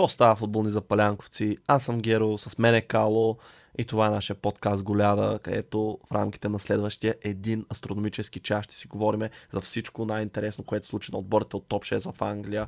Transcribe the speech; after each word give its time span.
Какво 0.00 0.08
става 0.08 0.36
футболни 0.36 0.70
запалянковци? 0.70 1.58
Аз 1.66 1.84
съм 1.84 2.00
Геро, 2.00 2.38
с 2.38 2.58
мен 2.58 2.74
е 2.74 2.82
Кало 2.82 3.38
и 3.78 3.84
това 3.84 4.06
е 4.06 4.10
нашия 4.10 4.36
подкаст 4.36 4.82
Голяда, 4.82 5.38
където 5.42 5.98
в 6.10 6.14
рамките 6.14 6.48
на 6.48 6.58
следващия 6.58 7.14
един 7.22 7.66
астрономически 7.72 8.40
час 8.40 8.64
ще 8.64 8.76
си 8.76 8.88
говорим 8.88 9.28
за 9.50 9.60
всичко 9.60 10.04
най-интересно, 10.04 10.64
което 10.64 10.86
се 10.86 10.90
случи 10.90 11.12
на 11.12 11.18
отборите 11.18 11.56
от 11.56 11.68
топ 11.68 11.84
6 11.84 12.12
в 12.12 12.22
Англия, 12.22 12.66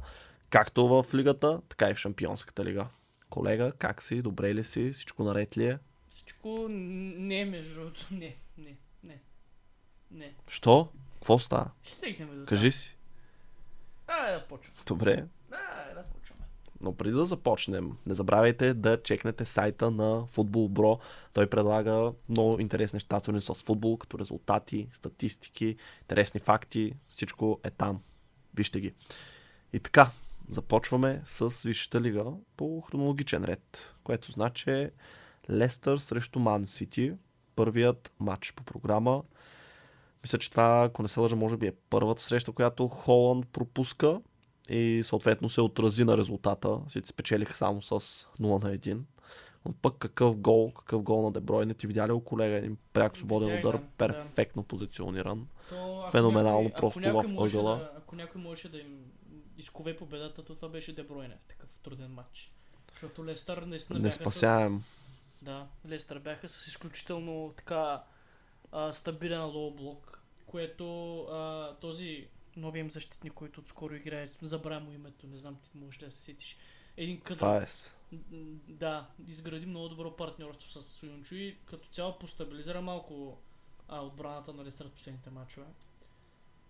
както 0.50 0.88
в 0.88 1.06
лигата, 1.14 1.60
така 1.68 1.90
и 1.90 1.94
в 1.94 1.98
Шампионската 1.98 2.64
лига. 2.64 2.86
Колега, 3.30 3.72
как 3.78 4.02
си? 4.02 4.22
Добре 4.22 4.54
ли 4.54 4.64
си? 4.64 4.92
Всичко 4.92 5.24
наред 5.24 5.56
ли 5.56 5.66
е? 5.66 5.78
Всичко 6.08 6.66
не, 6.68 7.44
между 7.44 7.74
другото. 7.74 8.06
Не, 8.10 8.36
не, 8.58 8.76
не. 9.04 9.20
Не. 10.10 10.34
Що? 10.48 10.88
Какво 11.14 11.38
става? 11.38 11.70
Ще 11.82 11.92
стигнем 11.92 12.40
до 12.40 12.46
Кажи 12.46 12.72
си. 12.72 12.96
А, 14.06 14.32
да 14.32 14.46
почваме. 14.46 14.78
Добре. 14.86 15.24
А, 15.52 15.94
да 15.94 16.02
почваме. 16.02 16.21
Но 16.82 16.92
преди 16.92 17.14
да 17.14 17.26
започнем, 17.26 17.92
не 18.06 18.14
забравяйте 18.14 18.74
да 18.74 19.02
чекнете 19.02 19.44
сайта 19.44 19.90
на 19.90 20.26
Футбол 20.26 20.68
Бро. 20.68 20.98
Той 21.32 21.46
предлага 21.46 22.12
много 22.28 22.60
интересни 22.60 22.96
неща, 22.96 23.20
свързани 23.20 23.40
с 23.40 23.64
футбол, 23.64 23.96
като 23.96 24.18
резултати, 24.18 24.88
статистики, 24.92 25.76
интересни 26.00 26.40
факти. 26.40 26.94
Всичко 27.08 27.60
е 27.64 27.70
там. 27.70 28.00
Вижте 28.54 28.80
ги. 28.80 28.92
И 29.72 29.80
така, 29.80 30.10
започваме 30.48 31.22
с 31.24 31.62
Висшата 31.62 32.00
лига 32.00 32.24
по 32.56 32.80
хронологичен 32.80 33.44
ред, 33.44 33.94
което 34.04 34.32
значи 34.32 34.90
Лестър 35.50 35.98
срещу 35.98 36.38
Ман 36.38 36.66
Сити. 36.66 37.12
Първият 37.56 38.12
матч 38.20 38.52
по 38.52 38.62
програма. 38.62 39.22
Мисля, 40.22 40.38
че 40.38 40.50
това, 40.50 40.84
ако 40.84 41.02
не 41.02 41.08
се 41.08 41.20
лъжа, 41.20 41.36
може 41.36 41.56
би 41.56 41.66
е 41.66 41.72
първата 41.90 42.22
среща, 42.22 42.52
която 42.52 42.88
Холанд 42.88 43.48
пропуска 43.48 44.20
и 44.68 45.02
съответно 45.04 45.48
се 45.48 45.60
отрази 45.60 46.04
на 46.04 46.16
резултата. 46.16 46.78
Сити 46.88 47.08
спечелиха 47.08 47.56
само 47.56 47.82
с 47.82 47.90
0 47.90 48.24
на 48.40 48.76
1. 48.78 49.00
Но 49.66 49.72
пък 49.72 49.94
какъв 49.96 50.36
гол, 50.36 50.72
какъв 50.72 51.02
гол 51.02 51.22
на 51.22 51.32
Деброй, 51.32 51.66
не 51.66 51.74
ти 51.74 51.86
видя 51.86 52.08
ли 52.08 52.20
колега? 52.24 52.56
Един 52.56 52.76
пряк 52.92 53.16
свободен 53.16 53.48
Видях, 53.48 53.64
удар, 53.64 53.74
да, 53.74 53.82
да. 53.82 53.90
перфектно 53.98 54.62
позициониран. 54.62 55.46
То, 55.68 56.08
Феноменално 56.10 56.62
някой- 56.62 56.80
просто 56.80 57.00
в 57.00 57.44
ъгъла. 57.46 57.76
Да, 57.76 57.90
ако 57.98 58.16
някой 58.16 58.40
можеше 58.40 58.68
да 58.68 58.78
им 58.78 59.04
изкове 59.58 59.96
победата, 59.96 60.42
то 60.44 60.54
това 60.54 60.68
беше 60.68 60.92
Дебройне 60.94 61.36
в 61.40 61.46
такъв 61.46 61.78
труден 61.78 62.10
матч. 62.10 62.52
Защото 62.92 63.26
Лестър 63.26 63.62
наистина 63.62 63.98
Не 63.98 64.02
бяха 64.02 64.14
спасяем. 64.14 64.84
с... 65.34 65.44
Да, 65.44 65.66
Лестър 65.88 66.18
бяха 66.18 66.48
с 66.48 66.66
изключително 66.66 67.54
така 67.56 68.02
а, 68.72 68.92
стабилен 68.92 69.44
лоу 69.44 69.70
блок, 69.70 70.22
което 70.46 71.18
а, 71.22 71.74
този 71.80 72.28
нови 72.56 72.78
им 72.78 72.90
защитник, 72.90 73.32
който 73.32 73.60
отскоро 73.60 73.94
играе, 73.94 74.28
забравя 74.28 74.80
му 74.80 74.92
името, 74.92 75.26
не 75.26 75.38
знам 75.38 75.56
ти 75.62 75.70
можеш 75.74 76.00
да 76.00 76.10
се 76.10 76.18
сетиш. 76.18 76.56
Един 76.96 77.20
кадров, 77.20 77.62
е. 77.62 78.16
да, 78.68 79.08
изгради 79.28 79.66
много 79.66 79.88
добро 79.88 80.16
партньорство 80.16 80.68
с 80.68 80.82
Суюнчо 80.82 81.34
и 81.34 81.56
като 81.64 81.88
цяло 81.88 82.18
постабилизира 82.18 82.80
малко 82.80 83.38
а, 83.88 84.00
отбраната 84.00 84.52
на 84.52 84.64
Лестър 84.64 84.88
в 84.88 84.92
последните 84.92 85.30
матчове. 85.30 85.66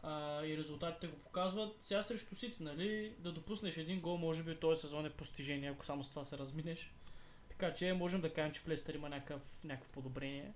А, 0.02 0.44
и 0.44 0.58
резултатите 0.58 1.06
го 1.06 1.16
показват. 1.18 1.76
Сега 1.80 2.02
срещу 2.02 2.34
Сити, 2.34 2.62
нали, 2.62 3.14
да 3.18 3.32
допуснеш 3.32 3.76
един 3.76 4.00
гол, 4.00 4.16
може 4.16 4.42
би 4.42 4.56
този 4.56 4.80
сезон 4.80 5.06
е 5.06 5.10
постижение, 5.10 5.70
ако 5.70 5.84
само 5.84 6.04
с 6.04 6.10
това 6.10 6.24
се 6.24 6.38
разминеш. 6.38 6.92
Така 7.48 7.74
че 7.74 7.92
можем 7.92 8.20
да 8.20 8.32
кажем, 8.32 8.52
че 8.52 8.60
в 8.60 8.68
Лестър 8.68 8.94
има 8.94 9.08
някакъв, 9.08 9.64
някакво 9.64 9.92
подобрение. 9.92 10.52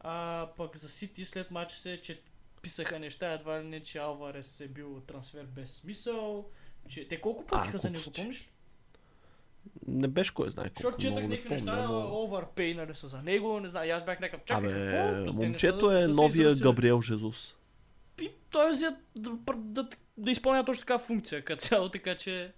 А 0.00 0.48
пък 0.56 0.76
за 0.76 0.88
Сити 0.88 1.24
след 1.24 1.50
матч 1.50 1.72
се, 1.72 2.00
че 2.00 2.20
писаха 2.62 2.98
неща, 2.98 3.32
едва 3.32 3.62
ли 3.62 3.66
не, 3.66 3.80
че 3.80 3.98
Алварес 3.98 4.60
е 4.60 4.68
бил 4.68 5.00
трансфер 5.06 5.44
без 5.44 5.72
смисъл. 5.72 6.50
Че... 6.88 7.08
Те 7.08 7.20
колко 7.20 7.46
платиха 7.46 7.78
за 7.78 7.90
него, 7.90 8.10
помниш 8.16 8.42
ли? 8.42 8.48
Не 9.86 10.08
беше 10.08 10.34
кой 10.34 10.50
знае 10.50 10.70
Защото 10.76 10.98
четах 10.98 11.22
не 11.22 11.28
някакви 11.28 11.50
неща, 11.50 11.86
но... 11.88 11.92
overpay, 11.92 12.76
нали 12.76 12.94
са 12.94 13.08
за 13.08 13.22
него, 13.22 13.60
не 13.60 13.68
знам, 13.68 13.90
аз 13.90 14.04
бях 14.04 14.20
някакъв 14.20 14.44
чакай 14.44 14.70
Абе, 14.70 14.90
какво? 14.90 15.32
Момчето 15.32 15.90
са- 15.90 16.04
е 16.04 16.06
новия. 16.06 16.54
Габриел 16.54 17.02
Жезус. 17.02 17.56
И 18.20 18.30
той 18.50 18.70
е 18.70 18.72
да, 19.16 19.30
да, 19.56 19.88
да 20.16 20.30
изпълня 20.30 20.64
точно 20.64 20.80
така 20.80 20.98
функция 20.98 21.44
като 21.44 21.60
цяло, 21.60 21.88
така 21.88 22.16
че... 22.16 22.52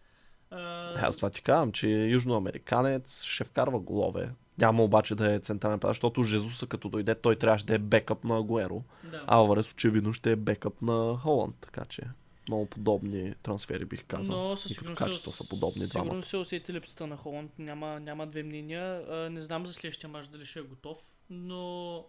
А, 0.50 1.06
Аз 1.08 1.16
това 1.16 1.30
ти 1.30 1.42
казвам, 1.42 1.72
че 1.72 1.88
южноамериканец 1.88 3.22
ще 3.22 3.44
вкарва 3.44 3.80
голове. 3.80 4.30
Няма 4.62 4.82
обаче 4.82 5.14
да 5.14 5.34
е 5.34 5.38
централен 5.38 5.78
пазар, 5.78 5.92
защото 5.92 6.22
Жезуса 6.22 6.66
като 6.66 6.88
дойде, 6.88 7.14
той 7.14 7.36
трябваше 7.36 7.66
да 7.66 7.74
е 7.74 7.78
бекъп 7.78 8.24
на 8.24 8.38
Агуеро. 8.38 8.82
да. 9.10 9.24
Алварес 9.26 9.72
очевидно 9.72 10.12
ще 10.12 10.32
е 10.32 10.36
бекъп 10.36 10.82
на 10.82 11.18
Холанд, 11.22 11.56
така 11.60 11.84
че 11.84 12.02
много 12.48 12.66
подобни 12.66 13.34
трансфери 13.42 13.84
бих 13.84 14.04
казал. 14.04 14.36
Но 14.36 14.56
със 14.56 14.72
сигурност, 14.72 14.98
качества 14.98 15.32
са 15.32 15.48
подобни 15.48 15.86
двамата. 15.86 16.04
сигурно 16.04 16.22
се 16.22 16.36
усети 16.36 16.72
липсата 16.72 17.06
на 17.06 17.16
Холанд. 17.16 17.58
Няма, 17.58 18.00
няма 18.00 18.26
две 18.26 18.42
мнения. 18.42 19.04
А, 19.08 19.30
не 19.30 19.42
знам 19.42 19.66
за 19.66 19.72
следващия 19.72 20.10
мач 20.10 20.26
дали 20.26 20.46
ще 20.46 20.58
е 20.58 20.62
готов, 20.62 20.98
но... 21.30 22.04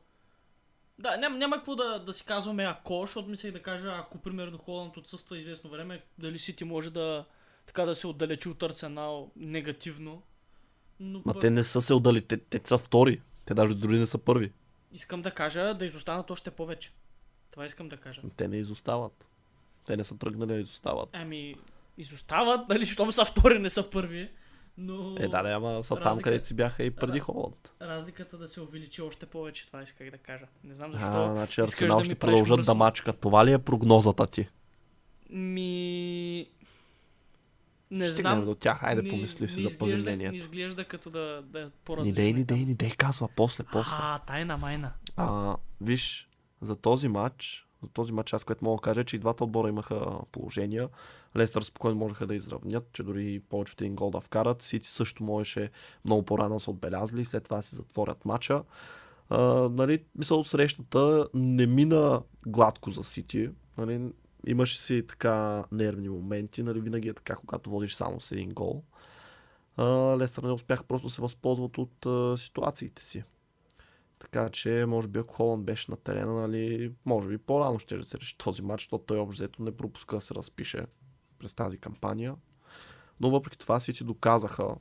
Да, 0.99 1.17
няма, 1.17 1.37
няма 1.37 1.55
какво 1.55 1.75
да, 1.75 1.99
да 1.99 2.13
си 2.13 2.25
казваме 2.25 2.63
ако, 2.63 3.01
защото 3.01 3.29
мислех 3.29 3.51
да 3.51 3.61
кажа, 3.61 3.93
ако 3.97 4.17
примерно 4.17 4.57
Холанд 4.57 4.97
отсъства 4.97 5.37
известно 5.37 5.69
време, 5.69 6.03
дали 6.17 6.39
Сити 6.39 6.63
може 6.63 6.89
да 6.89 7.25
така 7.65 7.85
да 7.85 7.95
се 7.95 8.07
отдалечи 8.07 8.49
от 8.49 8.63
Арсенал 8.63 9.31
негативно. 9.35 10.21
Но 11.03 11.19
Ма 11.19 11.23
пък 11.25 11.41
те 11.41 11.49
не 11.49 11.63
са 11.63 11.81
се 11.81 11.93
отдали, 11.93 12.21
те, 12.21 12.37
те 12.37 12.61
са 12.63 12.77
втори. 12.77 13.21
Те 13.45 13.53
даже 13.53 13.73
дори 13.75 13.99
не 13.99 14.07
са 14.07 14.17
първи. 14.17 14.51
искам 14.91 15.21
да 15.21 15.31
кажа 15.31 15.73
да 15.73 15.85
изостанат 15.85 16.31
още 16.31 16.51
повече. 16.51 16.91
Това 17.51 17.65
искам 17.65 17.89
да 17.89 17.97
кажа. 17.97 18.21
Те 18.37 18.47
не 18.47 18.57
изостават. 18.57 19.27
Те 19.85 19.97
не 19.97 20.03
са 20.03 20.17
тръгнали 20.17 20.47
да 20.47 20.55
изостават. 20.55 21.09
Ами, 21.13 21.55
изостават, 21.97 22.69
нали, 22.69 22.85
щом 22.85 23.11
са 23.11 23.25
втори, 23.25 23.59
не 23.59 23.69
са 23.69 23.89
първи. 23.89 24.29
Но 24.77 25.15
Е, 25.19 25.27
да, 25.27 25.41
да, 25.43 25.49
ама 25.49 25.83
са 25.83 25.95
там, 25.95 26.03
Разлика- 26.03 26.23
където 26.23 26.47
си 26.47 26.53
бяха 26.53 26.83
и 26.83 26.91
преди 26.91 27.19
Холанд. 27.19 27.73
разликата 27.81 28.37
да 28.37 28.47
се 28.47 28.61
увеличи 28.61 29.01
още 29.01 29.25
повече, 29.25 29.67
това 29.67 29.83
исках 29.83 30.11
да 30.11 30.17
кажа. 30.17 30.45
Не 30.63 30.73
знам 30.73 30.91
защо. 30.91 31.07
А, 31.07 31.35
значи 31.35 31.61
Арсенал 31.61 31.97
да 31.97 32.03
ще 32.03 32.15
продължат 32.15 32.47
да 32.47 32.55
мръсно. 32.57 32.75
мачкат. 32.75 33.19
Това 33.19 33.45
ли 33.45 33.51
е 33.51 33.59
прогнозата 33.59 34.27
ти? 34.27 34.47
Ми... 35.29 36.47
Не 37.93 38.05
ще 38.05 38.13
знам. 38.13 38.45
до 38.45 38.55
тях. 38.55 38.83
Айде, 38.83 39.01
не- 39.01 39.09
помисли 39.09 39.47
си 39.47 39.61
за 39.61 39.77
поземлението. 39.77 40.31
Не 40.31 40.37
изглежда 40.37 40.85
като 40.85 41.09
да, 41.09 41.41
да 41.45 41.59
е 41.59 41.63
Ни 41.63 41.71
по-различно. 41.85 42.15
дей, 42.15 42.33
ни 42.33 42.43
дей, 42.43 42.65
ни 42.65 42.75
дей, 42.75 42.91
казва 42.91 43.29
после, 43.35 43.63
после. 43.71 43.91
А, 43.99 44.19
тайна 44.19 44.57
майна. 44.57 44.91
А, 45.17 45.55
виж, 45.81 46.29
за 46.61 46.75
този 46.75 47.07
матч, 47.07 47.67
за 47.81 47.89
този 47.89 48.11
матч 48.13 48.33
аз 48.33 48.43
което 48.43 48.65
мога 48.65 48.77
да 48.77 48.81
кажа, 48.81 49.01
е, 49.01 49.03
че 49.03 49.15
и 49.15 49.19
двата 49.19 49.43
отбора 49.43 49.69
имаха 49.69 50.05
положения. 50.31 50.89
Лестър 51.37 51.61
спокойно 51.61 51.97
можеха 51.97 52.27
да 52.27 52.35
изравнят, 52.35 52.89
че 52.93 53.03
дори 53.03 53.39
повече 53.49 53.73
от 53.73 53.81
един 53.81 53.95
гол 53.95 54.11
да 54.11 54.19
вкарат. 54.21 54.61
Сити 54.61 54.87
също 54.87 55.23
можеше 55.23 55.69
много 56.05 56.23
по-рано 56.23 56.59
са 56.59 56.71
отбелязали, 56.71 57.25
след 57.25 57.43
това 57.43 57.61
се 57.61 57.75
затворят 57.75 58.25
матча. 58.25 58.63
А, 59.29 59.39
нали, 59.69 60.03
мисъл, 60.15 60.43
срещата 60.43 61.27
не 61.33 61.65
мина 61.65 62.21
гладко 62.47 62.91
за 62.91 63.03
Сити. 63.03 63.49
Нали, 63.77 64.01
имаше 64.47 64.81
си 64.81 65.03
така 65.07 65.63
нервни 65.71 66.09
моменти, 66.09 66.63
нали, 66.63 66.79
винаги 66.79 67.09
е 67.09 67.13
така, 67.13 67.35
когато 67.35 67.69
водиш 67.69 67.93
само 67.93 68.19
с 68.19 68.31
един 68.31 68.49
гол. 68.49 68.83
А, 69.77 69.85
Лестър 70.17 70.43
не 70.43 70.51
успяха 70.51 70.83
просто 70.83 71.07
да 71.07 71.13
се 71.13 71.21
възползват 71.21 71.77
от 71.77 72.05
а, 72.05 72.37
ситуациите 72.37 73.03
си. 73.03 73.23
Така 74.19 74.49
че, 74.49 74.85
може 74.87 75.07
би, 75.07 75.19
ако 75.19 75.33
Холанд 75.33 75.63
беше 75.63 75.91
на 75.91 75.97
терена, 75.97 76.33
нали, 76.33 76.93
може 77.05 77.29
би 77.29 77.37
по-рано 77.37 77.79
ще 77.79 77.97
да 77.97 78.03
се 78.03 78.17
реши 78.17 78.37
този 78.37 78.61
матч, 78.61 78.81
защото 78.81 79.03
той 79.03 79.17
общо 79.17 79.43
взето 79.43 79.63
не 79.63 79.77
пропуска 79.77 80.15
да 80.15 80.21
се 80.21 80.35
разпише 80.35 80.85
през 81.39 81.55
тази 81.55 81.77
кампания. 81.77 82.35
Но 83.19 83.29
въпреки 83.29 83.57
това 83.57 83.79
си 83.79 83.93
ти 83.93 84.03
доказаха, 84.03 84.75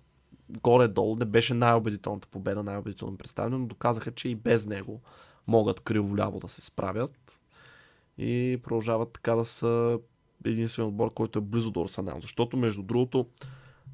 горе-долу, 0.48 1.16
не 1.16 1.24
беше 1.24 1.54
най-убедителната 1.54 2.28
победа, 2.28 2.62
най-убедително 2.62 3.18
представяне, 3.18 3.58
но 3.58 3.66
доказаха, 3.66 4.10
че 4.10 4.28
и 4.28 4.34
без 4.34 4.66
него 4.66 5.00
могат 5.46 5.80
криво-ляво 5.80 6.40
да 6.40 6.48
се 6.48 6.60
справят 6.62 7.41
и 8.18 8.60
продължават 8.62 9.12
така 9.12 9.34
да 9.34 9.44
са 9.44 9.98
единствен 10.44 10.86
отбор, 10.86 11.14
който 11.14 11.38
е 11.38 11.42
близо 11.42 11.70
до 11.70 11.82
Арсенал. 11.82 12.18
Защото, 12.20 12.56
между 12.56 12.82
другото, 12.82 13.26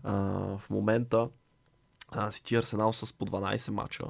а, 0.03 0.15
в 0.59 0.71
момента 0.71 1.29
Сити 2.31 2.57
Арсенал 2.57 2.93
с 2.93 3.13
по 3.13 3.27
12 3.27 3.71
мача 3.71 4.05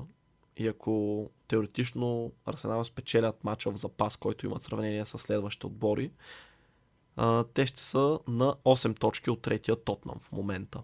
и 0.57 0.69
ако 0.69 1.27
теоретично 1.49 2.33
Арсенал 2.47 2.85
спечелят 2.85 3.45
мача 3.45 3.71
в 3.71 3.77
запас, 3.77 4.17
който 4.17 4.47
имат 4.47 4.63
сравнение 4.63 5.07
с 5.07 5.19
следващите 5.19 5.67
отбори, 5.67 6.11
а, 7.17 7.45
те 7.45 7.67
ще 7.67 7.81
са 7.81 8.19
на 8.29 8.55
8 8.65 8.99
точки 8.99 9.31
от 9.31 9.43
третия 9.43 9.85
Тотнам 9.85 10.19
в 10.21 10.33
момента. 10.33 10.83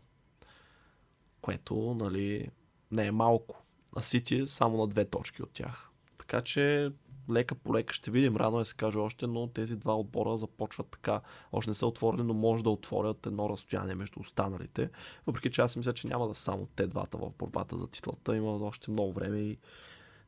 което 1.41 1.95
нали, 1.95 2.51
не 2.91 3.07
е 3.07 3.13
малко. 3.13 3.63
А 3.97 4.03
Сити 4.03 4.47
само 4.47 4.77
на 4.77 4.87
две 4.87 5.05
точки 5.05 5.43
от 5.43 5.51
тях. 5.51 5.91
Така 6.19 6.41
че 6.41 6.93
лека 7.31 7.55
по 7.55 7.75
лека 7.75 7.95
ще 7.95 8.11
видим, 8.11 8.37
рано 8.37 8.61
е 8.61 8.65
се 8.65 8.75
каже 8.75 8.99
още, 8.99 9.27
но 9.27 9.47
тези 9.47 9.77
два 9.77 9.97
отбора 9.97 10.39
започват 10.39 10.87
така. 10.91 11.21
Още 11.53 11.71
не 11.71 11.75
са 11.75 11.87
отворени, 11.87 12.23
но 12.23 12.35
може 12.35 12.63
да 12.63 12.71
отворят 12.71 13.27
едно 13.27 13.49
разстояние 13.49 13.95
между 13.95 14.21
останалите. 14.21 14.91
Въпреки 15.27 15.51
че 15.51 15.61
аз 15.61 15.77
мисля, 15.77 15.93
че 15.93 16.09
няма 16.09 16.29
да 16.29 16.35
са 16.35 16.43
само 16.43 16.69
те 16.77 16.87
двата 16.87 17.19
в 17.19 17.31
борбата 17.39 17.77
за 17.77 17.87
титлата. 17.87 18.37
Има 18.37 18.51
още 18.51 18.91
много 18.91 19.13
време 19.13 19.39
и 19.39 19.59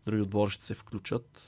други 0.06 0.22
отбори 0.22 0.50
ще 0.50 0.64
се 0.64 0.74
включат. 0.74 1.42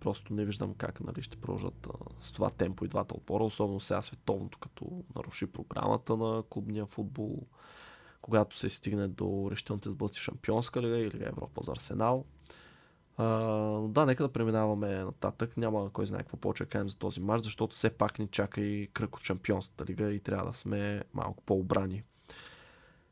Просто 0.00 0.34
не 0.34 0.44
виждам 0.44 0.74
как 0.74 1.00
нали, 1.00 1.22
ще 1.22 1.36
продължат 1.36 1.88
с 2.20 2.32
това 2.32 2.50
темпо 2.50 2.84
и 2.84 2.88
двата 2.88 3.14
отбора, 3.14 3.44
особено 3.44 3.80
сега 3.80 4.02
световното, 4.02 4.58
като 4.58 5.04
наруши 5.16 5.46
програмата 5.46 6.16
на 6.16 6.42
клубния 6.50 6.86
футбол, 6.86 7.46
когато 8.22 8.56
се 8.56 8.68
стигне 8.68 9.08
до 9.08 9.48
решителните 9.50 9.90
сблъци 9.90 10.20
в 10.20 10.22
Шампионска 10.22 10.82
лига 10.82 10.98
или 10.98 11.24
Европа 11.24 11.60
за 11.62 11.72
Арсенал. 11.72 12.24
А, 13.16 13.24
но 13.80 13.88
да, 13.88 14.06
нека 14.06 14.22
да 14.22 14.32
преминаваме 14.32 14.96
нататък. 14.96 15.56
Няма 15.56 15.90
кой 15.92 16.06
знае 16.06 16.20
какво 16.20 16.36
повече 16.36 16.66
кажем 16.66 16.88
за 16.88 16.96
този 16.96 17.20
матч, 17.20 17.44
защото 17.44 17.76
все 17.76 17.90
пак 17.90 18.18
ни 18.18 18.26
чака 18.26 18.60
и 18.60 18.86
кръг 18.92 19.16
от 19.16 19.22
Шампионската 19.22 19.84
лига 19.84 20.12
и 20.12 20.20
трябва 20.20 20.46
да 20.46 20.54
сме 20.54 21.02
малко 21.14 21.42
по-обрани. 21.42 22.02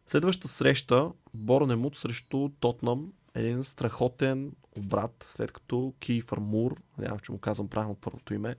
Следващата 0.06 0.48
среща, 0.48 1.12
Борнемут 1.34 1.96
срещу 1.96 2.48
Тотнам, 2.60 3.12
един 3.34 3.64
страхотен 3.64 4.52
обрат, 4.78 5.26
след 5.28 5.52
като 5.52 5.94
Кийфър 6.00 6.38
Мур, 6.38 6.76
нямам, 6.98 7.18
че 7.18 7.32
му 7.32 7.38
казвам 7.38 7.68
правилно 7.68 7.94
първото 7.94 8.34
име, 8.34 8.56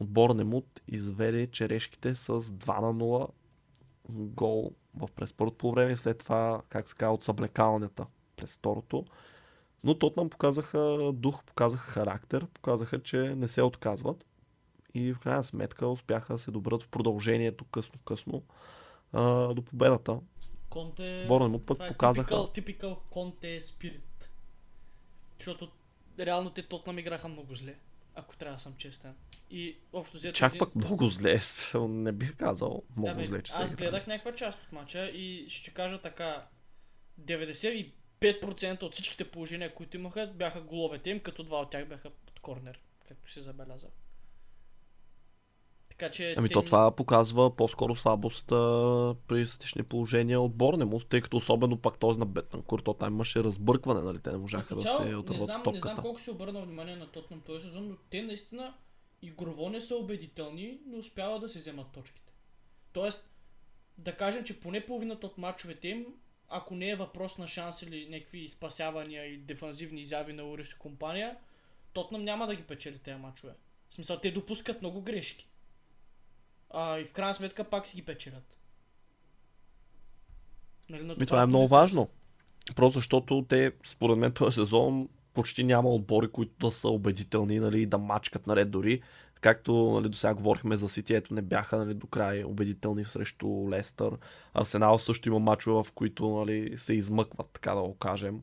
от 0.00 0.10
Борнемут 0.10 0.82
изведе 0.88 1.46
черешките 1.46 2.14
с 2.14 2.40
2 2.40 2.80
на 2.80 2.94
0 3.04 3.28
гол 4.08 4.72
в 4.94 5.08
през 5.16 5.32
първото 5.32 5.58
по 5.58 5.72
време 5.72 5.96
след 5.96 6.18
това, 6.18 6.62
как 6.68 6.88
се 6.88 6.94
казва, 6.94 7.14
от 7.14 7.24
съблекалнята 7.24 8.06
през 8.36 8.56
второто. 8.56 9.04
Но 9.84 9.98
Тотнам 9.98 10.30
показаха 10.30 11.12
дух, 11.14 11.44
показаха 11.44 11.90
характер, 11.90 12.46
показаха, 12.54 13.02
че 13.02 13.16
не 13.18 13.48
се 13.48 13.62
отказват 13.62 14.24
и 14.94 15.12
в 15.12 15.18
крайна 15.18 15.44
сметка 15.44 15.88
успяха 15.88 16.32
да 16.32 16.38
се 16.38 16.50
добрат 16.50 16.82
в 16.82 16.88
продължението 16.88 17.64
късно-късно 17.64 18.42
до 19.54 19.62
победата. 19.66 20.20
Конте... 20.68 21.24
Борнемут 21.28 21.66
пък 21.66 21.78
е 21.82 21.86
показаха... 21.86 22.34
Typical 22.34 22.98
Конте 23.10 23.60
спирит. 23.60 24.30
Защото 25.38 25.68
реално 26.18 26.50
те 26.50 26.62
Тотнам 26.62 26.98
играха 26.98 27.28
много 27.28 27.54
зле, 27.54 27.74
ако 28.14 28.36
трябва 28.36 28.56
да 28.56 28.62
съм 28.62 28.74
честен. 28.76 29.14
И 29.50 29.78
общо 29.92 30.16
взето... 30.16 30.38
Чак 30.38 30.52
един- 30.52 30.58
пък 30.58 30.74
много 30.74 31.08
зле, 31.08 31.40
не 31.88 32.12
бих 32.12 32.36
казал 32.36 32.82
много 32.96 33.14
Да, 33.14 33.20
бе, 33.20 33.26
зле, 33.26 33.42
че 33.42 33.52
Аз 33.56 33.74
гледах 33.74 34.06
някаква 34.06 34.34
част 34.34 34.62
от 34.62 34.72
мача 34.72 35.06
и 35.08 35.46
ще 35.50 35.74
кажа 35.74 36.00
така. 36.00 36.46
95% 37.20 37.92
от 38.82 38.94
всичките 38.94 39.30
положения, 39.30 39.74
които 39.74 39.96
имаха, 39.96 40.32
бяха 40.34 40.60
головете 40.60 41.10
им, 41.10 41.20
като 41.20 41.42
два 41.42 41.60
от 41.60 41.70
тях 41.70 41.88
бяха 41.88 42.10
под 42.10 42.40
корнер, 42.40 42.80
както 43.08 43.30
се 43.32 43.40
забеляза. 43.40 43.86
Така 45.98 46.10
че. 46.10 46.34
Ами 46.38 46.48
те 46.48 46.52
то 46.52 46.62
това 46.62 46.90
показва 46.90 47.56
по-скоро 47.56 47.96
слабост 47.96 48.52
а, 48.52 49.14
при 49.28 49.46
статични 49.46 49.82
положения 49.82 50.40
от 50.40 50.54
Борнемут, 50.54 51.08
тъй 51.08 51.20
като 51.20 51.36
особено 51.36 51.76
пак 51.76 51.98
този 51.98 52.18
на 52.18 52.26
Бетанкур, 52.26 52.80
то 52.80 52.94
там 52.94 53.14
имаше 53.14 53.44
разбъркване, 53.44 54.00
нали? 54.00 54.18
Те 54.18 54.30
не 54.30 54.36
можаха 54.36 54.68
Като 54.68 54.76
да 54.76 54.82
цяло, 54.82 55.02
се 55.02 55.08
не 55.08 55.16
отърват 55.16 55.44
знам, 55.44 55.60
от 55.60 55.74
не 55.74 55.80
знам 55.80 55.82
топката. 55.82 56.02
колко 56.02 56.20
се 56.20 56.30
обърна 56.30 56.62
внимание 56.62 56.96
на 56.96 57.06
Тотнам 57.06 57.40
този 57.40 57.66
сезон, 57.66 57.88
но 57.88 57.96
те 58.10 58.22
наистина 58.22 58.74
игрово 59.22 59.68
не 59.68 59.80
са 59.80 59.96
убедителни, 59.96 60.80
но 60.86 60.98
успяват 60.98 61.40
да 61.40 61.48
се 61.48 61.58
вземат 61.58 61.86
точките. 61.92 62.32
Тоест, 62.92 63.30
да 63.98 64.16
кажем, 64.16 64.44
че 64.44 64.60
поне 64.60 64.86
половината 64.86 65.26
от 65.26 65.38
мачовете 65.38 65.88
им, 65.88 66.06
ако 66.48 66.74
не 66.74 66.88
е 66.90 66.96
въпрос 66.96 67.38
на 67.38 67.48
шанс 67.48 67.82
или 67.82 68.08
някакви 68.08 68.48
спасявания 68.48 69.24
и 69.24 69.36
дефанзивни 69.36 70.00
изяви 70.00 70.32
на 70.32 70.44
Урис 70.44 70.72
и 70.72 70.78
компания, 70.78 71.36
Тотнам 71.96 72.24
няма 72.24 72.46
да 72.46 72.54
ги 72.54 72.62
печели 72.62 72.98
тези 72.98 73.18
мачове. 73.18 73.52
В 73.90 73.94
смисъл, 73.94 74.18
те 74.20 74.30
допускат 74.30 74.80
много 74.80 75.02
грешки. 75.02 75.48
А, 76.70 76.98
и 76.98 77.04
в 77.04 77.12
крайна 77.12 77.34
сметка 77.34 77.64
пак 77.64 77.86
си 77.86 77.96
ги 77.96 78.04
печелят. 78.04 78.56
Нали, 80.90 81.02
на 81.02 81.14
добра 81.14 81.26
това 81.26 81.42
е 81.42 81.46
много 81.46 81.68
важно. 81.68 82.08
Просто 82.76 82.98
защото 82.98 83.46
те, 83.48 83.72
според 83.86 84.18
мен, 84.18 84.32
този 84.32 84.54
сезон 84.54 85.08
почти 85.34 85.64
няма 85.64 85.88
отбори, 85.88 86.28
които 86.28 86.66
да 86.66 86.72
са 86.72 86.88
убедителни 86.88 87.60
нали, 87.60 87.82
и 87.82 87.86
да 87.86 87.98
мачкат 87.98 88.46
наред 88.46 88.70
дори. 88.70 89.02
Както 89.40 89.72
нали, 89.74 90.08
до 90.08 90.16
сега 90.16 90.34
говорихме 90.34 90.76
за 90.76 90.88
Сити, 90.88 91.14
ето 91.14 91.34
не 91.34 91.42
бяха 91.42 91.76
нали, 91.76 91.94
до 91.94 92.06
край 92.06 92.44
убедителни 92.44 93.04
срещу 93.04 93.68
Лестър. 93.70 94.12
Арсенал 94.54 94.98
също 94.98 95.28
има 95.28 95.38
мачове, 95.38 95.82
в 95.82 95.92
които 95.92 96.28
нали, 96.28 96.78
се 96.78 96.94
измъкват, 96.94 97.50
така 97.52 97.74
да 97.74 97.82
го 97.82 97.94
кажем. 97.94 98.42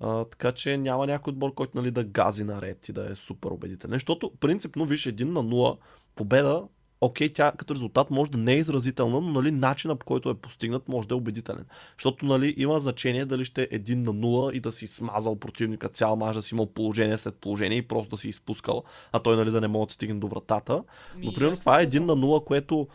А, 0.00 0.24
така 0.24 0.52
че 0.52 0.76
няма 0.76 1.06
някой 1.06 1.30
отбор, 1.30 1.54
който 1.54 1.78
нали, 1.78 1.90
да 1.90 2.04
гази 2.04 2.44
наред 2.44 2.88
и 2.88 2.92
да 2.92 3.12
е 3.12 3.14
супер 3.14 3.50
убедителен. 3.50 3.92
Защото 3.92 4.32
принципно, 4.40 4.86
виж, 4.86 5.04
1 5.04 5.24
на 5.24 5.44
0 5.44 5.78
победа, 6.14 6.62
окей, 7.00 7.32
тя 7.32 7.52
като 7.58 7.74
резултат 7.74 8.10
може 8.10 8.30
да 8.30 8.38
не 8.38 8.52
е 8.52 8.58
изразителна, 8.58 9.20
но 9.20 9.32
нали, 9.32 9.50
начина 9.50 9.96
по 9.96 10.06
който 10.06 10.30
е 10.30 10.34
постигнат 10.34 10.88
може 10.88 11.08
да 11.08 11.14
е 11.14 11.16
убедителен. 11.16 11.64
Защото 11.98 12.26
нали, 12.26 12.54
има 12.56 12.80
значение 12.80 13.26
дали 13.26 13.44
ще 13.44 13.62
е 13.62 13.80
1 13.80 13.94
на 13.94 14.14
0 14.14 14.52
и 14.52 14.60
да 14.60 14.72
си 14.72 14.86
смазал 14.86 15.36
противника 15.36 15.88
цял 15.88 16.16
мач, 16.16 16.36
да 16.36 16.42
си 16.42 16.54
имал 16.54 16.66
положение 16.66 17.18
след 17.18 17.34
положение 17.34 17.78
и 17.78 17.88
просто 17.88 18.16
да 18.16 18.20
си 18.20 18.28
изпускал, 18.28 18.84
а 19.12 19.18
той 19.18 19.36
нали, 19.36 19.50
да 19.50 19.60
не 19.60 19.68
може 19.68 19.86
да 19.86 19.92
стигне 19.92 20.20
до 20.20 20.26
вратата. 20.26 20.84
Но 21.18 21.32
примерно 21.32 21.56
това 21.56 21.80
е 21.80 21.86
така 21.86 21.96
1 21.96 22.04
на 22.04 22.16
0, 22.16 22.44
което 22.44 22.88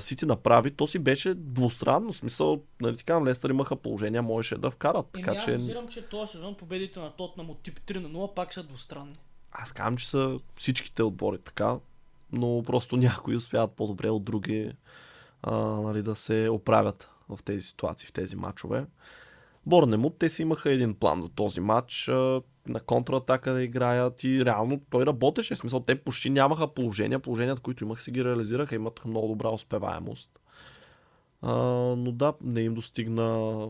Сити 0.00 0.26
направи, 0.26 0.70
то 0.70 0.86
си 0.86 0.98
беше 0.98 1.34
двустранно. 1.34 2.12
Смисъл, 2.12 2.62
нали 2.80 2.96
така, 2.96 3.24
Лестър 3.24 3.50
имаха 3.50 3.76
положения, 3.76 4.22
можеше 4.22 4.58
да 4.58 4.70
вкарат. 4.70 5.06
Еми, 5.14 5.24
Така 5.24 5.36
аз 5.36 5.44
че 5.44 5.54
разбирам, 5.54 5.88
че 5.88 6.08
този 6.08 6.32
сезон 6.32 6.54
победите 6.54 7.00
на 7.00 7.10
Тотнам 7.10 7.50
от 7.50 7.62
тип 7.62 7.80
3 7.80 8.02
на 8.02 8.08
0 8.08 8.34
пак 8.34 8.54
са 8.54 8.62
двустранни. 8.62 9.14
аз 9.52 9.72
казвам, 9.72 9.96
че 9.96 10.08
са 10.08 10.36
всичките 10.56 11.02
отбори 11.02 11.38
така, 11.38 11.76
но 12.32 12.62
просто 12.66 12.96
някои 12.96 13.36
успяват 13.36 13.72
по-добре 13.72 14.10
от 14.10 14.24
други 14.24 14.72
а, 15.42 15.56
нали, 15.56 16.02
да 16.02 16.14
се 16.16 16.48
оправят 16.50 17.10
в 17.28 17.38
тези 17.44 17.60
ситуации, 17.60 18.06
в 18.06 18.12
тези 18.12 18.36
матчове. 18.36 18.86
Борнемут, 19.66 20.18
те 20.18 20.30
си 20.30 20.42
имаха 20.42 20.70
един 20.72 20.94
план 20.94 21.22
за 21.22 21.28
този 21.28 21.60
матч, 21.60 22.08
а, 22.08 22.42
на 22.66 22.80
контратака 22.80 23.52
да 23.52 23.62
играят 23.62 24.24
и 24.24 24.44
реално 24.44 24.80
той 24.90 25.06
работеше. 25.06 25.54
В 25.54 25.58
смисъл, 25.58 25.80
те 25.80 25.94
почти 25.94 26.30
нямаха 26.30 26.74
положения, 26.74 27.18
положенията, 27.18 27.62
които 27.62 27.84
имаха, 27.84 28.02
си 28.02 28.10
ги 28.10 28.24
реализираха, 28.24 28.74
имаха 28.74 29.08
много 29.08 29.28
добра 29.28 29.48
успеваемост. 29.48 30.40
А, 31.42 31.54
но 31.96 32.12
да, 32.12 32.32
не 32.40 32.60
им 32.60 32.74
достигна. 32.74 33.68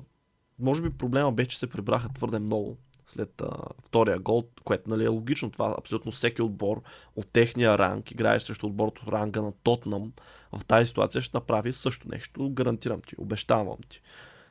Може 0.59 0.83
би 0.83 0.91
проблема 0.91 1.33
беше, 1.33 1.49
че 1.49 1.59
се 1.59 1.67
прибраха 1.67 2.09
твърде 2.09 2.39
много 2.39 2.77
след 3.13 3.41
а, 3.41 3.51
втория 3.85 4.19
гол, 4.19 4.45
което 4.65 4.91
нали, 4.91 5.05
е 5.05 5.09
логично. 5.09 5.51
Това 5.51 5.75
абсолютно 5.79 6.13
всеки 6.13 6.43
отбор 6.43 6.83
от 7.17 7.29
техния 7.33 7.79
ранг, 7.79 8.11
играеш 8.11 8.43
срещу 8.43 8.67
отбор 8.67 8.89
от 8.89 9.01
ранга 9.09 9.43
на 9.43 9.53
Тотнам, 9.53 10.13
в 10.53 10.65
тази 10.65 10.87
ситуация 10.87 11.21
ще 11.21 11.37
направи 11.37 11.73
също 11.73 12.09
нещо. 12.09 12.51
Гарантирам 12.51 13.01
ти, 13.01 13.15
обещавам 13.19 13.77
ти. 13.89 14.03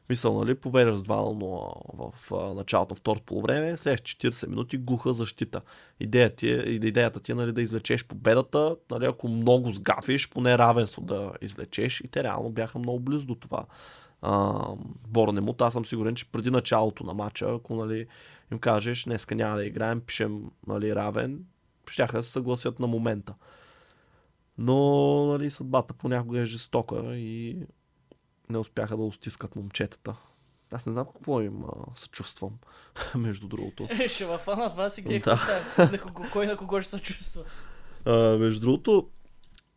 Мисъл, 0.09 0.39
нали, 0.39 0.55
поведеш 0.55 0.95
с 0.95 1.01
2-0 1.01 2.11
в 2.13 2.31
началото 2.55 2.91
на 2.91 2.95
второто 2.95 3.25
полувреме, 3.25 3.77
след 3.77 3.99
40 3.99 4.47
минути 4.47 4.77
глуха 4.77 5.13
защита. 5.13 5.61
Идеята 5.99 6.35
ти 6.35 6.49
е, 6.49 6.57
идеята 6.57 7.19
ти 7.19 7.31
е 7.31 7.35
нали, 7.35 7.51
да 7.51 7.61
извлечеш 7.61 8.05
победата, 8.05 8.75
нали, 8.91 9.05
ако 9.05 9.27
много 9.27 9.71
сгафиш, 9.71 10.29
поне 10.29 10.57
равенство 10.57 11.01
да 11.01 11.31
извлечеш 11.41 12.01
и 12.01 12.07
те 12.07 12.23
реално 12.23 12.49
бяха 12.49 12.79
много 12.79 12.99
близо 12.99 13.25
до 13.25 13.35
това. 13.35 13.65
Борнемут, 15.07 15.61
аз 15.61 15.73
съм 15.73 15.85
сигурен, 15.85 16.15
че 16.15 16.31
преди 16.31 16.49
началото 16.49 17.03
на 17.03 17.13
матча, 17.13 17.45
ако 17.49 17.75
нали, 17.75 18.07
им 18.51 18.59
кажеш, 18.59 19.03
днеска 19.03 19.35
няма 19.35 19.55
да 19.55 19.65
играем, 19.65 20.01
пишем 20.01 20.51
нали, 20.67 20.95
равен, 20.95 21.45
щяха 21.89 22.17
да 22.17 22.23
се 22.23 22.31
съгласят 22.31 22.79
на 22.79 22.87
момента. 22.87 23.33
Но 24.57 25.25
нали, 25.25 25.51
съдбата 25.51 25.93
понякога 25.93 26.39
е 26.39 26.45
жестока 26.45 27.15
и 27.15 27.57
не 28.49 28.57
успяха 28.57 28.97
да 28.97 29.03
устискат 29.03 29.55
момчетата. 29.55 30.15
Аз 30.73 30.85
не 30.85 30.91
знам 30.91 31.05
какво 31.05 31.41
им 31.41 31.63
а, 31.63 31.95
съчувствам, 31.95 32.51
между 33.15 33.47
другото. 33.47 33.87
Е, 33.89 34.09
ще 34.09 34.25
във 34.25 34.41
фана 34.41 34.69
това 34.69 34.89
си 34.89 35.01
гледа 35.01 35.39
Да. 35.77 35.89
на 35.91 35.99
кого, 36.01 36.23
кой 36.31 36.47
на 36.47 36.57
кого 36.57 36.81
ще 36.81 36.89
се 36.89 36.99
чувства. 36.99 37.43
А, 38.05 38.37
между 38.37 38.61
другото, 38.61 39.09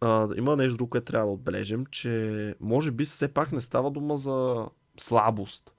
а, 0.00 0.28
има 0.37 0.57
нещо 0.57 0.76
друго, 0.76 0.90
което 0.90 1.12
трябва 1.12 1.26
да 1.26 1.33
отбележим, 1.33 1.87
че 1.87 2.54
може 2.61 2.90
би 2.90 3.04
все 3.04 3.28
пак 3.28 3.52
не 3.52 3.61
става 3.61 3.90
дума 3.90 4.16
за 4.16 4.66
слабост 4.99 5.74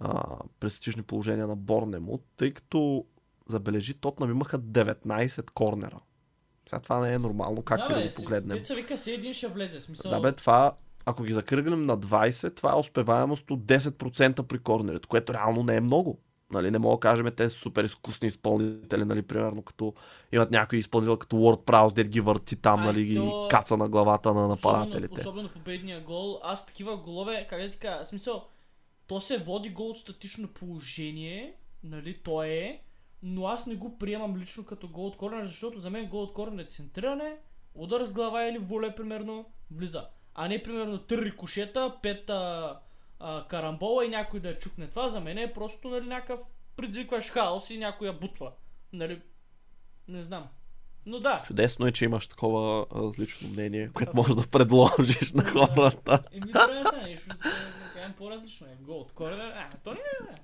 а, 0.00 0.22
престижни 0.60 1.02
положения 1.02 1.46
на 1.46 1.56
Борнемут, 1.56 2.24
тъй 2.36 2.54
като 2.54 3.04
забележи, 3.46 3.94
Тотнам 3.94 4.30
имаха 4.30 4.58
19 4.58 5.50
корнера. 5.50 6.00
Сега 6.68 6.80
това 6.80 7.00
не 7.00 7.12
е 7.12 7.18
нормално, 7.18 7.62
как 7.62 7.80
да, 7.80 7.88
бе, 7.88 8.04
го 8.04 8.10
си- 8.10 8.16
погледнем. 8.16 8.56
Деца 8.56 8.74
вика, 8.74 8.98
си 8.98 9.12
един 9.12 9.34
ще 9.34 9.48
влезе. 9.48 9.80
Смисъл, 9.80 10.10
Да 10.10 10.20
бе, 10.20 10.32
това, 10.32 10.72
ако 11.04 11.22
ги 11.22 11.32
закръгнем 11.32 11.86
на 11.86 11.98
20, 11.98 12.56
това 12.56 12.72
е 12.72 12.76
успеваемост 12.76 13.50
от 13.50 13.60
10% 13.60 14.42
при 14.42 14.58
корнерите, 14.58 15.08
което 15.08 15.34
реално 15.34 15.62
не 15.62 15.76
е 15.76 15.80
много. 15.80 16.18
Нали, 16.50 16.70
не 16.70 16.78
мога 16.78 16.96
да 16.96 17.00
кажем, 17.00 17.26
те 17.36 17.50
са 17.50 17.58
супер 17.58 17.84
изкусни 17.84 18.28
изпълнители, 18.28 19.04
нали, 19.04 19.22
примерно 19.22 19.62
като 19.62 19.94
имат 20.32 20.50
някой 20.50 20.78
изпълнител 20.78 21.16
като 21.16 21.36
Word 21.36 21.64
Prowse, 21.64 21.92
дед 21.92 22.08
ги 22.08 22.20
върти 22.20 22.56
там, 22.56 22.80
нали, 22.80 23.04
ги 23.04 23.14
то- 23.14 23.48
каца 23.50 23.76
на 23.76 23.88
главата 23.88 24.34
на 24.34 24.46
особено, 24.46 24.78
нападателите. 24.78 25.20
особено 25.20 25.48
победния 25.48 26.00
гол. 26.00 26.40
Аз 26.42 26.66
такива 26.66 26.96
голове, 26.96 27.46
как 27.50 27.60
да 27.62 27.70
ти 27.70 27.78
кажа, 27.78 28.04
смисъл, 28.04 28.44
то 29.08 29.20
се 29.20 29.38
води 29.38 29.70
гол 29.70 29.90
от 29.90 29.98
статично 29.98 30.48
положение, 30.48 31.54
нали, 31.82 32.18
то 32.18 32.42
е, 32.42 32.82
но 33.22 33.46
аз 33.46 33.66
не 33.66 33.74
го 33.74 33.98
приемам 33.98 34.36
лично 34.36 34.64
като 34.64 34.88
гол 34.88 35.06
от 35.06 35.16
корнер, 35.16 35.44
защото 35.44 35.78
за 35.78 35.90
мен 35.90 36.06
гол 36.06 36.22
от 36.22 36.32
корнер 36.32 36.64
е 36.64 36.66
центриране, 36.66 37.36
удар 37.74 38.04
с 38.04 38.12
глава 38.12 38.44
или 38.44 38.58
воле, 38.58 38.94
примерно, 38.94 39.44
влиза. 39.70 40.06
А 40.34 40.48
не, 40.48 40.62
примерно, 40.62 40.98
три 40.98 41.24
рикошета, 41.24 41.96
пет 42.02 42.30
а, 42.30 42.78
а, 43.18 43.46
карамбола 43.48 44.06
и 44.06 44.08
някой 44.08 44.40
да 44.40 44.48
я 44.48 44.58
чукне. 44.58 44.86
Това 44.86 45.08
за 45.08 45.20
мен 45.20 45.38
е 45.38 45.52
просто, 45.52 45.88
нали, 45.88 46.06
някакъв 46.06 46.40
предизвикваш 46.76 47.30
хаос 47.30 47.70
и 47.70 47.78
някой 47.78 48.08
я 48.08 48.12
бутва. 48.12 48.52
Нали, 48.92 49.20
не 50.08 50.22
знам. 50.22 50.48
Но 51.06 51.20
да. 51.20 51.42
Чудесно 51.46 51.86
е, 51.86 51.92
че 51.92 52.04
имаш 52.04 52.26
такова 52.26 52.86
различно 52.94 53.48
мнение, 53.48 53.90
което 53.94 54.12
можеш 54.14 54.36
да 54.36 54.46
предложиш 54.46 55.32
на 55.32 55.44
хората. 55.44 56.22
Еми, 56.32 56.52
трябва 56.52 56.74
да 56.74 56.90
са 56.90 57.02
нещо, 57.02 57.34
кажем 58.08 58.14
по-различно 58.18 58.66
е. 58.66 58.76
Гол 58.80 59.00
от 59.00 59.12
корнер, 59.12 59.38
а, 59.38 59.68
то 59.84 59.90
не 59.90 59.98
е. 59.98 60.34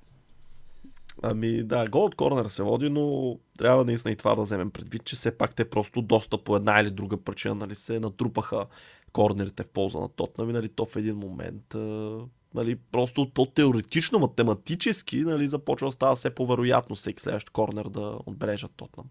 Ами 1.23 1.63
да, 1.63 1.89
гол 1.89 2.05
от 2.05 2.15
корнер 2.15 2.47
се 2.47 2.63
води, 2.63 2.89
но 2.89 3.37
трябва 3.59 3.85
наистина 3.85 4.13
и 4.13 4.17
това 4.17 4.35
да 4.35 4.43
вземем 4.43 4.71
предвид, 4.71 5.05
че 5.05 5.17
все 5.17 5.39
пак 5.39 5.55
те 5.55 5.71
просто 5.71 6.03
доста 6.03 6.39
по 6.39 6.57
една 6.57 6.81
или 6.81 6.91
друга 6.91 7.17
причина 7.17 7.55
нали, 7.55 7.75
се 7.75 8.01
натрупаха 8.01 8.67
корнерите 9.13 9.63
в 9.63 9.69
полза 9.69 9.99
на 9.99 10.09
Тотнам 10.09 10.51
и 10.51 10.53
нали, 10.53 10.69
то 10.69 10.87
в 10.87 10.97
един 10.97 11.17
момент 11.17 11.75
а, 11.75 12.19
нали, 12.55 12.77
просто 12.77 13.31
то 13.35 13.47
теоретично, 13.47 14.19
математически 14.19 15.21
нали, 15.21 15.47
започва 15.47 15.89
да 15.89 15.93
става 15.93 16.15
все 16.15 16.35
по-вероятно 16.35 16.97
всеки 16.97 17.23
следващ 17.23 17.51
корнер 17.51 17.85
да 17.85 18.19
отбележат 18.27 18.73
Тотнам. 18.77 19.07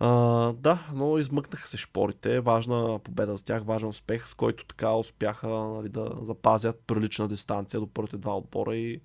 А, 0.00 0.52
да, 0.52 0.88
но 0.94 1.18
измъкнаха 1.18 1.68
се 1.68 1.76
шпорите. 1.76 2.40
Важна 2.40 2.98
победа 3.04 3.36
за 3.36 3.44
тях, 3.44 3.64
важен 3.64 3.88
успех, 3.88 4.28
с 4.28 4.34
който 4.34 4.66
така 4.66 4.92
успяха 4.92 5.48
нали, 5.48 5.88
да 5.88 6.12
запазят 6.22 6.80
прилична 6.86 7.28
дистанция 7.28 7.80
до 7.80 7.86
първите 7.86 8.16
два 8.16 8.36
отбора 8.36 8.76
и 8.76 9.00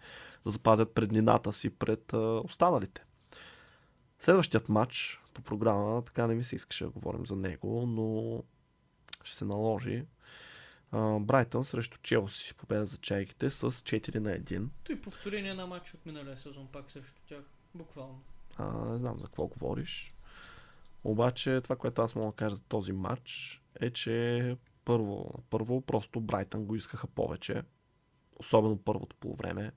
да 0.45 0.51
запазят 0.51 0.93
преднината 0.93 1.53
си 1.53 1.69
пред 1.69 2.13
а, 2.13 2.41
останалите. 2.43 3.03
Следващият 4.19 4.69
матч 4.69 5.21
по 5.33 5.41
програма, 5.41 6.01
така 6.05 6.27
не 6.27 6.35
ми 6.35 6.43
се 6.43 6.55
искаше 6.55 6.83
да 6.83 6.89
говорим 6.89 7.25
за 7.25 7.35
него, 7.35 7.85
но 7.88 8.43
ще 9.23 9.35
се 9.35 9.45
наложи. 9.45 10.05
Брайтън 11.19 11.63
срещу 11.63 11.97
Челси 12.01 12.53
победа 12.53 12.85
за 12.85 12.97
чайките 12.97 13.50
с 13.50 13.71
4 13.71 14.19
на 14.19 14.29
1. 14.29 14.67
Той 14.83 15.01
повторение 15.01 15.53
на 15.53 15.67
матч 15.67 15.93
от 15.93 16.05
миналия 16.05 16.38
сезон 16.38 16.67
пак 16.71 16.91
срещу 16.91 17.21
тях. 17.27 17.43
Буквално. 17.75 18.21
А, 18.57 18.91
не 18.91 18.97
знам 18.97 19.19
за 19.19 19.25
какво 19.25 19.47
говориш. 19.47 20.13
Обаче 21.03 21.62
това, 21.62 21.75
което 21.75 22.01
аз 22.01 22.15
мога 22.15 22.27
да 22.27 22.33
кажа 22.33 22.55
за 22.55 22.63
този 22.63 22.93
матч 22.93 23.62
е, 23.81 23.89
че 23.89 24.57
първо, 24.86 25.33
първо 25.50 25.81
просто 25.81 26.22
Брайтън 26.22 26.65
го 26.65 26.75
искаха 26.75 27.07
повече. 27.07 27.62
Особено 28.39 28.77
първото 28.77 29.15
полувреме. 29.15 29.72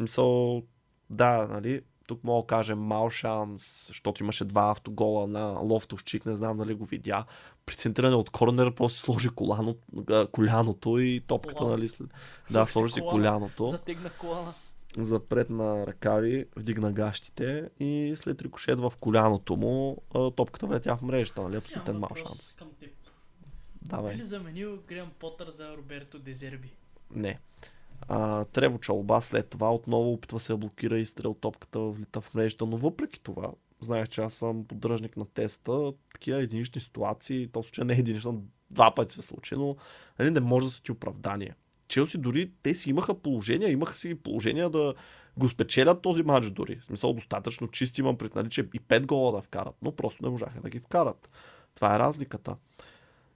Мисъл, 0.00 0.62
да, 1.10 1.46
нали, 1.46 1.82
тук 2.06 2.24
мога 2.24 2.42
да 2.42 2.46
кажем 2.46 2.78
мал 2.78 3.10
шанс, 3.10 3.86
защото 3.86 4.22
имаше 4.22 4.44
два 4.44 4.70
автогола 4.70 5.26
на 5.26 5.58
Лофтовчик, 5.62 6.26
не 6.26 6.34
знам 6.34 6.56
дали 6.56 6.74
го 6.74 6.84
видя. 6.84 7.24
При 7.66 7.74
центриране 7.74 8.14
от 8.14 8.30
корнера 8.30 8.74
просто 8.74 8.98
сложи 8.98 9.28
коляно, 9.28 9.76
коляното 10.32 10.98
и 10.98 11.20
топката, 11.20 11.54
Колано. 11.54 11.76
нали? 11.76 11.88
След... 11.88 12.08
Да, 12.50 12.66
сложи 12.66 12.92
си 12.92 13.00
коляното 13.00 13.66
Затегна 13.66 14.10
колана. 14.10 14.54
Запред 14.96 15.50
на 15.50 15.86
ръкави, 15.86 16.46
вдигна 16.56 16.92
гащите 16.92 17.70
и 17.80 18.12
след 18.16 18.42
рикошет 18.42 18.80
в 18.80 18.92
коляното 19.00 19.56
му 19.56 20.02
топката 20.36 20.66
влетя 20.66 20.96
в 20.96 21.02
мрежата, 21.02 21.42
нали? 21.42 21.56
Абсолютен 21.56 21.98
мал 21.98 22.10
шанс. 22.16 22.56
Към 22.58 22.68
теб. 22.80 22.90
Давай. 23.82 24.14
Би 24.14 24.20
ли 24.20 24.24
заменил 24.24 24.78
Грем 24.88 25.10
Потър 25.18 25.50
за 25.50 25.76
Роберто 25.76 26.18
Дезерби? 26.18 26.72
Не. 27.10 27.38
А, 28.08 28.44
Трево 28.44 28.78
Чалба 28.78 29.20
след 29.20 29.48
това 29.48 29.74
отново 29.74 30.12
опитва 30.12 30.40
се 30.40 30.52
да 30.52 30.56
блокира 30.56 30.98
и 30.98 31.06
стрел 31.06 31.34
топката 31.34 31.80
влита 31.80 32.20
в 32.20 32.34
мрежата, 32.34 32.66
но 32.66 32.76
въпреки 32.76 33.20
това, 33.20 33.52
знаеш, 33.80 34.08
че 34.08 34.20
аз 34.20 34.34
съм 34.34 34.64
поддръжник 34.64 35.16
на 35.16 35.26
теста, 35.26 35.92
такива 36.12 36.42
единични 36.42 36.80
ситуации, 36.80 37.48
то 37.52 37.62
случай 37.62 37.84
не 37.84 37.94
е 37.94 37.98
единична, 37.98 38.34
два 38.70 38.94
пъти 38.94 39.14
се 39.14 39.22
случи, 39.22 39.54
но 39.54 39.76
нали, 40.18 40.30
не 40.30 40.40
може 40.40 40.66
да 40.66 40.72
са 40.72 40.82
ти 40.82 40.92
оправдание. 40.92 41.54
Челси 41.88 42.18
дори 42.18 42.50
те 42.62 42.74
си 42.74 42.90
имаха 42.90 43.14
положения, 43.14 43.70
имаха 43.70 43.96
си 43.96 44.14
положения 44.14 44.70
да 44.70 44.94
го 45.36 45.48
спечелят 45.48 46.02
този 46.02 46.22
матч 46.22 46.50
дори. 46.50 46.76
В 46.80 46.84
смисъл 46.84 47.12
достатъчно 47.12 47.68
чисти 47.68 48.00
имам 48.00 48.18
пред 48.18 48.34
нали, 48.34 48.50
че 48.50 48.60
и 48.60 48.80
5 48.80 49.06
гола 49.06 49.32
да 49.32 49.42
вкарат, 49.42 49.74
но 49.82 49.92
просто 49.92 50.22
не 50.22 50.30
можаха 50.30 50.60
да 50.60 50.70
ги 50.70 50.80
вкарат. 50.80 51.30
Това 51.74 51.96
е 51.96 51.98
разликата. 51.98 52.56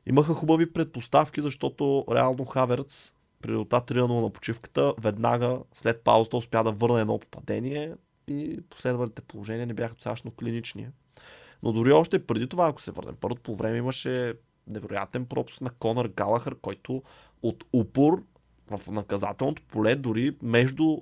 Имаха 0.06 0.34
хубави 0.34 0.72
предпоставки, 0.72 1.40
защото 1.40 2.04
реално 2.10 2.44
Хаверц 2.44 3.12
при 3.42 3.50
резултат 3.50 3.90
3 3.90 4.20
на 4.20 4.30
почивката, 4.30 4.94
веднага 4.98 5.58
след 5.72 6.00
паузата 6.00 6.36
успя 6.36 6.64
да 6.64 6.72
върне 6.72 7.00
едно 7.00 7.18
попадение 7.18 7.94
и 8.28 8.60
последвалите 8.70 9.22
положения 9.22 9.66
не 9.66 9.74
бяха 9.74 9.94
достатъчно 9.94 10.30
клинични. 10.30 10.88
Но 11.62 11.72
дори 11.72 11.92
още 11.92 12.26
преди 12.26 12.48
това, 12.48 12.68
ако 12.68 12.82
се 12.82 12.90
върнем, 12.90 13.16
първото 13.20 13.42
по 13.42 13.56
време 13.56 13.78
имаше 13.78 14.34
невероятен 14.66 15.26
пропуск 15.26 15.60
на 15.60 15.70
Конър 15.70 16.08
Галахър, 16.08 16.56
който 16.62 17.02
от 17.42 17.64
упор 17.72 18.22
в 18.78 18.90
наказателното 18.90 19.62
поле, 19.62 19.94
дори 19.94 20.36
между 20.42 20.98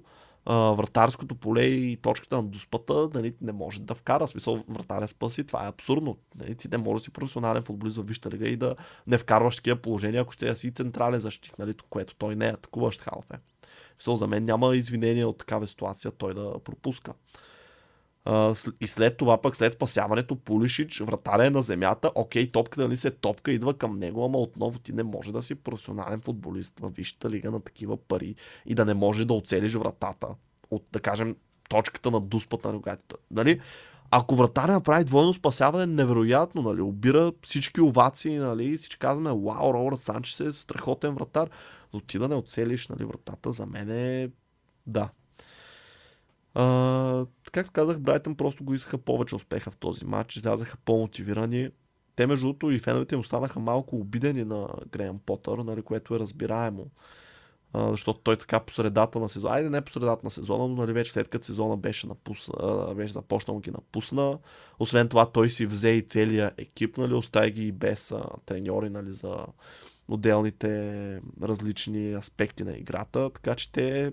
а, 0.47 0.55
вратарското 0.55 1.35
поле 1.35 1.65
и 1.65 1.97
точката 1.97 2.37
на 2.37 2.43
доспата, 2.43 3.09
нали, 3.15 3.35
не 3.41 3.53
може 3.53 3.81
да 3.81 3.95
вкара. 3.95 4.27
Смисъл, 4.27 4.65
вратаря 4.69 5.09
спаси, 5.09 5.45
това 5.45 5.65
е 5.65 5.69
абсурдно. 5.69 6.19
Нали, 6.35 6.55
ти 6.55 6.69
не 6.69 6.79
можеш 6.79 7.01
да 7.01 7.05
си 7.05 7.11
професионален 7.11 7.63
футболист 7.63 7.97
в 7.97 8.03
Висшата 8.03 8.31
лига 8.31 8.49
и 8.49 8.57
да 8.57 8.77
не 9.07 9.19
вкарваш 9.19 9.57
такива 9.57 9.77
положения, 9.77 10.23
ако 10.23 10.33
ще 10.33 10.47
да 10.47 10.57
си 10.57 10.73
централен 10.73 11.21
защитник, 11.21 11.59
нали, 11.59 11.75
което 11.91 12.15
той 12.15 12.37
не 12.37 12.47
е 12.47 12.53
атакуващ 12.53 13.01
халф 13.01 13.31
е. 13.35 13.37
Смисъл, 13.95 14.17
за 14.17 14.27
мен 14.27 14.45
няма 14.45 14.77
извинение 14.77 15.25
от 15.25 15.39
такава 15.39 15.67
ситуация 15.67 16.11
той 16.11 16.35
да 16.35 16.59
пропуска. 16.65 17.13
И 18.81 18.87
след 18.87 19.17
това 19.17 19.41
пък, 19.41 19.57
след 19.57 19.73
спасяването, 19.75 20.37
Пулишич, 20.37 21.01
вратаря 21.01 21.47
е 21.47 21.51
на 21.51 21.63
земята, 21.63 22.11
окей, 22.15 22.53
топката 22.53 22.83
нали 22.83 22.97
се 22.97 23.11
топка, 23.11 23.53
идва 23.53 23.75
към 23.75 23.99
него, 23.99 24.25
ама 24.25 24.39
отново 24.39 24.79
ти 24.79 24.93
не 24.93 25.03
може 25.03 25.33
да 25.33 25.43
си 25.43 25.55
професионален 25.55 26.21
футболист 26.21 26.81
в 26.81 26.91
Висшата 26.91 27.31
лига 27.31 27.51
на 27.51 27.61
такива 27.61 27.97
пари 27.97 28.35
и 28.67 28.75
да 28.75 28.85
не 28.85 28.95
може 28.95 29.25
да 29.25 29.35
оцелиш 29.35 29.75
вратата 29.75 30.27
от, 30.71 30.85
да 30.93 31.01
кажем, 31.01 31.37
точката 31.69 32.11
на 32.11 32.21
дуспата, 32.21 32.73
на 32.73 32.83
която, 32.83 33.17
нали, 33.31 33.61
ако 34.11 34.37
вратаря 34.37 34.73
направи 34.73 35.05
двойно 35.05 35.35
спасяване, 35.35 35.87
невероятно, 35.87 36.63
нали, 36.63 36.81
обира 36.81 37.33
всички 37.43 37.81
овации, 37.81 38.39
нали, 38.39 38.77
всички 38.77 38.99
казваме, 38.99 39.31
вау, 39.31 39.75
Робърт 39.75 40.01
Санчес 40.01 40.41
е 40.41 40.53
страхотен 40.53 41.15
вратар, 41.15 41.51
но 41.93 42.01
ти 42.01 42.19
да 42.19 42.29
не 42.29 42.35
оцелиш, 42.35 42.89
нали, 42.89 43.05
вратата 43.05 43.53
за 43.53 43.67
мен 43.67 43.91
е, 43.91 44.31
да, 44.87 45.09
а, 46.55 47.27
както 47.53 47.73
казах, 47.73 48.01
Брайтън 48.01 48.35
просто 48.35 48.65
го 48.65 48.75
искаха 48.75 48.99
повече 48.99 49.35
успеха 49.35 49.71
в 49.71 49.77
този 49.77 50.05
матч, 50.05 50.37
излязаха 50.37 50.77
по-мотивирани. 50.85 51.71
Те, 52.17 52.27
между 52.27 52.47
другото, 52.47 52.71
и 52.71 52.79
феновете 52.79 53.15
им 53.15 53.21
останаха 53.21 53.61
малко 53.61 53.97
обидени 53.97 54.45
на 54.45 54.69
Греъм 54.91 55.21
Потър, 55.27 55.59
нали, 55.59 55.83
което 55.83 56.15
е 56.15 56.19
разбираемо. 56.19 56.87
А, 57.73 57.91
защото 57.91 58.21
той 58.21 58.37
така 58.37 58.61
по 58.61 58.73
средата 58.73 59.21
на 59.21 59.29
сезона, 59.29 59.55
айде 59.55 59.71
не 59.71 59.81
по 59.81 59.91
средата 59.91 60.21
на 60.25 60.31
сезона, 60.31 60.69
но 60.69 60.75
нали, 60.75 60.93
вече 60.93 61.13
след 61.13 61.29
като 61.29 61.47
сезона 61.47 61.77
беше, 61.77 62.07
напусна, 62.07 62.95
беше 62.95 63.13
започнал 63.13 63.61
ги 63.61 63.71
напусна. 63.71 64.39
Освен 64.79 65.09
това 65.09 65.27
той 65.27 65.51
си 65.51 65.67
взе 65.67 65.89
и 65.89 66.03
целия 66.03 66.53
екип, 66.59 66.97
нали, 66.97 67.15
остави 67.15 67.51
ги 67.51 67.67
и 67.67 67.73
без 67.73 68.13
а, 68.13 68.25
треньори 68.47 68.91
нали, 68.91 69.13
за 69.13 69.47
отделните 70.09 71.21
различни 71.43 72.13
аспекти 72.13 72.65
на 72.65 72.77
играта, 72.77 73.31
така 73.35 73.55
че 73.55 73.73
те 73.73 74.13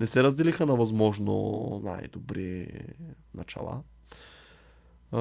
не 0.00 0.06
се 0.06 0.22
разделиха 0.22 0.66
на 0.66 0.76
възможно 0.76 1.80
най-добри 1.84 2.68
начала. 3.34 3.82
А, 5.12 5.20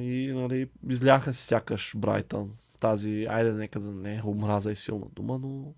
и 0.00 0.32
нали, 0.32 0.70
изляха 0.88 1.32
си 1.32 1.44
сякаш 1.44 1.92
Брайтън. 1.96 2.52
Тази, 2.80 3.26
айде 3.30 3.52
нека 3.52 3.80
да 3.80 3.90
не 3.90 4.14
е 4.14 4.22
омраза 4.24 4.72
и 4.72 4.76
силна 4.76 5.06
дума, 5.12 5.38
но 5.38 5.74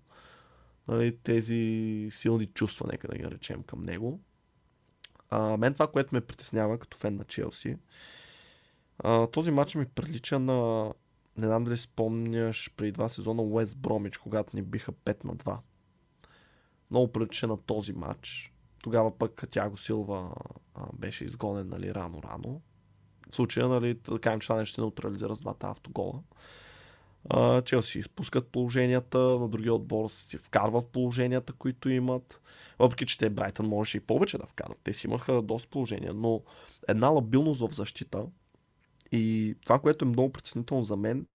нали, 0.87 1.17
тези 1.23 2.09
силни 2.11 2.45
чувства, 2.45 2.87
нека 2.91 3.07
да 3.07 3.17
ги 3.17 3.23
наречем 3.23 3.63
към 3.63 3.81
него. 3.81 4.19
А, 5.29 5.57
мен 5.57 5.73
това, 5.73 5.87
което 5.87 6.15
ме 6.15 6.21
притеснява 6.21 6.79
като 6.79 6.97
фен 6.97 7.15
на 7.15 7.23
Челси, 7.23 7.77
а, 8.99 9.27
този 9.27 9.51
матч 9.51 9.75
ми 9.75 9.85
прилича 9.85 10.39
на 10.39 10.93
не 11.37 11.47
знам 11.47 11.63
дали 11.63 11.77
спомняш 11.77 12.71
преди 12.77 12.91
два 12.91 13.09
сезона 13.09 13.41
Уест 13.41 13.77
Бромич, 13.77 14.17
когато 14.17 14.55
ни 14.55 14.61
биха 14.61 14.91
5 14.91 15.25
на 15.25 15.35
2 15.35 15.57
много 16.91 17.11
прилича 17.11 17.47
на 17.47 17.57
този 17.57 17.93
матч. 17.93 18.53
Тогава 18.83 19.17
пък 19.17 19.43
Тяго 19.51 19.77
Силва 19.77 20.33
а, 20.75 20.85
беше 20.93 21.25
изгонен 21.25 21.69
нали, 21.69 21.93
рано-рано. 21.93 22.61
В 23.29 23.35
случая, 23.35 23.67
нали, 23.67 23.93
да 23.93 24.19
кажем, 24.19 24.39
че 24.39 24.47
това 24.47 24.59
нещо 24.59 24.81
неутрализира 24.81 25.35
с 25.35 25.39
двата 25.39 25.67
автогола. 25.67 26.21
А, 27.29 27.61
Челси 27.61 27.99
изпускат 27.99 28.47
положенията, 28.47 29.19
на 29.19 29.47
другия 29.49 29.73
отбор 29.73 30.09
си 30.09 30.37
вкарват 30.37 30.87
положенията, 30.87 31.53
които 31.53 31.89
имат. 31.89 32.41
Въпреки, 32.79 33.05
че 33.05 33.17
те 33.17 33.29
Брайтън 33.29 33.67
можеше 33.67 33.97
и 33.97 34.01
повече 34.01 34.37
да 34.37 34.45
вкарат. 34.45 34.79
Те 34.83 34.93
си 34.93 35.07
имаха 35.07 35.41
доста 35.41 35.69
положения, 35.69 36.13
но 36.13 36.41
една 36.87 37.07
лабилност 37.07 37.61
в 37.61 37.75
защита 37.75 38.25
и 39.11 39.55
това, 39.63 39.79
което 39.79 40.05
е 40.05 40.07
много 40.07 40.31
притеснително 40.31 40.83
за 40.83 40.95
мен, 40.95 41.25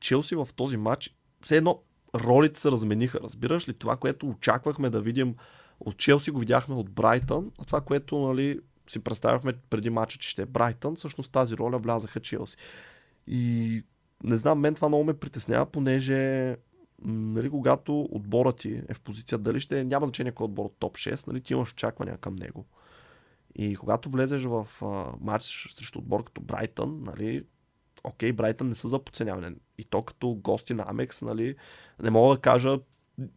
Челси 0.00 0.34
в 0.34 0.48
този 0.56 0.76
матч, 0.76 1.16
все 1.44 1.56
едно 1.56 1.82
ролите 2.14 2.60
се 2.60 2.70
размениха. 2.70 3.20
Разбираш 3.22 3.68
ли? 3.68 3.72
Това, 3.72 3.96
което 3.96 4.28
очаквахме 4.28 4.90
да 4.90 5.00
видим 5.00 5.34
от 5.80 5.96
Челси, 5.96 6.30
го 6.30 6.38
видяхме 6.38 6.74
от 6.74 6.90
Брайтън, 6.90 7.50
а 7.58 7.64
това, 7.64 7.80
което 7.80 8.18
нали, 8.18 8.60
си 8.90 9.04
представяхме 9.04 9.52
преди 9.70 9.90
мача, 9.90 10.18
че 10.18 10.28
ще 10.28 10.42
е 10.42 10.46
Брайтън, 10.46 10.96
всъщност 10.96 11.32
тази 11.32 11.56
роля 11.56 11.78
влязаха 11.78 12.20
Челси. 12.20 12.56
И 13.26 13.82
не 14.24 14.36
знам, 14.36 14.60
мен 14.60 14.74
това 14.74 14.88
много 14.88 15.04
ме 15.04 15.18
притеснява, 15.18 15.66
понеже 15.66 16.56
нали, 17.04 17.50
когато 17.50 18.08
отборът 18.10 18.56
ти 18.56 18.82
е 18.88 18.94
в 18.94 19.00
позиция, 19.00 19.38
дали 19.38 19.60
ще 19.60 19.84
няма 19.84 20.06
значение 20.06 20.32
кой 20.32 20.44
отбор 20.44 20.64
от 20.64 20.76
топ 20.78 20.96
6, 20.96 21.26
нали, 21.26 21.40
ти 21.40 21.52
имаш 21.52 21.72
очаквания 21.72 22.18
към 22.18 22.34
него. 22.34 22.66
И 23.54 23.76
когато 23.76 24.10
влезеш 24.10 24.44
в 24.44 24.68
а, 24.82 25.12
матч 25.20 25.72
срещу 25.76 25.98
отбор 25.98 26.24
като 26.24 26.40
Брайтън, 26.40 27.02
нали, 27.02 27.44
окей, 28.04 28.32
Брайтън 28.32 28.68
не 28.68 28.74
са 28.74 28.88
за 28.88 28.98
подценяване. 28.98 29.54
И 29.78 29.84
то 29.84 30.02
като 30.02 30.34
гости 30.34 30.74
на 30.74 30.84
Амекс, 30.88 31.22
нали, 31.22 31.56
не 32.02 32.10
мога 32.10 32.34
да 32.34 32.40
кажа 32.40 32.78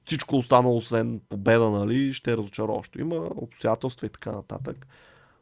всичко 0.05 0.37
останало, 0.37 0.77
освен 0.77 1.21
победа, 1.29 1.69
нали, 1.69 2.13
ще 2.13 2.31
е 2.31 2.37
разочароващо. 2.37 3.01
Има 3.01 3.15
обстоятелства 3.35 4.07
и 4.07 4.09
така 4.09 4.31
нататък. 4.31 4.87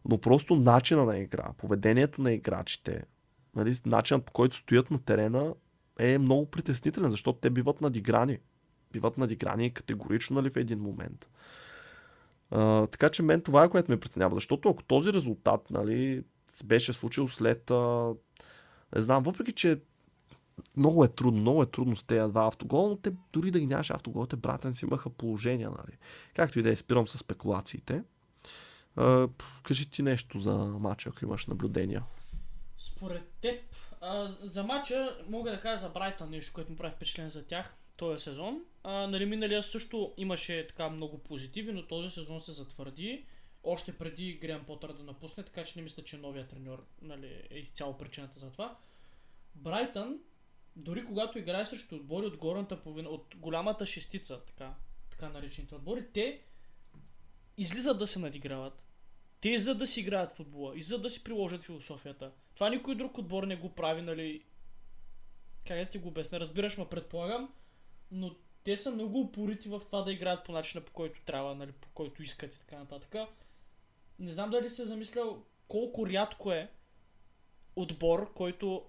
Но 0.05 0.17
просто 0.17 0.55
начина 0.55 1.05
на 1.05 1.17
игра, 1.17 1.53
поведението 1.57 2.21
на 2.21 2.33
играчите, 2.33 3.03
нали, 3.55 3.75
начинът 3.85 4.25
по 4.25 4.31
който 4.31 4.55
стоят 4.55 4.91
на 4.91 4.99
терена 5.03 5.53
е 5.99 6.17
много 6.17 6.45
притеснителен, 6.45 7.09
защото 7.09 7.39
те 7.39 7.49
биват 7.49 7.81
надиграни. 7.81 8.39
Биват 8.91 9.17
надиграни 9.17 9.73
категорично 9.73 10.35
нали, 10.35 10.49
в 10.49 10.57
един 10.57 10.79
момент. 10.79 11.29
А, 12.51 12.87
така 12.87 13.09
че 13.09 13.23
мен 13.23 13.41
това 13.41 13.63
е 13.63 13.69
което 13.69 13.91
ме 13.91 13.99
притеснява, 13.99 14.35
защото 14.35 14.69
ако 14.69 14.83
този 14.83 15.13
резултат 15.13 15.71
нали, 15.71 16.23
беше 16.65 16.93
случил 16.93 17.27
след, 17.27 17.71
а, 17.71 18.13
не 18.95 19.01
знам, 19.01 19.23
въпреки 19.23 19.51
че 19.51 19.79
много 20.77 21.03
е 21.03 21.07
трудно, 21.07 21.41
много 21.41 21.63
е 21.63 21.71
трудно 21.71 21.95
с 21.95 22.03
тези 22.03 22.31
два 22.31 22.47
автогола, 22.47 22.89
но 22.89 22.95
те 22.95 23.13
дори 23.33 23.51
да 23.51 23.59
ги 23.59 23.65
нямаше 23.65 23.93
автоголите, 23.93 24.35
братен 24.35 24.75
си 24.75 24.85
имаха 24.85 25.09
положения, 25.09 25.69
нали. 25.69 25.97
Както 26.35 26.59
и 26.59 26.63
да 26.63 26.69
е, 26.69 26.75
спирам 26.75 27.07
с 27.07 27.17
спекулациите. 27.17 28.03
А, 28.95 29.27
кажи 29.63 29.89
ти 29.89 30.01
нещо 30.01 30.39
за 30.39 30.53
матча, 30.57 31.09
ако 31.09 31.25
имаш 31.25 31.45
наблюдения. 31.45 32.03
Според 32.77 33.27
теб, 33.41 33.61
а, 34.01 34.27
за 34.27 34.63
матча 34.63 35.15
мога 35.29 35.51
да 35.51 35.61
кажа 35.61 35.77
за 35.77 35.89
Брайтън 35.89 36.29
нещо, 36.29 36.53
което 36.53 36.71
ми 36.71 36.77
прави 36.77 36.93
впечатление 36.95 37.31
за 37.31 37.45
тях 37.45 37.75
този 37.97 38.19
сезон. 38.19 38.61
А, 38.83 39.07
нали, 39.07 39.25
миналия 39.25 39.63
също 39.63 40.13
имаше 40.17 40.67
така 40.67 40.89
много 40.89 41.17
позитиви, 41.17 41.71
но 41.71 41.87
този 41.87 42.09
сезон 42.09 42.41
се 42.41 42.51
затвърди. 42.51 43.25
Още 43.63 43.97
преди 43.97 44.33
Грен 44.33 44.63
Потър 44.65 44.93
да 44.93 45.03
напусне, 45.03 45.43
така 45.43 45.63
че 45.63 45.79
не 45.79 45.83
мисля, 45.83 46.03
че 46.03 46.17
новия 46.17 46.47
треньор 46.47 46.85
нали, 47.01 47.47
е 47.49 47.57
изцяло 47.57 47.97
причината 47.97 48.39
за 48.39 48.51
това. 48.51 48.77
Брайтън, 49.55 50.19
дори 50.75 51.05
когато 51.05 51.39
играе 51.39 51.65
срещу 51.65 51.95
отбори 51.95 52.25
от 52.25 52.37
горната 52.37 52.81
половина, 52.81 53.09
от 53.09 53.35
голямата 53.37 53.85
шестица, 53.85 54.41
така, 54.45 54.75
така 55.09 55.29
наречените 55.29 55.75
отбори, 55.75 56.07
те 56.13 56.41
излизат 57.57 57.99
да 57.99 58.07
се 58.07 58.19
надиграват. 58.19 58.83
Те 59.41 59.59
за 59.59 59.75
да 59.75 59.87
си 59.87 59.99
играят 59.99 60.31
футбола 60.31 60.73
и 60.75 60.81
за 60.81 60.99
да 60.99 61.09
си 61.09 61.23
приложат 61.23 61.61
философията. 61.61 62.31
Това 62.55 62.69
никой 62.69 62.95
друг 62.95 63.17
отбор 63.17 63.43
не 63.43 63.55
го 63.55 63.69
прави, 63.69 64.01
нали? 64.01 64.43
Как 65.67 65.77
да 65.77 65.85
ти 65.85 65.97
го 65.97 66.07
обясня? 66.07 66.39
Разбираш, 66.39 66.77
ма 66.77 66.89
предполагам, 66.89 67.53
но 68.11 68.35
те 68.63 68.77
са 68.77 68.91
много 68.91 69.19
упорити 69.19 69.69
в 69.69 69.81
това 69.85 70.01
да 70.01 70.11
играят 70.11 70.45
по 70.45 70.51
начина 70.51 70.83
по 70.83 70.91
който 70.91 71.21
трябва, 71.21 71.55
нали, 71.55 71.71
по 71.71 71.89
който 71.93 72.23
искат 72.23 72.55
и 72.55 72.59
така 72.59 72.77
нататък. 72.77 73.15
Не 74.21 74.31
знам 74.31 74.49
дали 74.49 74.69
се 74.69 74.85
замислял 74.85 75.43
колко 75.67 76.07
рядко 76.07 76.51
е 76.51 76.71
отбор, 77.75 78.33
който 78.33 78.85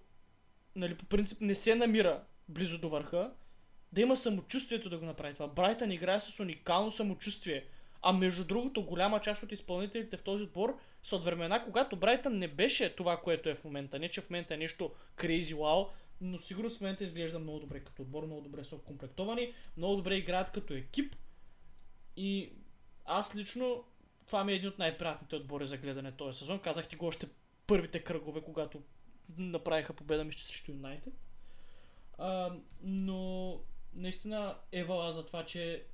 нали, 0.77 0.95
по 0.95 1.05
принцип 1.05 1.41
не 1.41 1.55
се 1.55 1.75
намира 1.75 2.25
близо 2.49 2.79
до 2.79 2.89
върха, 2.89 3.33
да 3.93 4.01
има 4.01 4.17
самочувствието 4.17 4.91
да 4.91 4.99
го 4.99 5.07
направи 5.07 5.35
това. 5.35 5.49
Брайтън 5.49 5.91
играе 5.91 6.21
с 6.21 6.41
уникално 6.41 6.91
самочувствие. 6.91 7.65
А 8.03 8.13
между 8.13 8.45
другото, 8.45 8.85
голяма 8.85 9.21
част 9.21 9.43
от 9.43 9.53
изпълнителите 9.53 10.17
в 10.17 10.23
този 10.23 10.45
отбор 10.45 10.79
са 11.03 11.17
от 11.17 11.25
времена, 11.25 11.65
когато 11.65 11.97
Брайтън 11.97 12.39
не 12.39 12.49
беше 12.49 12.97
това, 12.97 13.21
което 13.21 13.49
е 13.49 13.55
в 13.55 13.65
момента. 13.65 13.99
Не, 13.99 14.09
че 14.09 14.21
в 14.21 14.31
момента 14.31 14.55
е 14.55 14.57
нещо 14.57 14.91
crazy 15.17 15.55
wow, 15.55 15.89
но 16.21 16.39
сигурно 16.39 16.71
в 16.71 16.81
момента 16.81 17.05
изглежда 17.05 17.39
много 17.39 17.59
добре 17.59 17.81
като 17.81 18.03
отбор, 18.03 18.27
много 18.27 18.41
добре 18.41 18.65
са 18.65 18.79
комплектовани, 18.79 19.55
много 19.77 19.97
добре 19.97 20.17
играят 20.17 20.51
като 20.51 20.75
екип. 20.75 21.17
И 22.17 22.53
аз 23.05 23.37
лично, 23.37 23.85
това 24.27 24.45
ми 24.45 24.53
е 24.53 24.57
един 24.57 24.69
от 24.69 24.79
най-приятните 24.79 25.37
отбори 25.37 25.67
за 25.67 25.77
гледане 25.77 26.13
този 26.13 26.39
сезон. 26.39 26.59
Казах 26.59 26.89
ти 26.89 26.97
го 26.97 27.07
още 27.07 27.29
първите 27.67 28.05
кръгове, 28.05 28.41
когато 28.41 28.83
направиха 29.39 29.93
победа 29.93 30.25
мисля 30.25 30.41
срещу 30.41 30.73
Юнайтед. 30.73 31.15
но 32.83 33.61
наистина 33.95 34.57
е 34.73 34.85
вала 34.85 35.13
за 35.13 35.27
това, 35.27 35.45
че 35.45 35.85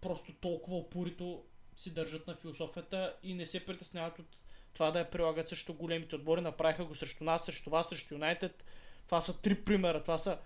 просто 0.00 0.32
толкова 0.32 0.76
упорито 0.76 1.44
си 1.76 1.94
държат 1.94 2.26
на 2.26 2.36
философията 2.36 3.16
и 3.22 3.34
не 3.34 3.46
се 3.46 3.66
притесняват 3.66 4.18
от 4.18 4.42
това 4.74 4.90
да 4.90 4.98
я 4.98 5.10
прилагат 5.10 5.48
срещу 5.48 5.74
големите 5.74 6.16
отбори. 6.16 6.40
Направиха 6.40 6.84
го 6.84 6.94
срещу 6.94 7.24
нас, 7.24 7.44
срещу 7.44 7.70
вас, 7.70 7.88
срещу 7.88 8.14
Юнайтед. 8.14 8.64
Това 9.06 9.20
са 9.20 9.42
три 9.42 9.64
примера. 9.64 10.00
Това 10.00 10.18
са 10.18 10.38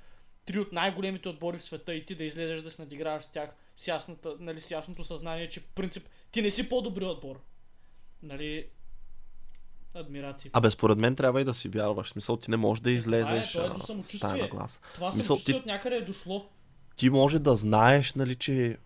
три 0.44 0.58
от 0.58 0.72
най-големите 0.72 1.28
отбори 1.28 1.58
в 1.58 1.62
света 1.62 1.94
и 1.94 2.06
ти 2.06 2.14
да 2.14 2.24
излезеш 2.24 2.62
да 2.62 2.70
се 2.70 2.82
надиграваш 2.82 3.24
с 3.24 3.30
тях 3.30 3.54
с, 3.76 3.88
ясната, 3.88 4.36
нали, 4.40 4.60
с 4.60 4.70
ясното 4.70 5.04
съзнание, 5.04 5.48
че 5.48 5.64
принцип 5.64 6.08
ти 6.32 6.42
не 6.42 6.50
си 6.50 6.68
по-добри 6.68 7.04
отбор. 7.04 7.40
Нали, 8.22 8.66
адмирации. 9.94 10.50
Абе, 10.52 10.70
според 10.70 10.98
мен 10.98 11.16
трябва 11.16 11.40
и 11.40 11.44
да 11.44 11.54
си 11.54 11.68
вярваш. 11.68 12.08
Смисъл, 12.08 12.36
ти 12.36 12.50
не 12.50 12.56
можеш 12.56 12.82
да 12.82 12.90
излезеш. 12.90 13.52
Това 13.52 13.64
е, 13.64 13.66
това 13.66 13.74
е 13.74 13.78
до 13.78 13.86
самочувствие. 13.86 14.48
Това 14.94 15.12
самочувствие 15.12 15.54
ти... 15.54 15.60
от 15.60 15.66
някъде 15.66 15.96
е 15.96 16.00
дошло. 16.00 16.48
Ти 16.96 17.10
може 17.10 17.38
да 17.38 17.56
знаеш, 17.56 18.14
нали, 18.14 18.34
че 18.34 18.76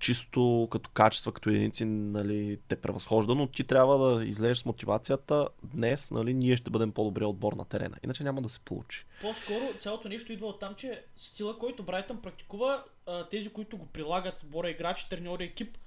чисто 0.00 0.68
като 0.70 0.90
качества, 0.90 1.32
като 1.32 1.50
единици, 1.50 1.84
нали, 1.84 2.58
те 2.68 2.76
превъзхожда, 2.76 3.34
но 3.34 3.46
ти 3.46 3.64
трябва 3.64 3.98
да 3.98 4.24
излезеш 4.24 4.58
с 4.58 4.64
мотивацията 4.64 5.48
днес, 5.64 6.10
нали, 6.10 6.34
ние 6.34 6.56
ще 6.56 6.70
бъдем 6.70 6.92
по-добре 6.92 7.24
отбор 7.24 7.52
на 7.52 7.64
терена. 7.64 7.96
Иначе 8.04 8.24
няма 8.24 8.42
да 8.42 8.48
се 8.48 8.60
получи. 8.60 9.04
По-скоро 9.20 9.78
цялото 9.78 10.08
нещо 10.08 10.32
идва 10.32 10.46
от 10.46 10.60
там, 10.60 10.74
че 10.74 11.04
стила, 11.16 11.58
който 11.58 11.82
Брайтън 11.82 12.22
практикува, 12.22 12.84
тези, 13.30 13.52
които 13.52 13.76
го 13.76 13.86
прилагат, 13.86 14.44
бора 14.44 14.70
играчи, 14.70 15.08
треньори, 15.08 15.44
екип, 15.44 15.78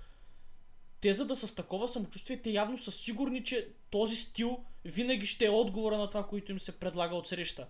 те 1.02 1.14
за 1.14 1.26
да 1.26 1.36
са 1.36 1.48
с 1.48 1.56
такова 1.56 1.88
самочувствие, 1.88 2.42
те 2.42 2.50
явно 2.50 2.78
са 2.78 2.92
сигурни, 2.92 3.44
че 3.44 3.68
този 3.90 4.16
стил 4.16 4.60
винаги 4.86 5.26
ще 5.26 5.46
е 5.46 5.50
отговора 5.50 5.98
на 5.98 6.08
това, 6.08 6.28
което 6.28 6.52
им 6.52 6.60
се 6.60 6.80
предлага 6.80 7.16
от 7.16 7.28
среща. 7.28 7.68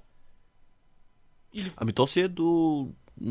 Или... 1.54 1.72
Ами 1.78 1.94
то 1.94 2.08
си 2.08 2.20
е 2.20 2.28
до 2.28 2.88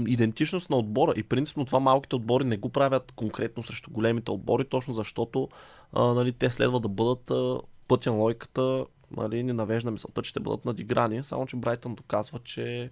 идентичност 0.06 0.70
на 0.70 0.76
отбора 0.76 1.12
и 1.16 1.22
принципно 1.22 1.64
това 1.64 1.80
малките 1.80 2.16
отбори 2.16 2.44
не 2.44 2.56
го 2.56 2.68
правят 2.68 3.12
конкретно 3.12 3.62
срещу 3.62 3.90
големите 3.90 4.30
отбори, 4.30 4.68
точно 4.68 4.94
защото 4.94 5.48
а, 5.92 6.04
нали, 6.04 6.32
те 6.32 6.50
следва 6.50 6.80
да 6.80 6.88
бъдат 6.88 7.30
а, 7.30 7.60
пътя 7.88 8.10
на 8.10 8.16
лойката 8.16 8.86
нали, 9.16 9.42
не 9.42 9.52
навежда 9.52 9.90
мисълта, 9.90 10.22
че 10.22 10.30
ще 10.30 10.40
бъдат 10.40 10.64
надиграни, 10.64 11.22
само 11.22 11.46
че 11.46 11.56
Брайтън 11.56 11.94
доказва, 11.94 12.38
че 12.38 12.90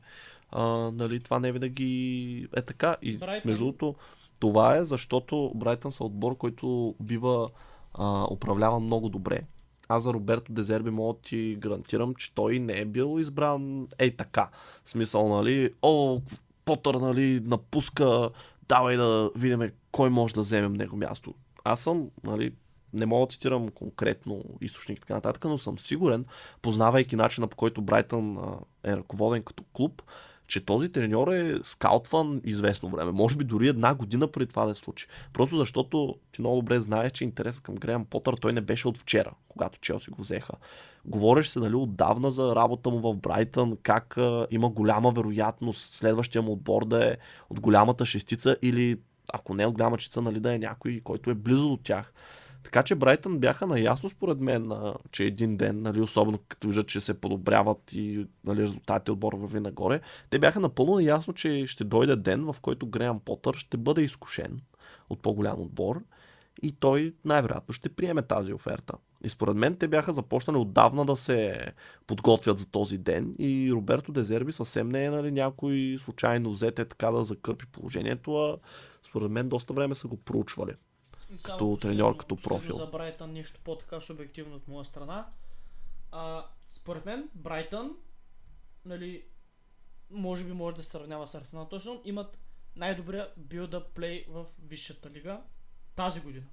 а, 0.51 0.67
нали, 0.91 1.21
това 1.21 1.39
не 1.39 1.53
винаги 1.53 2.49
е 2.57 2.63
така. 2.63 2.97
И 3.03 3.19
Брайтън... 3.19 3.49
между 3.51 3.65
другото, 3.65 3.95
това 4.39 4.77
е 4.77 4.85
защото 4.85 5.53
Брайтън 5.55 5.93
са 5.93 6.05
отбор, 6.05 6.37
който 6.37 6.95
бива 7.01 7.51
а, 7.95 8.27
управлява 8.31 8.81
много 8.81 9.09
добре. 9.09 9.41
Аз 9.89 10.03
за 10.03 10.13
Роберто 10.13 10.53
Дезерби 10.53 10.91
мога 10.91 11.15
да 11.15 11.21
ти 11.21 11.57
гарантирам, 11.59 12.15
че 12.15 12.35
той 12.35 12.59
не 12.59 12.79
е 12.79 12.85
бил 12.85 13.21
избран 13.21 13.89
ей 13.99 14.17
така. 14.17 14.49
В 14.85 14.91
смисъл, 14.91 15.29
нали, 15.29 15.71
о, 15.83 16.21
Потър, 16.65 16.95
нали, 16.95 17.41
напуска, 17.45 18.31
давай 18.69 18.97
да 18.97 19.31
видим 19.37 19.71
кой 19.93 20.11
може 20.11 20.35
да 20.35 20.41
вземем 20.41 20.73
него 20.73 20.97
място. 20.97 21.35
Аз 21.65 21.81
съм, 21.81 22.11
нали, 22.25 22.53
не 22.93 23.07
мога 23.07 23.27
да 23.27 23.31
цитирам 23.31 23.69
конкретно 23.69 24.45
източник 24.61 24.99
и 24.99 25.01
така 25.01 25.15
нататък, 25.15 25.45
но 25.45 25.59
съм 25.59 25.79
сигурен, 25.79 26.25
познавайки 26.63 27.17
начина 27.17 27.47
по 27.47 27.57
който 27.57 27.83
Брайтън 27.83 28.39
е 28.85 28.97
ръководен 28.97 29.43
като 29.43 29.65
клуб, 29.73 30.03
че 30.51 30.65
този 30.65 30.93
треньор 30.93 31.29
е 31.29 31.59
скаутван 31.63 32.41
известно 32.45 32.89
време. 32.89 33.13
Може 33.13 33.37
би 33.37 33.45
дори 33.45 33.69
една 33.69 33.95
година 33.95 34.29
преди 34.29 34.47
това 34.47 34.65
да 34.65 34.75
се 34.75 34.81
случи. 34.81 35.07
Просто 35.33 35.57
защото 35.57 36.17
ти 36.33 36.41
много 36.41 36.57
добре 36.57 36.81
знаеш, 36.81 37.13
че 37.13 37.25
интересът 37.25 37.65
към 37.65 37.75
Греъм 37.75 38.05
Потър 38.05 38.35
той 38.41 38.53
не 38.53 38.61
беше 38.61 38.89
от 38.89 38.99
вчера, 38.99 39.33
когато 39.49 39.79
Челси 39.81 40.11
го 40.11 40.23
взеха. 40.23 40.53
Говориш 41.05 41.49
се 41.49 41.59
нали, 41.59 41.75
отдавна 41.75 42.31
за 42.31 42.57
работа 42.57 42.91
му 42.91 43.01
в 43.01 43.17
Брайтън, 43.17 43.77
как 43.83 44.19
а, 44.19 44.47
има 44.51 44.69
голяма 44.69 45.11
вероятност 45.11 45.95
следващия 45.95 46.43
му 46.43 46.53
отбор 46.53 46.85
да 46.85 47.09
е 47.13 47.17
от 47.51 47.61
голямата 47.61 48.07
шестица 48.07 48.57
или 48.63 48.99
ако 49.33 49.55
не 49.55 49.67
от 49.67 49.73
голяма 49.73 49.99
шестица, 49.99 50.23
нали, 50.23 50.41
да 50.41 50.55
е 50.55 50.59
някой, 50.59 51.01
който 51.05 51.31
е 51.31 51.35
близо 51.35 51.69
до 51.69 51.77
тях. 51.77 52.13
Така 52.63 52.83
че 52.83 52.95
Брайтън 52.95 53.39
бяха 53.39 53.67
наясно 53.67 54.09
според 54.09 54.41
мен, 54.41 54.73
че 55.13 55.25
един 55.25 55.57
ден, 55.57 55.83
нали, 55.83 56.01
особено 56.01 56.39
като 56.49 56.69
виждат, 56.69 56.89
че 56.89 57.01
се 57.01 57.21
подобряват 57.21 57.93
и 57.93 58.27
нали, 58.45 58.63
резултатите 58.63 59.13
отбора 59.13 59.37
върви 59.37 59.61
нагоре, 59.61 60.01
те 60.31 60.39
бяха 60.39 60.61
напълно 60.61 60.95
наясно, 60.95 61.35
че 61.35 61.67
ще 61.67 61.85
дойде 61.85 62.17
ден, 62.17 62.53
в 62.53 62.57
който 62.63 62.87
Греъм 62.87 63.21
Потър 63.21 63.55
ще 63.55 63.77
бъде 63.77 64.03
изкушен 64.03 64.61
от 65.11 65.23
по-голям 65.23 65.61
отбор 65.61 66.03
и 66.63 66.73
той 66.73 67.15
най-вероятно 67.25 67.75
ще 67.75 67.89
приеме 67.89 68.23
тази 68.23 68.53
оферта. 68.53 68.95
И 69.25 69.29
според 69.29 69.57
мен 69.57 69.77
те 69.77 69.89
бяха 69.89 70.13
започнали 70.13 70.59
отдавна 70.59 71.05
да 71.05 71.17
се 71.17 71.59
подготвят 72.07 72.59
за 72.59 72.67
този 72.67 72.99
ден 72.99 73.35
и 73.39 73.73
Роберто 73.73 74.13
Дезерби 74.13 74.53
съвсем 74.53 74.89
не 74.89 75.05
е 75.05 75.11
нали, 75.11 75.31
някой 75.31 75.97
случайно 76.01 76.51
взете 76.51 76.85
така 76.85 77.11
да 77.11 77.25
закърпи 77.25 77.67
положението, 77.67 78.37
а 78.37 78.57
според 79.03 79.31
мен 79.31 79.49
доста 79.49 79.75
време 79.75 79.95
са 79.95 80.09
го 80.09 80.17
проучвали. 80.17 80.73
Като 81.45 81.79
треньор, 81.81 82.17
като 82.17 82.37
профил. 82.37 82.77
За 82.77 82.87
Брайтън 82.87 83.33
нещо 83.33 83.61
по-така 83.65 84.01
субективно 84.01 84.57
от 84.57 84.69
моя 84.69 84.85
страна. 84.85 85.29
А, 86.13 86.47
според 86.69 87.07
мен, 87.07 87.29
Брайтън, 87.35 87.97
нали, 88.85 89.25
може 90.11 90.45
би 90.45 90.53
може 90.53 90.77
да 90.77 90.83
се 90.83 90.91
сравнява 90.91 91.27
с 91.27 91.35
Арсенал 91.35 91.69
сезон, 91.73 92.01
имат 92.05 92.39
най-добрия 92.77 93.31
build-up 93.41 93.85
play 93.95 94.29
в 94.29 94.47
Висшата 94.63 95.11
лига 95.11 95.43
тази 95.97 96.21
година. 96.21 96.47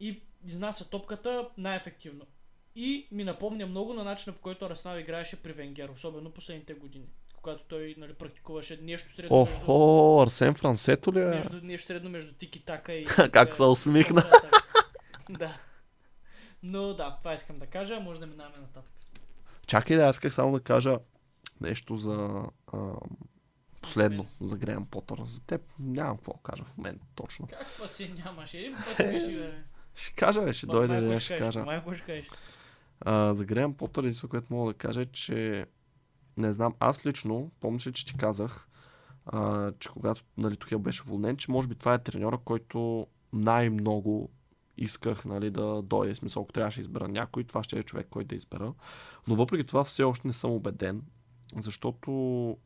И 0.00 0.22
изнася 0.44 0.90
топката 0.90 1.50
най-ефективно. 1.58 2.26
И 2.74 3.08
ми 3.10 3.24
напомня 3.24 3.66
много 3.66 3.94
на 3.94 4.04
начина 4.04 4.36
по 4.36 4.42
който 4.42 4.64
Арсенал 4.64 4.98
играеше 4.98 5.42
при 5.42 5.52
Венгер, 5.52 5.88
особено 5.88 6.30
последните 6.30 6.74
години. 6.74 7.08
Когато 7.46 7.64
той 7.64 7.94
нали, 7.98 8.14
практикуваше 8.14 8.78
нещо 8.82 9.10
средно 9.10 9.44
между, 9.44 9.62
Охо, 9.62 10.22
Арсен 10.22 10.54
Франсето 10.54 11.12
ли 11.12 11.20
е? 11.20 11.24
между, 11.24 11.60
нещо 11.62 11.86
средно 11.86 12.10
между 12.10 12.32
тики-така 12.32 12.92
и... 12.92 13.04
Как 13.32 13.56
се 13.56 13.62
усмихна. 13.62 14.24
да. 15.30 15.56
Но 16.62 16.94
да, 16.94 17.16
това 17.18 17.34
искам 17.34 17.58
да 17.58 17.66
кажа, 17.66 18.00
може 18.00 18.20
да 18.20 18.26
минаваме 18.26 18.58
нататък. 18.58 18.92
Чакай 19.66 19.96
да, 19.96 20.02
аз 20.02 20.16
исках 20.16 20.34
само 20.34 20.52
да 20.52 20.60
кажа 20.60 20.98
нещо 21.60 21.96
за 21.96 22.42
а, 22.72 22.78
последно, 23.82 24.26
за 24.40 24.56
Греъм 24.56 24.86
Потър. 24.86 25.18
За 25.24 25.40
теб 25.40 25.62
нямам 25.78 26.16
какво 26.16 26.32
да 26.32 26.50
кажа 26.50 26.64
в 26.64 26.76
момента 26.76 27.06
точно. 27.14 27.46
Как 27.46 27.66
па 27.80 27.88
си 27.88 28.14
нямаш? 28.24 28.54
Един 28.54 28.76
път 28.76 28.96
кажи, 28.96 29.36
бе. 29.36 29.52
Ще 29.94 30.14
кажа, 30.14 30.42
бе, 30.42 30.52
ще 30.52 30.66
дойде 30.66 31.20
ще 31.20 31.38
кажа. 31.38 31.64
Майко 31.64 31.94
ще 31.94 32.06
кажеш. 32.06 32.26
А, 33.00 33.34
за 33.34 33.44
Греъм 33.44 33.74
Потър, 33.74 34.02
единството, 34.02 34.30
което 34.30 34.54
мога 34.54 34.72
да 34.72 34.78
кажа 34.78 35.00
е, 35.00 35.04
че 35.04 35.66
не 36.36 36.52
знам, 36.52 36.74
аз 36.80 37.06
лично, 37.06 37.50
помниш 37.60 37.86
ли, 37.86 37.92
че 37.92 38.06
ти 38.06 38.16
казах, 38.16 38.68
а, 39.26 39.72
че 39.78 39.88
когато 39.88 40.22
нали, 40.36 40.56
Тухел 40.56 40.78
беше 40.78 41.02
уволнен, 41.02 41.36
че 41.36 41.50
може 41.50 41.68
би 41.68 41.74
това 41.74 41.94
е 41.94 42.02
треньора, 42.02 42.38
който 42.44 43.06
най-много 43.32 44.30
исках 44.76 45.24
нали, 45.24 45.50
да 45.50 45.82
дойде. 45.82 46.14
В 46.14 46.18
смисъл, 46.18 46.42
ако 46.42 46.52
трябваше 46.52 46.76
да 46.76 46.80
избера 46.80 47.08
някой, 47.08 47.44
това 47.44 47.62
ще 47.62 47.78
е 47.78 47.82
човек, 47.82 48.06
който 48.10 48.28
да 48.28 48.34
избера. 48.34 48.72
Но 49.28 49.36
въпреки 49.36 49.64
това 49.64 49.84
все 49.84 50.02
още 50.02 50.28
не 50.28 50.32
съм 50.32 50.50
убеден, 50.50 51.02
защото 51.56 52.56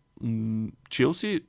Челси 0.91 1.41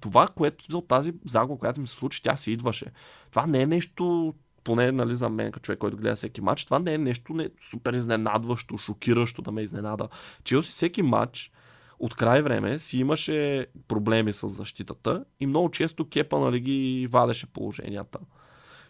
това, 0.00 0.28
което 0.28 0.80
тази 0.80 1.12
загуба, 1.24 1.58
която 1.58 1.80
ми 1.80 1.86
се 1.86 1.94
случи, 1.94 2.22
тя 2.22 2.36
си 2.36 2.52
идваше. 2.52 2.86
Това 3.30 3.46
не 3.46 3.62
е 3.62 3.66
нещо, 3.66 4.34
поне 4.66 4.92
нали, 4.92 5.14
за 5.14 5.28
мен, 5.28 5.52
като 5.52 5.64
човек, 5.64 5.78
който 5.78 5.96
гледа 5.96 6.14
всеки 6.14 6.40
матч, 6.40 6.64
това 6.64 6.78
не 6.78 6.94
е 6.94 6.98
нещо 6.98 7.34
не, 7.34 7.48
супер 7.70 7.92
изненадващо, 7.92 8.78
шокиращо 8.78 9.42
да 9.42 9.52
ме 9.52 9.62
изненада. 9.62 10.08
Челси 10.44 10.70
всеки 10.70 11.02
матч 11.02 11.52
от 11.98 12.14
край 12.14 12.42
време 12.42 12.78
си 12.78 12.98
имаше 12.98 13.66
проблеми 13.88 14.32
с 14.32 14.48
защитата 14.48 15.24
и 15.40 15.46
много 15.46 15.70
често 15.70 16.08
Кепа 16.08 16.38
нали, 16.38 16.60
ги 16.60 17.08
вадеше 17.10 17.46
положенията. 17.46 18.18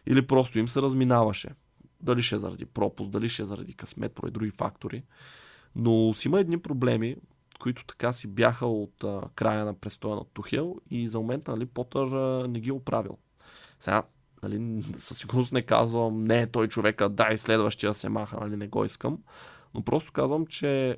Или 0.07 0.27
просто 0.27 0.59
им 0.59 0.69
се 0.69 0.83
разминаваше. 0.83 1.49
Дали 2.01 2.23
ще 2.23 2.35
е 2.35 2.39
заради 2.39 2.65
пропуск, 2.65 3.11
дали 3.11 3.29
ще 3.29 3.43
е 3.43 3.47
заради 3.47 3.75
късмет, 3.75 4.13
поради 4.13 4.33
други 4.33 4.51
фактори. 4.51 5.03
Но 5.75 6.15
си 6.15 6.29
има 6.29 6.41
едни 6.41 6.59
проблеми, 6.59 7.17
които 7.61 7.85
така 7.87 8.13
си 8.13 8.29
бяха 8.29 8.67
от 8.67 9.05
а, 9.05 9.21
края 9.35 9.65
на 9.65 9.75
престоя 9.75 10.17
на 10.17 10.25
Тухел 10.25 10.77
и 10.91 11.09
за 11.09 11.19
момента 11.19 11.51
нали, 11.51 11.67
Потър 11.67 12.07
а, 12.07 12.49
не 12.49 12.61
ги 12.61 12.69
е 12.69 12.73
оправил. 12.73 13.19
Сега, 13.81 14.03
нали, 14.49 14.85
със 14.99 15.19
сигурност 15.19 15.53
не 15.53 15.63
казвам, 15.63 16.25
не 16.25 16.41
е 16.41 16.47
той 16.47 16.67
човека, 16.67 17.09
дай 17.09 17.37
следващия 17.37 17.95
се 17.95 18.09
маха, 18.09 18.41
нали, 18.41 18.57
не 18.57 18.69
го 18.69 18.85
искам. 18.85 19.19
Но 19.75 19.83
просто 19.83 20.13
казвам, 20.13 20.47
че 20.47 20.97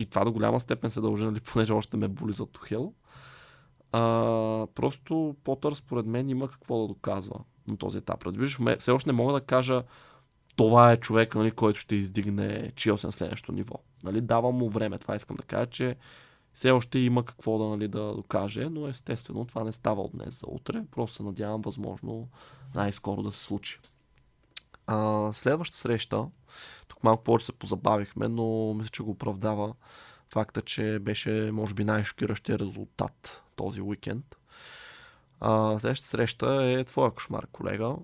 и 0.00 0.06
това 0.06 0.24
до 0.24 0.32
голяма 0.32 0.60
степен 0.60 0.90
се 0.90 1.00
дължи, 1.00 1.24
нали, 1.24 1.40
понеже 1.52 1.72
още 1.72 1.96
ме 1.96 2.08
боли 2.08 2.32
за 2.32 2.46
Тухел. 2.46 2.92
А, 3.92 4.00
просто 4.74 5.36
Потър 5.44 5.72
според 5.72 6.06
мен 6.06 6.28
има 6.28 6.48
какво 6.48 6.80
да 6.80 6.88
доказва 6.88 7.40
на 7.68 7.76
този 7.76 7.98
етап. 7.98 8.22
Разбираш, 8.22 8.58
все 8.78 8.90
още 8.90 9.08
не 9.08 9.16
мога 9.16 9.32
да 9.32 9.40
кажа 9.40 9.82
това 10.56 10.92
е 10.92 10.96
човек, 10.96 11.34
нали, 11.34 11.50
който 11.50 11.78
ще 11.78 11.94
издигне 11.96 12.72
Челси 12.76 13.06
на 13.06 13.12
следващото 13.12 13.52
ниво. 13.52 13.74
Нали, 14.04 14.20
давам 14.20 14.54
му 14.54 14.68
време. 14.68 14.98
Това 14.98 15.16
искам 15.16 15.36
да 15.36 15.42
кажа, 15.42 15.66
че 15.66 15.96
все 16.52 16.70
още 16.70 16.98
има 16.98 17.24
какво 17.24 17.58
да, 17.58 17.64
нали, 17.64 17.88
да 17.88 18.14
докаже, 18.14 18.68
но 18.70 18.88
естествено 18.88 19.44
това 19.44 19.64
не 19.64 19.72
става 19.72 20.02
от 20.02 20.12
днес 20.12 20.40
за 20.40 20.46
утре. 20.48 20.84
Просто 20.90 21.16
се 21.16 21.22
надявам 21.22 21.60
възможно 21.62 22.28
най-скоро 22.74 23.22
да 23.22 23.32
се 23.32 23.44
случи. 23.44 23.78
А, 24.86 25.30
следваща 25.32 25.76
среща, 25.76 26.26
тук 26.88 27.04
малко 27.04 27.24
повече 27.24 27.46
се 27.46 27.52
позабавихме, 27.52 28.28
но 28.28 28.74
мисля, 28.74 28.90
че 28.90 29.02
го 29.02 29.10
оправдава 29.10 29.74
факта, 30.28 30.62
че 30.62 30.98
беше 30.98 31.50
може 31.52 31.74
би 31.74 31.84
най-шокиращия 31.84 32.58
резултат 32.58 33.42
този 33.56 33.82
уикенд. 33.82 34.36
А, 35.40 35.78
следващата 35.78 36.08
среща 36.08 36.64
е 36.64 36.84
твоя 36.84 37.10
кошмар, 37.10 37.46
колега. 37.52 37.96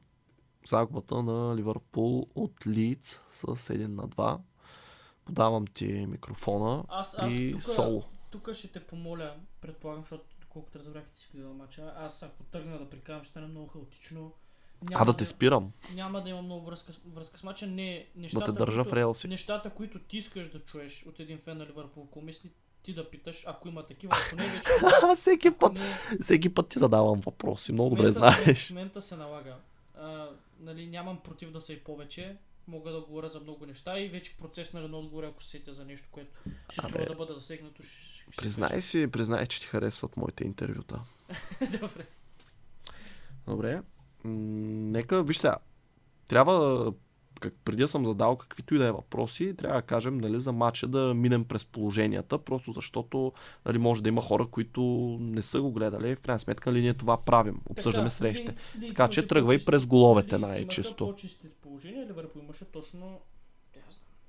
Загубата 0.67 1.23
на 1.23 1.57
Ливърпул 1.57 2.27
от 2.35 2.67
Лидс 2.67 3.21
с 3.31 3.47
1 3.47 3.87
на 3.87 4.09
2. 4.09 4.39
Подавам 5.25 5.67
ти 5.67 6.07
микрофона 6.07 6.85
Аз, 6.89 7.15
аз 7.19 7.35
и 7.35 7.53
тука, 7.53 7.75
соло. 7.75 8.05
Тук 8.38 8.55
ще 8.55 8.68
те 8.68 8.81
помоля, 8.81 9.35
предполагам, 9.61 10.03
защото 10.03 10.25
колкото 10.49 10.79
разбрах, 10.79 11.05
ти 11.05 11.18
си 11.18 11.29
гледал 11.35 11.55
мача. 11.55 11.92
Аз 11.96 12.22
ако 12.22 12.42
тръгна 12.42 12.79
да 12.79 12.90
прикарам, 12.90 13.22
ще 13.22 13.31
стане 13.31 13.46
много 13.46 13.66
хаотично. 13.66 14.33
А 14.94 15.05
да 15.05 15.16
те 15.16 15.25
спирам, 15.25 15.72
няма 15.94 16.22
да 16.22 16.31
има 16.31 16.42
много 16.42 16.64
връзка, 16.64 16.92
връзка 17.07 17.38
с 17.38 17.42
мача. 17.42 17.66
Не, 17.66 18.07
да 18.14 18.20
нещата, 18.20 18.44
те 18.44 18.53
държа 18.53 18.77
които, 18.77 18.90
в 18.90 18.92
релси. 18.92 19.29
Нещата, 19.29 19.70
които 19.70 19.99
ти 19.99 20.16
искаш 20.16 20.51
да 20.51 20.61
чуеш 20.61 21.05
от 21.07 21.20
един 21.20 21.38
фен 21.38 21.59
на 21.59 21.66
Ливърпул, 21.66 22.07
ако 22.11 22.20
мисли 22.20 22.51
ти 22.83 22.94
да 22.94 23.11
питаш, 23.11 23.44
ако 23.46 23.68
има 23.68 23.87
такива, 23.87 24.16
ако 24.27 24.37
не 24.37 24.49
вече. 24.49 24.68
всеки 25.16 25.51
път, 25.51 25.72
не, 25.72 25.99
всеки 26.22 26.55
път 26.55 26.68
ти 26.68 26.79
задавам 26.79 27.20
въпроси, 27.20 27.72
много 27.72 27.96
добре 27.96 28.12
знаеш. 28.12 28.66
В 28.66 28.70
момента 28.70 29.03
се 29.03 29.16
налага. 29.16 29.57
А, 29.99 30.29
нали, 30.61 30.87
нямам 30.87 31.20
против 31.20 31.51
да 31.51 31.61
са 31.61 31.72
и 31.72 31.81
повече. 31.81 32.37
Мога 32.68 32.92
да 32.92 33.01
говоря 33.01 33.29
за 33.29 33.40
много 33.40 33.66
неща 33.66 34.01
и 34.01 34.09
вече 34.09 34.37
процес 34.37 34.72
на 34.72 34.81
едно 34.81 34.99
отговор, 34.99 35.25
ако 35.25 35.42
се 35.42 35.51
сетя 35.51 35.75
за 35.75 35.85
нещо, 35.85 36.09
което 36.11 36.31
си 36.70 36.81
Абе, 36.83 36.90
струва 36.90 37.07
да 37.07 37.14
бъде 37.14 37.35
засегнато. 37.35 37.83
Ще, 37.83 37.92
ще 37.92 38.15
Признай 38.37 38.83
си, 38.83 39.07
признай, 39.07 39.47
че 39.47 39.61
ти 39.61 39.67
харесват 39.67 40.17
моите 40.17 40.45
интервюта. 40.45 41.01
Добре. 41.81 42.07
Добре. 43.47 43.83
М- 44.25 44.31
нека, 44.91 45.23
виж 45.23 45.39
сега, 45.39 45.57
трябва, 46.29 46.93
как, 47.41 47.55
преди 47.65 47.89
съм 47.89 48.05
задал 48.05 48.37
каквито 48.37 48.75
и 48.75 48.79
да 48.79 48.87
е 48.87 48.93
въпроси, 48.93 49.55
трябва 49.59 49.81
да 49.81 49.87
кажем 49.87 50.19
нали, 50.19 50.41
за 50.41 50.53
матча 50.53 50.89
да 50.89 51.15
минем 51.15 51.45
през 51.45 51.65
положенията, 51.65 52.39
просто 52.39 52.73
защото 52.73 53.33
нали, 53.67 53.79
може 53.79 54.03
да 54.03 54.09
има 54.09 54.23
хора, 54.23 54.47
които 54.47 54.81
не 55.21 55.43
са 55.43 55.61
го 55.61 55.73
гледали. 55.73 56.17
В 56.17 56.21
крайна 56.21 56.41
сметка 56.41 56.73
нали, 56.73 56.81
ние 56.81 56.95
това 56.95 57.25
правим, 57.25 57.61
обсъждаме 57.71 58.09
Така, 58.09 58.17
срещите. 58.17 58.53
Лийдс- 58.53 58.79
Лийдс 58.81 58.95
Така 58.95 59.09
че 59.09 59.27
тръгвай 59.27 59.65
през 59.65 59.87
головете 59.87 60.27
Лийдс 60.27 60.39
имаха 60.39 60.53
най-чисто. 60.55 60.97
по-чисти 61.07 61.49
положения, 61.49 62.07
Ливърпул 62.07 62.41
имаше 62.41 62.65
точно 62.65 63.21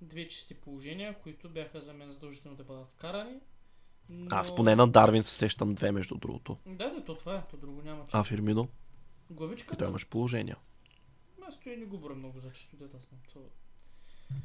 две 0.02 0.28
чисти 0.28 0.54
положения, 0.54 1.16
които 1.24 1.50
бяха 1.50 1.82
за 1.82 1.94
мен 1.94 2.12
задължително 2.12 2.58
да 2.58 2.64
бъдат 2.64 2.88
вкарани. 2.88 3.34
Но... 4.10 4.28
Аз 4.32 4.56
поне 4.56 4.76
на 4.76 4.88
Дарвин 4.88 5.24
се 5.24 5.34
сещам 5.34 5.74
две, 5.74 5.92
между 5.92 6.16
другото. 6.16 6.58
Да, 6.66 6.90
да, 6.90 7.04
то 7.06 7.16
това 7.16 7.36
е, 7.36 7.42
то 7.52 7.58
друго 7.58 7.82
няма. 7.82 8.04
А 8.12 8.24
Фирмино? 8.24 8.68
И 9.32 9.34
Главичката, 9.34 9.78
той 9.78 9.88
имаш 9.88 10.08
положения. 10.08 10.58
аз 11.48 11.56
стои 11.56 11.78
не 11.78 11.86
го 11.86 11.98
боря 11.98 12.16
много 12.16 12.40
за 12.40 12.52
чисто 12.52 12.76
дета 12.76 12.98
знам. 13.10 13.20
То... 13.34 13.40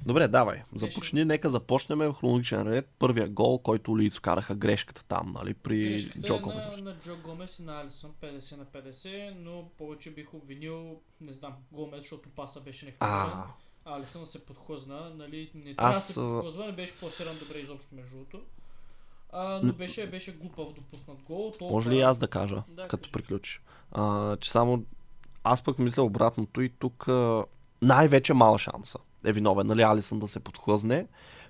Добре, 0.07 0.29
давай. 0.29 0.62
Започни, 0.75 1.25
нека 1.25 1.51
започнем 1.51 1.98
в 1.98 2.12
хронологичен 2.12 2.68
ред. 2.68 2.88
Първия 2.98 3.29
гол, 3.29 3.59
който 3.59 3.98
Лиц 3.98 4.18
караха 4.18 4.55
грешката 4.55 5.05
там, 5.05 5.31
нали, 5.35 5.55
при 5.55 5.88
Грешката 5.90 6.27
Джо 6.27 6.35
е 6.35 6.40
Гомес. 6.40 6.66
на, 6.66 6.77
на 6.77 6.98
Джо 7.01 7.16
Гомес 7.25 7.59
и 7.59 7.62
на 7.62 7.81
Алисън 7.81 8.11
50 8.20 8.57
на 8.57 8.66
50, 8.66 9.35
но 9.38 9.70
повече 9.79 10.11
бих 10.11 10.35
обвинил, 10.35 11.01
не 11.20 11.33
знам, 11.33 11.53
Гомес, 11.72 12.01
защото 12.01 12.29
паса 12.29 12.61
беше 12.61 12.87
нехвърлен. 12.87 13.16
А, 13.18 13.46
Алисън 13.85 14.27
се 14.27 14.46
подхлъзна, 14.46 15.11
нали, 15.11 15.51
не 15.55 15.70
Аз, 15.70 15.77
трябва 15.77 15.94
да 15.94 16.01
се 16.01 16.12
а- 16.12 16.14
подхлъзва, 16.14 16.66
не 16.66 16.72
беше 16.72 16.98
пласиран 16.98 17.38
добре 17.38 17.59
изобщо 17.59 17.94
между 17.94 18.11
другото. 18.16 18.42
А, 19.33 19.61
но 19.62 19.73
беше, 19.73 20.07
беше 20.07 20.33
глупав 20.33 20.73
допуснат 20.73 21.18
гол. 21.27 21.53
Толкова... 21.59 21.71
може 21.71 21.90
ли 21.90 22.01
аз 22.01 22.18
да 22.18 22.29
кажа, 22.29 22.62
Да, 22.68 22.88
като 22.88 23.03
кажи. 23.03 23.12
приключиш? 23.12 23.62
А, 23.92 24.37
че 24.37 24.51
само 24.51 24.83
аз 25.45 25.62
пък 25.62 25.79
мисля 25.79 26.03
обратното 26.03 26.61
и 26.61 26.68
тук 26.68 27.09
а, 27.09 27.45
най-вече 27.83 28.35
мала 28.35 28.59
шанса 28.59 28.99
е 29.25 29.33
виновен, 29.33 29.66
нали, 29.66 29.83
Алисън 29.83 30.18
да 30.18 30.29
се 30.29 30.40
подхлъзне, 30.40 31.07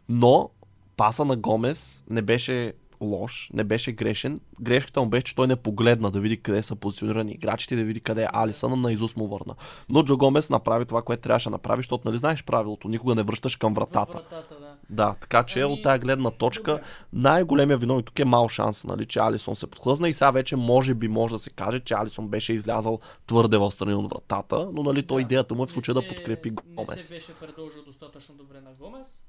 но 0.09 0.51
паса 0.97 1.25
на 1.25 1.37
Гомес 1.37 2.05
не 2.11 2.23
беше 2.23 2.73
лош, 3.03 3.51
не 3.53 3.65
беше 3.65 3.93
грешен. 3.93 4.41
Грешката 4.61 5.01
му 5.01 5.07
беше, 5.07 5.25
че 5.25 5.35
той 5.35 5.47
не 5.47 5.57
погледна 5.57 6.11
да 6.11 6.21
види 6.21 6.43
къде 6.43 6.63
са 6.63 6.77
позиционирани 6.77 7.33
играчите, 7.33 7.77
да 7.77 7.85
види 7.85 8.01
къде 8.01 8.23
е 8.23 8.29
Алисън, 8.33 8.81
на 8.81 8.93
Изус 8.93 9.17
му 9.17 9.29
върна. 9.29 9.55
Но 9.89 10.03
Джо 10.03 10.17
Гомес 10.17 10.51
направи 10.51 10.85
това, 10.85 11.03
което 11.03 11.23
трябваше 11.23 11.49
да 11.49 11.51
направи, 11.51 11.79
защото 11.79 12.09
нали 12.09 12.19
знаеш 12.19 12.45
правилото, 12.45 12.89
никога 12.89 13.15
не 13.15 13.23
връщаш 13.23 13.57
към 13.57 13.75
вратата. 13.75 14.13
Вратата, 14.13 14.61
да. 14.61 14.73
Да, 14.91 15.15
така 15.21 15.45
че 15.45 15.61
Ами, 15.61 15.73
от 15.73 15.83
тази 15.83 16.01
гледна 16.01 16.31
точка 16.31 16.81
най-големия 17.13 17.79
виновник 17.79 18.07
тук 18.07 18.19
е 18.19 18.25
мал 18.25 18.49
шанс, 18.49 18.85
нали, 18.85 19.05
че 19.07 19.19
Алисон 19.19 19.55
се 19.55 19.67
подхлъзна 19.67 20.09
и 20.09 20.13
сега 20.13 20.31
вече 20.31 20.57
може 20.57 20.95
би 20.95 21.09
може 21.09 21.35
да 21.35 21.39
се 21.39 21.51
каже, 21.51 21.81
че 21.81 21.95
Алисон 21.95 22.29
беше 22.29 22.53
излязал 22.53 23.01
твърде 23.27 23.59
в 23.59 23.71
страни 23.71 23.95
от 23.95 24.13
вратата, 24.13 24.69
но 24.73 24.83
нали, 24.83 25.07
той 25.07 25.23
Да, 25.23 25.27
идеята 25.27 25.55
му 25.55 25.63
е 25.63 25.67
в 25.67 25.69
не 25.69 25.73
случая 25.73 25.95
да 25.95 26.09
подкрепи 26.09 26.51
Не 26.51 26.75
Гомес. 26.75 27.07
се 27.07 27.15
беше 27.15 27.35
предложил 27.35 27.83
достатъчно 27.87 28.35
добре 28.35 28.61
на 28.61 28.71
Гомес. 28.81 29.23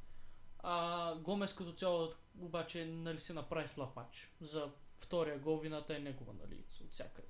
А 0.64 1.16
Гомес 1.16 1.54
като 1.54 1.72
цяло 1.72 2.10
обаче 2.40 2.86
нали 2.86 3.20
се 3.20 3.34
направи 3.34 3.68
слаб 3.68 3.96
матч. 3.96 4.32
За 4.42 4.70
втория 4.98 5.40
гол 5.40 5.58
вината 5.58 5.96
е 5.96 6.00
негова, 6.00 6.34
нали, 6.34 6.64
от 6.84 6.92
всякъде. 6.92 7.28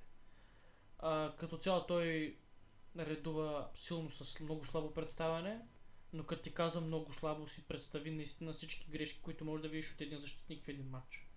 А, 0.98 1.32
като 1.36 1.56
цяло 1.58 1.86
той 1.86 2.36
редува 2.98 3.68
силно 3.74 4.10
с 4.10 4.40
много 4.40 4.64
слабо 4.64 4.94
представяне, 4.94 5.60
но 6.12 6.24
като 6.24 6.42
ти 6.42 6.54
каза 6.54 6.80
много 6.80 7.12
слабо 7.12 7.48
си 7.48 7.64
представи 7.68 8.10
наистина 8.10 8.52
всички 8.52 8.90
грешки, 8.90 9.20
които 9.22 9.44
може 9.44 9.62
да 9.62 9.68
видиш 9.68 9.92
от 9.94 10.00
един 10.00 10.18
защитник 10.18 10.64
в 10.64 10.68
един 10.68 10.88
матч. 10.90 11.28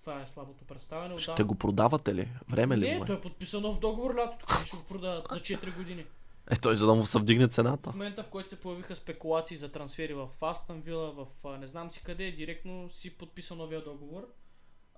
Това 0.00 0.22
е 0.22 0.26
слабото 0.26 0.64
представяне. 0.64 1.18
Ще 1.18 1.30
Отдавна- 1.30 1.44
го 1.44 1.54
продавате 1.54 2.14
ли? 2.14 2.28
Време 2.48 2.78
ли 2.78 2.90
не, 2.90 2.96
му 2.98 3.02
е? 3.04 3.06
той 3.06 3.16
е 3.16 3.20
подписан 3.20 3.62
нов 3.62 3.78
договор 3.80 4.14
лятото, 4.14 4.54
ще 4.66 4.76
го 4.76 4.84
продават 4.84 5.26
за 5.32 5.40
4 5.40 5.76
години. 5.76 6.06
Е, 6.50 6.56
той 6.56 6.76
за 6.76 6.86
да 6.86 6.94
му 6.94 7.06
се 7.06 7.18
вдигне 7.18 7.48
цената. 7.48 7.90
В 7.90 7.94
момента, 7.94 8.22
в 8.22 8.28
който 8.28 8.50
се 8.50 8.60
появиха 8.60 8.96
спекулации 8.96 9.56
за 9.56 9.72
трансфери 9.72 10.14
в 10.14 10.28
Астън 10.42 10.80
Вила, 10.80 11.12
в 11.12 11.58
не 11.58 11.68
знам 11.68 11.90
си 11.90 12.02
къде, 12.02 12.32
директно 12.32 12.90
си 12.90 13.18
подписа 13.18 13.54
новия 13.54 13.84
договор. 13.84 14.34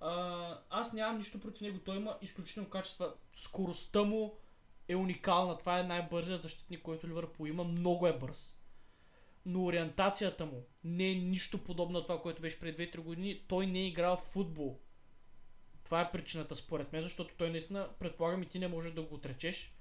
А, 0.01 0.59
аз 0.71 0.93
нямам 0.93 1.19
нищо 1.19 1.41
против 1.41 1.61
него. 1.61 1.79
Той 1.79 1.97
има 1.97 2.19
изключително 2.23 2.71
качества. 2.71 3.15
Скоростта 3.35 4.03
му 4.03 4.35
е 4.89 4.97
уникална. 4.97 5.59
Това 5.59 5.79
е 5.79 5.83
най-бързият 5.83 6.43
защитник, 6.43 6.83
който 6.83 7.09
Ливърпул 7.09 7.47
има. 7.47 7.65
Много 7.65 8.07
е 8.07 8.19
бърз. 8.19 8.57
Но 9.47 9.65
ориентацията 9.65 10.47
му 10.47 10.63
не 10.85 11.11
е 11.11 11.15
нищо 11.15 11.65
подобно 11.65 11.99
на 11.99 12.03
това, 12.03 12.23
което 12.23 12.43
беше 12.43 12.61
преди 12.61 12.91
2-3 12.91 12.99
години. 12.99 13.45
Той 13.49 13.67
не 13.67 13.79
е 13.79 13.87
играл 13.87 14.17
в 14.17 14.21
футбол. 14.21 14.79
Това 15.85 16.01
е 16.01 16.13
причината 16.13 16.57
според 16.57 16.93
мен, 16.93 17.03
защото 17.03 17.35
той 17.39 17.51
наистина, 17.51 17.89
предполагам 17.99 18.43
и 18.43 18.47
ти 18.47 18.59
не 18.59 18.69
можеш 18.69 18.93
да 18.93 19.03
го 19.03 19.15
отречеш, 19.15 19.74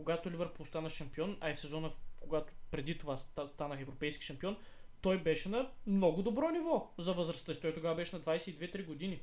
когато 0.00 0.30
Ливърпул 0.30 0.66
стана 0.66 0.90
шампион, 0.90 1.36
а 1.40 1.50
и 1.50 1.54
в 1.54 1.58
сезона, 1.58 1.90
когато 2.20 2.52
преди 2.70 2.98
това 2.98 3.16
ста- 3.16 3.46
станах 3.46 3.80
европейски 3.80 4.24
шампион, 4.24 4.56
той 5.00 5.18
беше 5.18 5.48
на 5.48 5.70
много 5.86 6.22
добро 6.22 6.50
ниво 6.50 6.90
за 6.98 7.12
възрастта. 7.12 7.54
си. 7.54 7.60
Той 7.60 7.74
тогава 7.74 7.94
беше 7.94 8.16
на 8.16 8.22
22-3 8.22 8.84
години. 8.84 9.20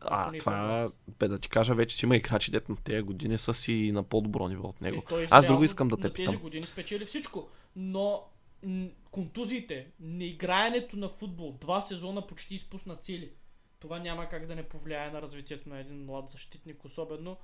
А, 0.00 0.36
е 0.36 0.38
това, 0.38 0.90
бе, 1.18 1.28
да 1.28 1.38
ти 1.38 1.48
кажа, 1.48 1.74
вече 1.74 1.96
си 1.96 2.04
има 2.04 2.16
играчи, 2.16 2.50
дет 2.50 2.68
на 2.68 2.76
тези 2.76 3.02
години 3.02 3.38
са 3.38 3.54
си 3.54 3.90
на 3.92 4.02
по-добро 4.02 4.48
ниво 4.48 4.68
от 4.68 4.80
него. 4.80 5.02
Той 5.08 5.26
Аз 5.30 5.46
друго 5.46 5.64
искам 5.64 5.88
да 5.88 5.96
на 5.96 6.02
те 6.02 6.12
тези 6.12 6.26
питам. 6.26 6.42
години 6.42 6.66
спечели 6.66 7.04
всичко. 7.04 7.48
Но 7.76 8.24
м- 8.62 8.88
контузиите, 9.10 9.86
неиграенето 10.00 10.96
на 10.96 11.08
футбол, 11.08 11.52
два 11.52 11.80
сезона 11.80 12.26
почти 12.26 12.54
изпусна 12.54 12.96
цели. 12.96 13.32
Това 13.80 13.98
няма 13.98 14.28
как 14.28 14.46
да 14.46 14.54
не 14.54 14.62
повлияе 14.62 15.10
на 15.10 15.22
развитието 15.22 15.68
на 15.68 15.78
един 15.78 16.04
млад 16.04 16.30
защитник, 16.30 16.84
особено. 16.84 17.36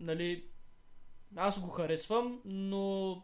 Нали, 0.00 0.44
аз 1.36 1.60
го 1.60 1.68
харесвам, 1.68 2.40
но 2.44 3.16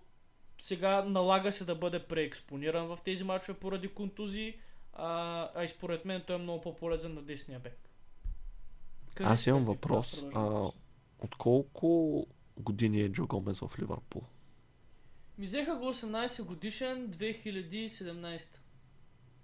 сега 0.58 1.04
налага 1.04 1.52
се 1.52 1.64
да 1.64 1.74
бъде 1.74 2.06
преекспониран 2.06 2.86
в 2.86 2.98
тези 3.04 3.24
мачове 3.24 3.58
поради 3.58 3.88
контузии, 3.88 4.58
а, 4.92 5.50
а 5.54 5.64
и 5.64 5.68
според 5.68 6.04
мен 6.04 6.22
той 6.26 6.36
е 6.36 6.38
много 6.38 6.60
по-полезен 6.60 7.14
на 7.14 7.22
десния 7.22 7.60
бек. 7.60 7.78
Кажи 9.14 9.32
Аз 9.32 9.46
имам 9.46 9.64
въпрос. 9.64 10.20
да, 10.20 10.30
А, 10.34 10.40
от 11.18 11.34
колко 11.38 12.26
години 12.56 13.00
е 13.00 13.12
Джо 13.12 13.26
Гомес 13.26 13.60
в 13.60 13.78
Ливърпул? 13.78 14.22
Ми 15.38 15.46
взеха 15.46 15.76
го 15.76 15.84
18 15.84 16.44
годишен 16.44 17.10
2017. 17.10 18.58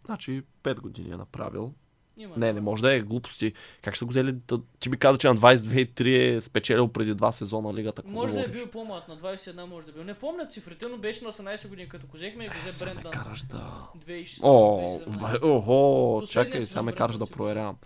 Значи 0.05 0.43
5 0.63 0.81
години 0.81 1.11
е 1.11 1.17
направил. 1.17 1.75
Има 2.17 2.37
Не, 2.37 2.53
не 2.53 2.61
може 2.61 2.83
да 2.83 2.95
е 2.95 3.01
глупости. 3.01 3.53
Как 3.83 3.95
ще 3.95 4.05
го 4.05 4.11
взели? 4.11 4.37
Ти 4.81 4.89
ми 4.89 4.97
каза, 4.97 5.19
че 5.19 5.29
на 5.29 5.37
22-3 5.37 6.37
е 6.37 6.41
спечелил 6.41 6.89
преди 6.89 7.15
два 7.15 7.33
сезона 7.33 7.75
лигата. 7.75 8.03
Какво 8.03 8.15
Може 8.15 8.33
да 8.33 8.41
е 8.41 8.43
говориш? 8.43 8.63
бил 8.63 8.71
по-млад, 8.71 9.09
на 9.09 9.17
21 9.17 9.65
може 9.65 9.87
да 9.87 9.91
е 9.91 9.95
бил. 9.95 10.05
Не 10.05 10.15
помня 10.15 10.49
цифрите, 10.49 10.87
но 10.89 10.99
беше 10.99 11.25
на 11.25 11.33
18 11.33 11.69
години, 11.69 11.89
като 11.89 12.07
го 12.07 12.17
взехме 12.17 12.45
и 12.45 12.49
го 12.49 12.55
взе 12.67 12.85
ме 12.85 12.93
Брендан. 12.93 13.13
караш 13.13 13.43
да... 13.43 13.89
2016 13.97 14.41
О, 14.43 14.99
2017. 15.01 15.41
бе, 15.41 15.47
охо, 15.47 16.23
чакай, 16.27 16.63
сега 16.63 16.83
ме 16.83 16.93
караш 16.93 17.17
да 17.17 17.27
проверявам. 17.27 17.77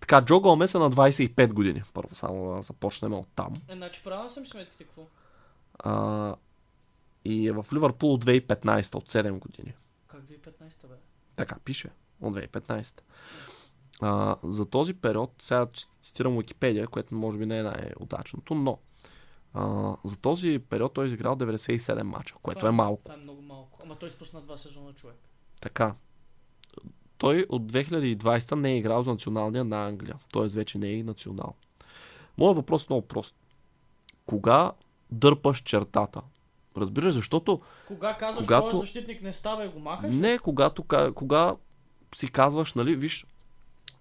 Така, 0.00 0.24
Джо 0.24 0.40
Гомес 0.40 0.74
е 0.74 0.78
на 0.78 0.90
25 0.90 1.52
години. 1.52 1.82
Първо 1.94 2.14
само 2.14 2.56
да 2.56 2.62
започнем 2.62 3.12
от 3.12 3.26
там. 3.36 3.54
Е, 3.68 3.74
значи 3.74 4.00
правилно 4.04 4.30
съм 4.30 4.46
сметките 4.46 4.84
какво? 4.84 5.02
А, 5.78 6.34
и 7.24 7.48
е 7.48 7.52
в 7.52 7.66
Ливърпул 7.74 8.14
от 8.14 8.24
2015, 8.24 8.94
от 8.94 9.10
7 9.10 9.38
години. 9.38 9.74
Как 10.08 10.20
2015 10.20 10.86
бе? 10.86 10.94
Така 11.36 11.56
пише, 11.64 11.88
от 12.20 12.34
2015. 12.34 13.00
А, 14.00 14.36
за 14.42 14.66
този 14.66 14.94
период, 14.94 15.32
сега 15.38 15.66
цитирам 16.02 16.38
Википедия, 16.38 16.86
което 16.86 17.14
може 17.14 17.38
би 17.38 17.46
не 17.46 17.58
е 17.58 17.62
най-удачното, 17.62 18.54
но 18.54 18.78
а, 19.54 19.94
за 20.04 20.16
този 20.16 20.58
период 20.70 20.94
той 20.94 21.04
е 21.04 21.06
изиграл 21.06 21.36
97 21.36 22.02
мача, 22.02 22.34
което 22.42 22.58
Това 22.58 22.68
е 22.68 22.72
малко. 22.72 23.02
Това 23.04 23.14
е 23.14 23.18
много 23.18 23.42
малко. 23.42 23.80
Ама 23.84 23.94
той 23.96 24.10
спусна 24.10 24.40
два 24.40 24.56
сезона 24.56 24.92
човек. 24.92 25.16
Така. 25.60 25.94
Той 27.18 27.46
от 27.48 27.72
2020 27.72 28.54
не 28.54 28.72
е 28.72 28.76
играл 28.76 29.02
за 29.02 29.10
националния 29.10 29.64
на 29.64 29.86
Англия. 29.86 30.16
Т.е. 30.32 30.46
вече 30.48 30.78
не 30.78 30.88
е 30.88 30.92
и 30.92 31.02
национал. 31.02 31.54
Моят 32.38 32.56
въпрос 32.56 32.82
е 32.82 32.86
много 32.90 33.06
прост. 33.08 33.34
Кога 34.26 34.72
дърпаш 35.10 35.62
чертата? 35.62 36.22
Разбираш, 36.76 37.14
защото 37.14 37.60
Кога 37.86 38.16
казваш, 38.16 38.46
Когато- 38.46 38.70
този 38.70 38.80
защитник 38.80 39.22
не 39.22 39.32
става 39.32 39.64
и 39.64 39.68
го 39.68 39.78
махаш? 39.80 40.16
не 40.16 40.38
когато 40.38 40.84
кога 41.14 41.56
си 42.16 42.30
казваш, 42.30 42.74
нали, 42.74 42.96
виж, 42.96 43.26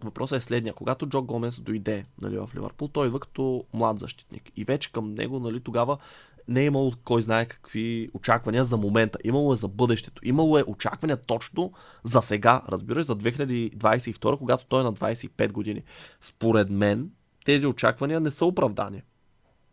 въпросът 0.05 0.37
е 0.37 0.41
следния. 0.41 0.73
Когато 0.73 1.07
Джо 1.07 1.23
Гомес 1.23 1.59
дойде 1.59 2.05
нали, 2.21 2.37
в 2.37 2.49
Ливърпул, 2.55 2.87
той 2.87 3.07
идва 3.07 3.19
като 3.19 3.63
млад 3.73 3.99
защитник. 3.99 4.51
И 4.55 4.63
вече 4.63 4.91
към 4.91 5.13
него, 5.13 5.39
нали, 5.39 5.59
тогава 5.59 5.97
не 6.47 6.61
е 6.61 6.65
имало 6.65 6.93
кой 7.03 7.21
знае 7.21 7.45
какви 7.45 8.09
очаквания 8.13 8.65
за 8.65 8.77
момента. 8.77 9.19
Имало 9.23 9.53
е 9.53 9.57
за 9.57 9.67
бъдещето. 9.67 10.21
Имало 10.25 10.57
е 10.57 10.63
очаквания 10.67 11.17
точно 11.17 11.71
за 12.03 12.21
сега, 12.21 12.61
разбираш, 12.69 13.05
за 13.05 13.15
2022, 13.15 14.37
когато 14.37 14.65
той 14.65 14.81
е 14.81 14.83
на 14.83 14.93
25 14.93 15.51
години. 15.51 15.83
Според 16.21 16.69
мен, 16.69 17.09
тези 17.45 17.65
очаквания 17.65 18.19
не 18.19 18.31
са 18.31 18.45
оправдани. 18.45 19.01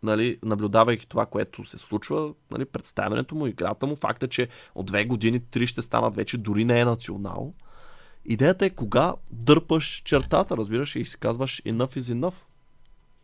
Нали, 0.03 0.39
наблюдавайки 0.43 1.09
това, 1.09 1.27
което 1.27 1.65
се 1.65 1.79
случва, 1.79 2.35
нали, 2.51 2.65
представянето 2.65 3.35
му, 3.35 3.47
играта 3.47 3.87
му, 3.87 3.97
факта, 3.97 4.29
че 4.29 4.49
от 4.75 4.87
две 4.87 5.05
години 5.05 5.41
три 5.51 5.67
ще 5.67 5.83
станат 5.83 6.17
вече, 6.17 6.39
дори 6.39 6.65
не 6.65 6.81
е 6.81 6.85
национал. 6.85 7.55
Идеята 8.25 8.67
е 8.67 8.71
кога 8.71 9.15
дърпаш 9.31 10.03
чертата, 10.05 10.57
разбираш, 10.57 10.97
и 10.97 11.05
си 11.05 11.17
казваш 11.17 11.63
enough 11.63 11.99
is 11.99 12.15
enough. 12.15 12.35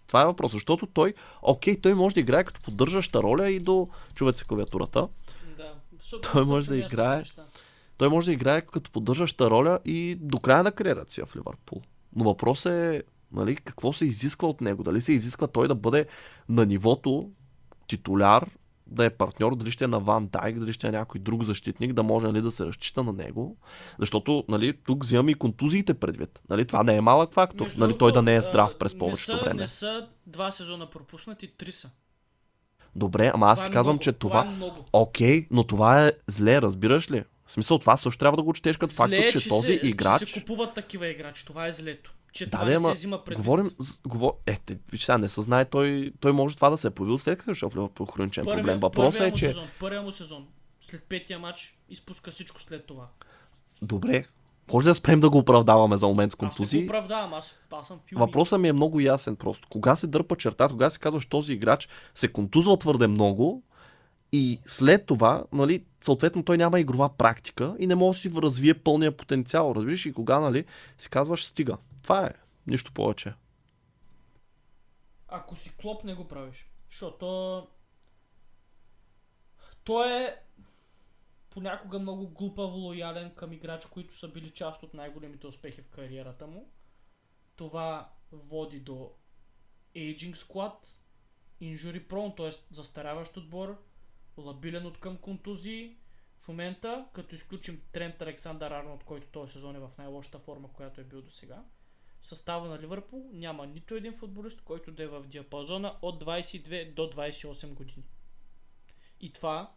Това 0.07 0.23
е 0.23 0.27
въпрос, 0.27 0.53
защото 0.53 0.87
той, 0.87 1.15
окей, 1.43 1.81
той 1.81 1.95
може 1.95 2.15
да 2.15 2.21
играе 2.21 2.45
като 2.45 2.61
поддържаща 2.61 3.23
роля 3.23 3.51
и 3.51 3.61
до 3.61 3.89
се 4.35 4.45
клавиатурата. 4.45 5.09
Да. 5.57 5.75
Супер, 6.01 6.29
Той 6.33 6.45
може 6.45 6.69
да 6.69 6.77
играе. 6.77 7.19
неща. 7.19 7.45
Той 7.97 8.09
може 8.09 8.27
да 8.27 8.33
играе 8.33 8.61
като 8.61 8.91
поддържаща 8.91 9.51
роля 9.51 9.79
и 9.85 10.15
до 10.21 10.39
края 10.39 10.63
на 10.63 10.73
кариерата 10.73 11.13
си 11.13 11.23
в 11.23 11.37
Ливърпул. 11.37 11.83
Но 12.17 12.25
въпросът 12.25 12.73
е, 12.73 13.03
нали, 13.33 13.57
какво 13.57 13.93
се 13.93 14.05
изисква 14.05 14.49
от 14.49 14.61
него? 14.61 14.83
Дали 14.83 15.01
се 15.01 15.13
изисква 15.13 15.47
той 15.47 15.69
да 15.69 15.75
бъде 15.75 16.07
на 16.49 16.67
нивото 16.67 17.31
титуляр, 17.89 18.51
да 18.91 19.05
е 19.05 19.11
партньор, 19.11 19.57
дали 19.57 19.71
ще 19.71 19.85
е 19.85 19.89
на 19.89 20.01
Ван 20.01 20.27
Дайк, 20.27 20.59
дали 20.59 20.73
ще 20.73 20.87
е 20.87 20.91
някой 20.91 21.21
друг 21.21 21.43
защитник, 21.43 21.93
да 21.93 22.03
може 22.03 22.27
нали, 22.27 22.41
да 22.41 22.51
се 22.51 22.67
разчита 22.67 23.03
на 23.03 23.13
него. 23.13 23.57
Защото 23.99 24.45
нали, 24.49 24.73
тук 24.87 25.05
взимам 25.05 25.29
и 25.29 25.35
контузиите 25.35 25.95
предвид. 25.95 26.41
Нали, 26.51 26.65
това 26.65 26.83
не 26.83 26.97
е 26.97 27.01
малък 27.01 27.35
фактор. 27.35 27.65
Между 27.65 27.81
Нали, 27.81 27.99
той 27.99 28.13
да 28.13 28.23
не 28.23 28.35
е 28.35 28.39
а, 28.39 28.43
здрав 28.43 28.79
през 28.79 28.95
не 28.95 28.99
повечето 28.99 29.39
са, 29.39 29.45
време. 29.45 29.61
Не 29.61 29.69
са 29.69 30.09
два 30.27 30.51
сезона 30.51 30.91
пропуснати, 30.91 31.47
три 31.47 31.73
са. 31.73 31.91
Добре, 32.97 33.31
ама 33.35 33.47
аз 33.47 33.63
ти 33.63 33.69
е 33.69 33.73
казвам, 33.73 33.95
много, 33.95 34.03
че 34.03 34.13
това... 34.13 34.43
Това 34.43 34.67
е. 34.67 34.71
Окей, 34.93 35.47
но 35.51 35.65
това 35.65 36.07
е 36.07 36.13
зле, 36.27 36.63
разбираш 36.63 37.11
ли? 37.11 37.25
В 37.47 37.53
смисъл, 37.53 37.79
това 37.79 37.97
също 37.97 38.19
трябва 38.19 38.37
да 38.37 38.43
го 38.43 38.53
четеш 38.53 38.77
като 38.77 38.95
факт, 38.95 39.13
е, 39.13 39.31
че, 39.31 39.49
този 39.49 39.67
се, 39.67 39.81
играч... 39.89 40.27
Че 40.27 40.33
се 40.33 40.41
купуват 40.41 40.75
такива 40.75 41.09
играчи. 41.09 41.47
Това 41.47 41.67
е 41.67 41.73
злето. 41.73 42.15
Че 42.39 42.47
Да, 42.47 42.51
това 42.51 42.65
не 42.65 42.77
ама 42.77 42.89
се 42.89 42.95
взима 42.95 43.25
предвид. 43.25 43.39
Говорим, 43.39 43.71
говор... 44.07 44.33
Е, 44.47 44.59
виж 44.93 45.05
сега, 45.05 45.19
не 45.19 45.29
се 45.29 45.43
знае, 45.43 45.65
той, 45.65 46.13
той 46.21 46.33
може 46.33 46.57
това 46.57 46.71
да 46.71 46.79
се 46.79 46.87
е 46.87 46.91
появил 46.91 47.19
след 47.19 47.39
като 47.39 47.51
е 47.51 47.69
Ливърпул 47.69 48.07
хроничен 48.07 48.45
Първия- 48.45 48.57
проблем. 48.57 48.81
Въпросът 48.81 49.21
е, 49.23 49.33
че... 49.33 49.47
Сезон, 49.47 49.67
първия 49.81 50.03
му 50.03 50.13
сезон. 50.13 50.47
След 50.81 51.03
петия 51.03 51.39
матч 51.39 51.79
изпуска 51.89 52.31
всичко 52.31 52.61
след 52.61 52.87
това. 52.87 53.07
Добре, 53.83 54.25
може 54.73 54.89
да 54.89 54.95
спрем 54.95 55.21
да 55.21 55.31
го 55.31 55.39
оправдаваме 55.39 55.97
за 55.97 56.07
момент 56.07 56.33
с 56.33 56.35
Аз 56.35 56.41
не 56.43 56.49
контузии. 56.49 56.81
го 56.81 56.87
оправдавам, 56.87 57.35
аз, 57.35 57.59
аз 57.73 57.87
съм 57.89 58.01
филми. 58.07 58.21
Въпросът 58.21 58.61
ми 58.61 58.69
е 58.69 58.73
много 58.73 59.01
ясен 59.01 59.37
просто. 59.37 59.69
Кога 59.69 59.97
се 59.97 60.07
дърпа 60.07 60.37
черта, 60.37 60.69
кога 60.69 60.91
се 60.91 60.99
казва, 60.99 61.21
че 61.21 61.29
този 61.29 61.53
играч 61.53 61.89
се 62.15 62.29
контузва 62.29 62.79
твърде 62.79 63.07
много 63.07 63.63
и 64.33 64.61
след 64.67 65.07
това, 65.07 65.45
нали, 65.53 65.85
съответно 66.05 66.45
той 66.45 66.59
няма 66.59 66.81
игрова 66.81 67.09
практика 67.09 67.77
и 67.79 67.87
не 67.87 67.95
може 67.95 68.17
да 68.17 68.21
си 68.21 68.41
развие 68.43 68.75
пълния 68.75 69.17
потенциал. 69.17 69.73
Разбираш 69.77 70.07
и 70.07 70.13
кога, 70.13 70.39
нали, 70.39 70.65
си 70.99 71.11
казваш 71.11 71.45
стига. 71.47 71.77
Това 72.03 72.27
е. 72.27 72.31
Нищо 72.67 72.93
повече. 72.93 73.35
ако 75.29 75.57
си 75.57 75.77
Клоп 75.77 76.05
не 76.05 76.15
го 76.15 76.29
правиш. 76.29 76.71
Защото 76.91 77.67
той 79.85 80.25
е 80.25 80.37
понякога 81.51 81.99
много 81.99 82.29
глупаво 82.29 82.77
лоялен 82.77 83.35
към 83.35 83.53
играчи, 83.53 83.89
които 83.91 84.17
са 84.17 84.29
били 84.29 84.51
част 84.51 84.83
от 84.83 84.95
най-големите 84.95 85.47
успехи 85.47 85.83
в 85.83 85.89
кариерата 85.89 86.47
му. 86.47 86.71
Това 87.57 88.13
води 88.33 88.81
до 88.81 89.13
aging 89.97 90.35
squad, 90.35 90.75
injury 91.63 92.07
prone, 92.07 92.37
т.е. 92.37 92.75
застаряващ 92.75 93.37
отбор, 93.37 93.88
лабилен 94.43 94.87
от 94.87 95.01
към 95.01 95.17
контузии. 95.17 95.97
В 96.41 96.49
момента, 96.49 97.07
като 97.13 97.35
изключим 97.35 97.83
Трент 97.93 98.23
Александър 98.23 98.71
Арнолд, 98.71 99.05
който 99.05 99.27
този 99.27 99.53
сезон 99.53 99.77
е 99.77 99.79
в 99.79 99.91
най-лошата 99.99 100.39
форма, 100.39 100.69
която 100.73 101.01
е 101.01 101.05
бил 101.05 101.23
до 101.23 101.31
сега, 101.31 101.65
в 102.21 102.27
състава 102.27 102.69
на 102.69 102.79
Ливърпул 102.79 103.31
няма 103.33 103.67
нито 103.67 103.95
един 103.95 104.15
футболист, 104.15 104.61
който 104.61 104.93
да 104.93 105.03
е 105.03 105.07
в 105.07 105.25
диапазона 105.27 105.95
от 106.03 106.25
22 106.25 106.95
до 106.95 107.03
28 107.03 107.75
години. 107.75 108.05
И 109.21 109.33
това 109.33 109.73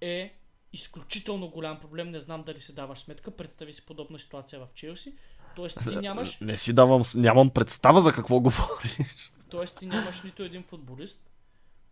е 0.00 0.38
изключително 0.72 1.48
голям 1.48 1.80
проблем. 1.80 2.10
Не 2.10 2.20
знам 2.20 2.42
дали 2.42 2.60
си 2.60 2.74
даваш 2.74 2.98
сметка. 2.98 3.30
Представи 3.30 3.72
си 3.72 3.86
подобна 3.86 4.18
ситуация 4.18 4.66
в 4.66 4.74
Челси. 4.74 5.14
Тоест 5.56 5.78
ти 5.88 5.96
нямаш... 5.96 6.40
Не 6.40 6.56
си 6.56 6.72
давам, 6.72 7.02
нямам 7.14 7.50
представа 7.50 8.00
за 8.00 8.12
какво 8.12 8.40
говориш. 8.40 9.32
Тоест 9.50 9.78
ти 9.78 9.86
нямаш 9.86 10.22
нито 10.22 10.42
един 10.42 10.62
футболист, 10.62 11.30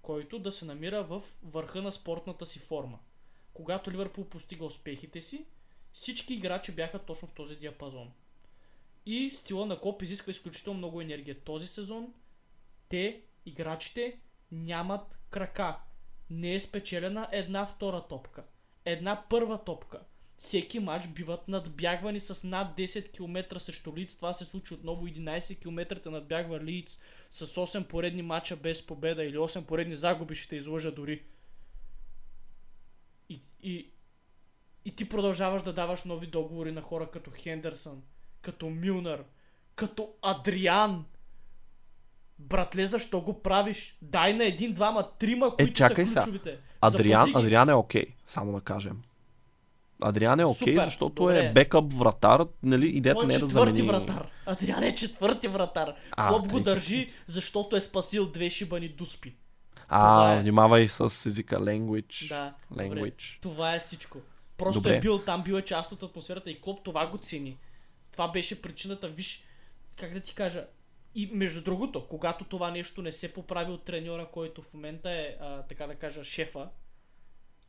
който 0.03 0.39
да 0.39 0.53
се 0.53 0.65
намира 0.65 1.05
в 1.05 1.23
върха 1.43 1.83
на 1.83 1.93
спортната 1.93 2.47
си 2.47 2.59
форма. 2.59 2.99
Когато 3.55 3.91
Ливърпул 3.91 4.25
постига 4.25 4.65
успехите 4.65 5.23
си, 5.23 5.47
всички 5.93 6.35
играчи 6.35 6.73
бяха 6.73 6.99
точно 6.99 7.29
в 7.29 7.33
този 7.33 7.57
диапазон. 7.57 8.13
И 9.07 9.31
стила 9.31 9.67
на 9.67 9.81
Коп 9.81 10.03
изисква 10.03 10.31
изключително 10.31 10.79
много 10.79 11.01
енергия. 11.01 11.41
Този 11.41 11.69
сезон 11.69 12.15
те, 12.89 13.23
играчите, 13.47 14.19
нямат 14.53 15.19
крака. 15.31 15.81
Не 16.31 16.55
е 16.55 16.61
спечелена 16.61 17.29
една 17.33 17.67
втора 17.67 18.09
топка. 18.09 18.45
Една 18.85 19.27
първа 19.29 19.65
топка. 19.65 20.01
Всеки 20.43 20.81
матч 20.81 21.09
биват 21.09 21.49
надбягвани 21.49 22.21
с 22.21 22.47
над 22.47 22.79
10 22.79 23.13
км 23.13 23.61
срещу 23.61 23.97
Лиц. 23.97 24.17
Това 24.17 24.33
се 24.33 24.45
случи 24.45 24.75
отново 24.75 25.07
11 25.07 25.61
км 25.61 26.01
те 26.03 26.11
надбягва 26.11 26.61
Лиц 26.61 26.99
с 27.31 27.47
8 27.47 27.87
поредни 27.87 28.23
мача 28.23 28.57
без 28.57 28.87
победа 28.87 29.25
или 29.25 29.37
8 29.37 29.65
поредни 29.65 29.97
загуби 29.97 30.35
ще 30.35 30.57
излъжа 30.57 30.93
дори. 30.93 31.23
И, 33.29 33.41
и, 33.63 33.91
и 34.85 34.97
ти 34.97 35.09
продължаваш 35.09 35.63
да 35.63 35.73
даваш 35.73 36.05
нови 36.05 36.27
договори 36.27 36.73
на 36.73 36.83
хора 36.83 37.11
като 37.11 37.31
Хендерсън, 37.31 38.03
като 38.41 38.67
Милнер, 38.67 39.25
като 39.75 40.09
Адриан. 40.23 41.05
Братле, 42.39 42.87
защо 42.87 43.21
го 43.21 43.43
правиш? 43.43 43.99
Дай 44.03 44.35
на 44.35 44.45
един, 44.45 44.73
двама, 44.73 45.11
трима, 45.19 45.57
които 45.57 45.71
е, 45.71 45.75
чакай 45.75 46.07
са 46.07 46.21
ключовите. 46.21 46.59
Адриан, 46.81 47.37
Адриан 47.37 47.69
е 47.69 47.75
окей, 47.75 48.05
okay, 48.05 48.15
само 48.27 48.53
да 48.53 48.61
кажем. 48.61 49.03
Адриан 50.05 50.41
е 50.41 50.45
окей, 50.45 50.77
okay, 50.77 50.85
защото 50.85 51.15
добре. 51.15 51.47
е 51.47 51.53
бекъп 51.53 51.93
вратар, 51.93 52.47
нали, 52.63 52.87
идеята 52.87 53.27
не 53.27 53.35
е 53.35 53.39
да 53.39 53.47
замени... 53.47 53.83
вратар. 53.83 54.29
Адриан 54.47 54.83
е 54.83 54.95
четвърти 54.95 55.49
вратар. 55.49 55.95
А, 56.13 56.29
Клоп 56.29 56.49
го 56.49 56.61
държи, 56.61 57.09
защото 57.27 57.77
е 57.77 57.81
спасил 57.81 58.27
две 58.27 58.51
шибани 58.51 58.89
дуспи. 58.89 59.37
А, 59.89 60.33
е... 60.33 60.41
внимавай 60.41 60.89
с 60.89 61.27
езика 61.27 61.57
language. 61.57 62.29
Да, 62.29 62.55
language. 62.73 62.89
Добре. 62.89 63.13
Това 63.41 63.75
е 63.75 63.79
всичко. 63.79 64.19
Просто 64.57 64.81
добре. 64.81 64.97
е 64.97 65.01
бил 65.01 65.19
там, 65.19 65.43
бил 65.43 65.55
е 65.55 65.63
част 65.63 65.93
от 65.93 66.03
атмосферата 66.03 66.51
и 66.51 66.61
Клоп 66.61 66.85
това 66.85 67.07
го 67.07 67.19
цени. 67.19 67.59
Това 68.13 68.29
беше 68.29 68.63
причината, 68.63 69.09
виж, 69.09 69.45
как 69.97 70.13
да 70.13 70.21
ти 70.21 70.35
кажа, 70.35 70.65
и 71.15 71.31
между 71.33 71.63
другото, 71.63 72.07
когато 72.09 72.45
това 72.45 72.71
нещо 72.71 73.03
не 73.03 73.13
се 73.13 73.33
поправи 73.33 73.73
от 73.73 73.85
треньора, 73.85 74.27
който 74.33 74.63
в 74.63 74.75
момента 74.75 75.11
е, 75.11 75.37
а, 75.41 75.63
така 75.63 75.87
да 75.87 75.95
кажа, 75.95 76.25
шефа, 76.25 76.69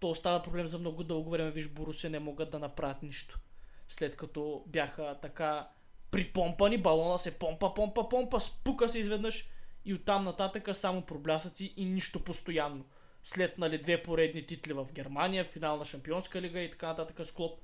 то 0.04 0.10
остава 0.10 0.42
проблем 0.42 0.68
за 0.68 0.80
много 0.80 1.04
дълго 1.04 1.30
време. 1.30 1.52
Виж, 1.52 1.68
Борусия 1.68 2.10
не 2.10 2.20
могат 2.20 2.52
да 2.52 2.60
направят 2.60 3.04
нищо. 3.04 3.40
След 3.88 4.16
като 4.16 4.64
бяха 4.68 5.20
така 5.22 5.70
припомпани, 6.12 6.78
балона 6.78 7.20
се 7.20 7.32
помпа, 7.32 7.74
помпа, 7.74 8.10
помпа, 8.10 8.40
спука 8.40 8.90
се 8.90 9.00
изведнъж 9.00 9.50
и 9.86 9.94
оттам 9.94 10.24
нататъка 10.24 10.76
само 10.76 11.02
проблясъци 11.02 11.74
и 11.78 11.86
нищо 11.86 12.24
постоянно. 12.24 12.86
След 13.22 13.58
нали, 13.58 13.78
две 13.78 14.04
поредни 14.04 14.46
титли 14.46 14.74
в 14.74 14.88
Германия, 14.94 15.46
финал 15.46 15.78
на 15.78 15.86
Шампионска 15.86 16.42
лига 16.42 16.60
и 16.60 16.72
така 16.72 16.88
нататък 16.88 17.26
с 17.26 17.32
Клоп. 17.32 17.60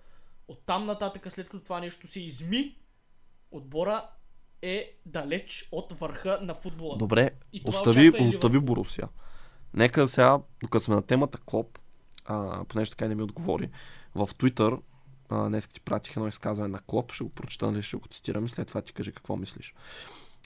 Оттам 0.48 0.86
нататък, 0.86 1.32
след 1.32 1.50
като 1.50 1.64
това 1.64 1.80
нещо 1.80 2.08
се 2.08 2.20
изми, 2.20 2.78
отбора 3.52 4.10
е 4.62 5.00
далеч 5.06 5.70
от 5.72 6.00
върха 6.00 6.40
на 6.42 6.56
футбола. 6.56 6.98
Добре, 6.98 7.30
остави, 7.66 8.28
остави 8.28 8.60
Борусия. 8.60 9.08
Нека 9.74 10.08
сега, 10.08 10.40
докато 10.62 10.86
сме 10.86 10.96
на 10.96 11.02
темата 11.02 11.38
Клоп, 11.46 11.80
а, 12.30 12.64
понеже 12.64 12.92
така 12.92 13.06
и 13.06 13.08
не 13.08 13.16
ми 13.16 13.24
отговори, 13.24 13.70
в 14.16 14.28
Twitter 14.28 14.80
днес 15.32 15.68
ти 15.68 15.82
пратих 15.82 16.18
едно 16.18 16.28
изказване 16.28 16.70
на 16.70 16.80
Клоп, 16.80 17.12
ще 17.12 17.24
го 17.24 17.30
прочета, 17.30 17.72
нали, 17.72 17.84
ще 17.84 17.98
го 17.98 18.08
цитирам 18.08 18.46
и 18.46 18.50
след 18.50 18.68
това 18.68 18.82
ти 18.82 18.94
кажи 18.94 19.12
какво 19.12 19.36
мислиш. 19.36 19.76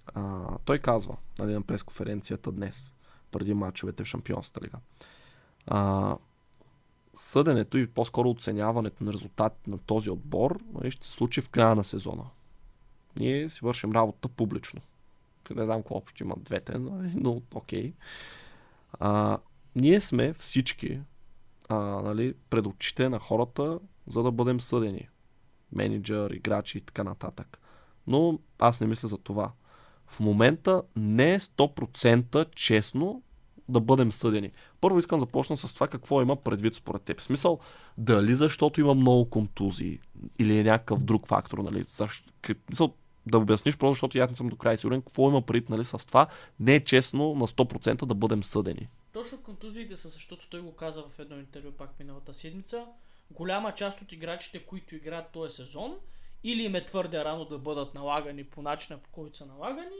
А, 0.07 0.45
той 0.65 0.77
казва 0.77 1.17
нали, 1.39 1.53
на 1.53 1.61
пресконференцията 1.61 2.51
днес, 2.51 2.93
преди 3.31 3.53
мачовете 3.53 4.03
в 4.03 4.07
Шампионската 4.07 4.65
лига. 4.65 4.77
А, 5.67 6.17
съденето 7.13 7.77
и 7.77 7.87
по-скоро 7.87 8.29
оценяването 8.29 9.03
на 9.03 9.13
резултатите 9.13 9.69
на 9.69 9.77
този 9.77 10.09
отбор 10.09 10.59
нали, 10.73 10.91
ще 10.91 11.07
се 11.07 11.13
случи 11.13 11.41
в 11.41 11.49
края 11.49 11.75
на 11.75 11.83
сезона. 11.83 12.23
Ние 13.15 13.49
си 13.49 13.59
вършим 13.63 13.91
работа 13.91 14.27
публично. 14.27 14.81
Не 15.55 15.65
знам 15.65 15.81
какво 15.81 15.95
общо 15.95 16.23
имат 16.23 16.43
двете, 16.43 16.77
но 16.77 17.41
окей. 17.53 17.93
Okay. 18.99 19.37
ние 19.75 20.01
сме 20.01 20.33
всички 20.33 20.99
а, 21.73 22.01
нали, 22.01 22.33
пред 22.49 22.67
очите 22.67 23.09
на 23.09 23.19
хората, 23.19 23.79
за 24.07 24.23
да 24.23 24.31
бъдем 24.31 24.61
съдени. 24.61 25.09
Менеджер, 25.71 26.31
играчи 26.31 26.77
и 26.77 26.81
така 26.81 27.03
нататък. 27.03 27.59
Но 28.07 28.39
аз 28.59 28.81
не 28.81 28.87
мисля 28.87 29.07
за 29.07 29.17
това. 29.17 29.51
В 30.07 30.19
момента 30.19 30.83
не 30.95 31.33
е 31.33 31.39
100% 31.39 32.55
честно 32.55 33.23
да 33.69 33.79
бъдем 33.79 34.11
съдени. 34.11 34.51
Първо 34.81 34.99
искам 34.99 35.19
да 35.19 35.25
започна 35.25 35.57
с 35.57 35.73
това 35.73 35.87
какво 35.87 36.21
има 36.21 36.35
предвид 36.35 36.75
според 36.75 37.01
теб. 37.01 37.19
В 37.19 37.23
смисъл, 37.23 37.59
дали 37.97 38.35
защото 38.35 38.81
има 38.81 38.93
много 38.93 39.29
контузии 39.29 39.99
или 40.39 40.59
е 40.59 40.63
някакъв 40.63 41.03
друг 41.03 41.27
фактор, 41.27 41.57
нали? 41.57 41.83
Защо, 41.83 42.93
да 43.25 43.37
обясниш, 43.37 43.77
просто 43.77 43.93
защото 43.93 44.17
аз 44.17 44.29
не 44.29 44.35
съм 44.35 44.49
до 44.49 44.55
край 44.55 44.77
сигурен, 44.77 45.01
какво 45.01 45.29
има 45.29 45.41
предвид 45.41 45.69
нали, 45.69 45.85
с 45.85 46.07
това. 46.07 46.27
Не 46.59 46.75
е 46.75 46.83
честно 46.83 47.35
на 47.35 47.47
100% 47.47 48.05
да 48.05 48.15
бъдем 48.15 48.43
съдени. 48.43 48.87
Точно 49.13 49.43
контузиите 49.43 49.95
са, 49.95 50.09
защото 50.09 50.49
той 50.49 50.61
го 50.61 50.75
каза 50.75 51.03
в 51.03 51.19
едно 51.19 51.39
интервю 51.39 51.71
пак 51.71 51.99
миналата 51.99 52.33
седмица. 52.33 52.85
Голяма 53.31 53.73
част 53.73 54.01
от 54.01 54.11
играчите, 54.11 54.59
които 54.59 54.95
играят 54.95 55.31
този 55.31 55.55
сезон, 55.55 55.97
или 56.43 56.63
им 56.63 56.75
е 56.75 56.85
твърде 56.85 57.25
рано 57.25 57.45
да 57.45 57.57
бъдат 57.57 57.93
налагани 57.93 58.43
по 58.43 58.61
начина 58.61 58.99
по 58.99 59.09
който 59.09 59.37
са 59.37 59.45
налагани, 59.45 59.97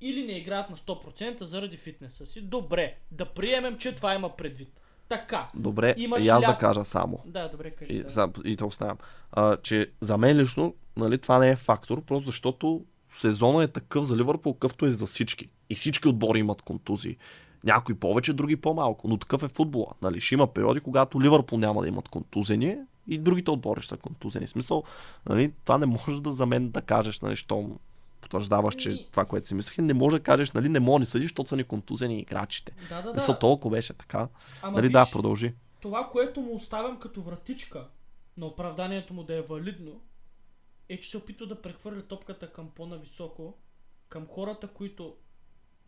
или 0.00 0.26
не 0.26 0.32
играят 0.32 0.70
на 0.70 0.76
100% 0.76 1.42
заради 1.42 1.76
фитнеса 1.76 2.26
си. 2.26 2.42
Добре, 2.42 2.96
да 3.10 3.26
приемем, 3.26 3.78
че 3.78 3.94
това 3.94 4.14
има 4.14 4.36
предвид. 4.36 4.80
Така. 5.08 5.48
Добре, 5.54 5.94
Имаш 5.96 6.24
и 6.24 6.28
аз 6.28 6.44
ля... 6.44 6.52
да 6.52 6.58
кажа 6.58 6.84
само. 6.84 7.22
Да, 7.26 7.48
добре, 7.48 7.70
кажи. 7.70 7.92
И, 7.92 8.02
да. 8.02 8.30
и 8.44 8.56
те 8.56 8.64
оставям. 8.64 8.98
А, 9.32 9.56
че 9.56 9.90
за 10.00 10.18
мен 10.18 10.36
лично 10.36 10.74
нали, 10.96 11.18
това 11.18 11.38
не 11.38 11.50
е 11.50 11.56
фактор, 11.56 12.04
просто 12.04 12.26
защото 12.26 12.84
сезона 13.14 13.64
е 13.64 13.68
такъв 13.68 14.04
за 14.04 14.16
Ливърпул, 14.16 14.54
какъвто 14.54 14.86
е 14.86 14.90
за 14.90 15.06
всички. 15.06 15.50
И 15.70 15.74
всички 15.74 16.08
отбори 16.08 16.38
имат 16.38 16.62
контузии. 16.62 17.16
Някои 17.64 17.94
повече, 17.94 18.32
други 18.32 18.56
по-малко. 18.56 19.08
Но 19.08 19.16
такъв 19.16 19.42
е 19.42 19.48
футбола. 19.48 19.92
Нали? 20.02 20.20
Ще 20.20 20.34
има 20.34 20.46
периоди, 20.46 20.80
когато 20.80 21.22
Ливърпул 21.22 21.58
няма 21.58 21.82
да 21.82 21.88
имат 21.88 22.08
контузени 22.08 22.76
и 23.08 23.18
другите 23.18 23.50
отбори 23.50 23.80
ще 23.80 23.88
са 23.88 23.96
контузени. 23.96 24.46
В 24.46 24.50
смисъл, 24.50 24.82
нали, 25.28 25.52
това 25.64 25.78
не 25.78 25.86
може 25.86 26.20
да 26.20 26.32
за 26.32 26.46
мен 26.46 26.70
да 26.70 26.82
кажеш, 26.82 27.20
нали, 27.20 27.36
щом 27.36 27.78
потвърждаваш, 28.20 28.74
че 28.74 28.90
и... 28.90 29.06
това, 29.10 29.24
което 29.24 29.48
си 29.48 29.54
мислех, 29.54 29.78
не 29.78 29.94
може 29.94 30.16
да 30.16 30.22
кажеш, 30.22 30.52
нали, 30.52 30.68
не 30.68 30.80
може 30.80 31.04
да 31.04 31.10
съдиш, 31.10 31.24
защото 31.24 31.48
са 31.48 31.56
ни 31.56 31.64
контузени 31.64 32.18
играчите. 32.18 32.72
Да, 32.88 33.02
да, 33.02 33.12
да. 33.12 33.38
толкова 33.38 33.76
беше 33.76 33.92
така. 33.94 34.28
Ама 34.62 34.76
нали, 34.76 34.86
виж, 34.86 34.92
да, 34.92 35.06
продължи. 35.12 35.54
Това, 35.80 36.08
което 36.12 36.40
му 36.40 36.54
оставям 36.54 36.98
като 36.98 37.22
вратичка 37.22 37.88
на 38.36 38.46
оправданието 38.46 39.14
му 39.14 39.24
да 39.24 39.34
е 39.34 39.42
валидно, 39.42 40.00
е, 40.88 41.00
че 41.00 41.10
се 41.10 41.16
опитва 41.16 41.46
да 41.46 41.62
прехвърля 41.62 42.02
топката 42.02 42.52
към 42.52 42.70
по-нависоко, 42.74 43.54
към 44.08 44.26
хората, 44.26 44.68
които 44.68 45.14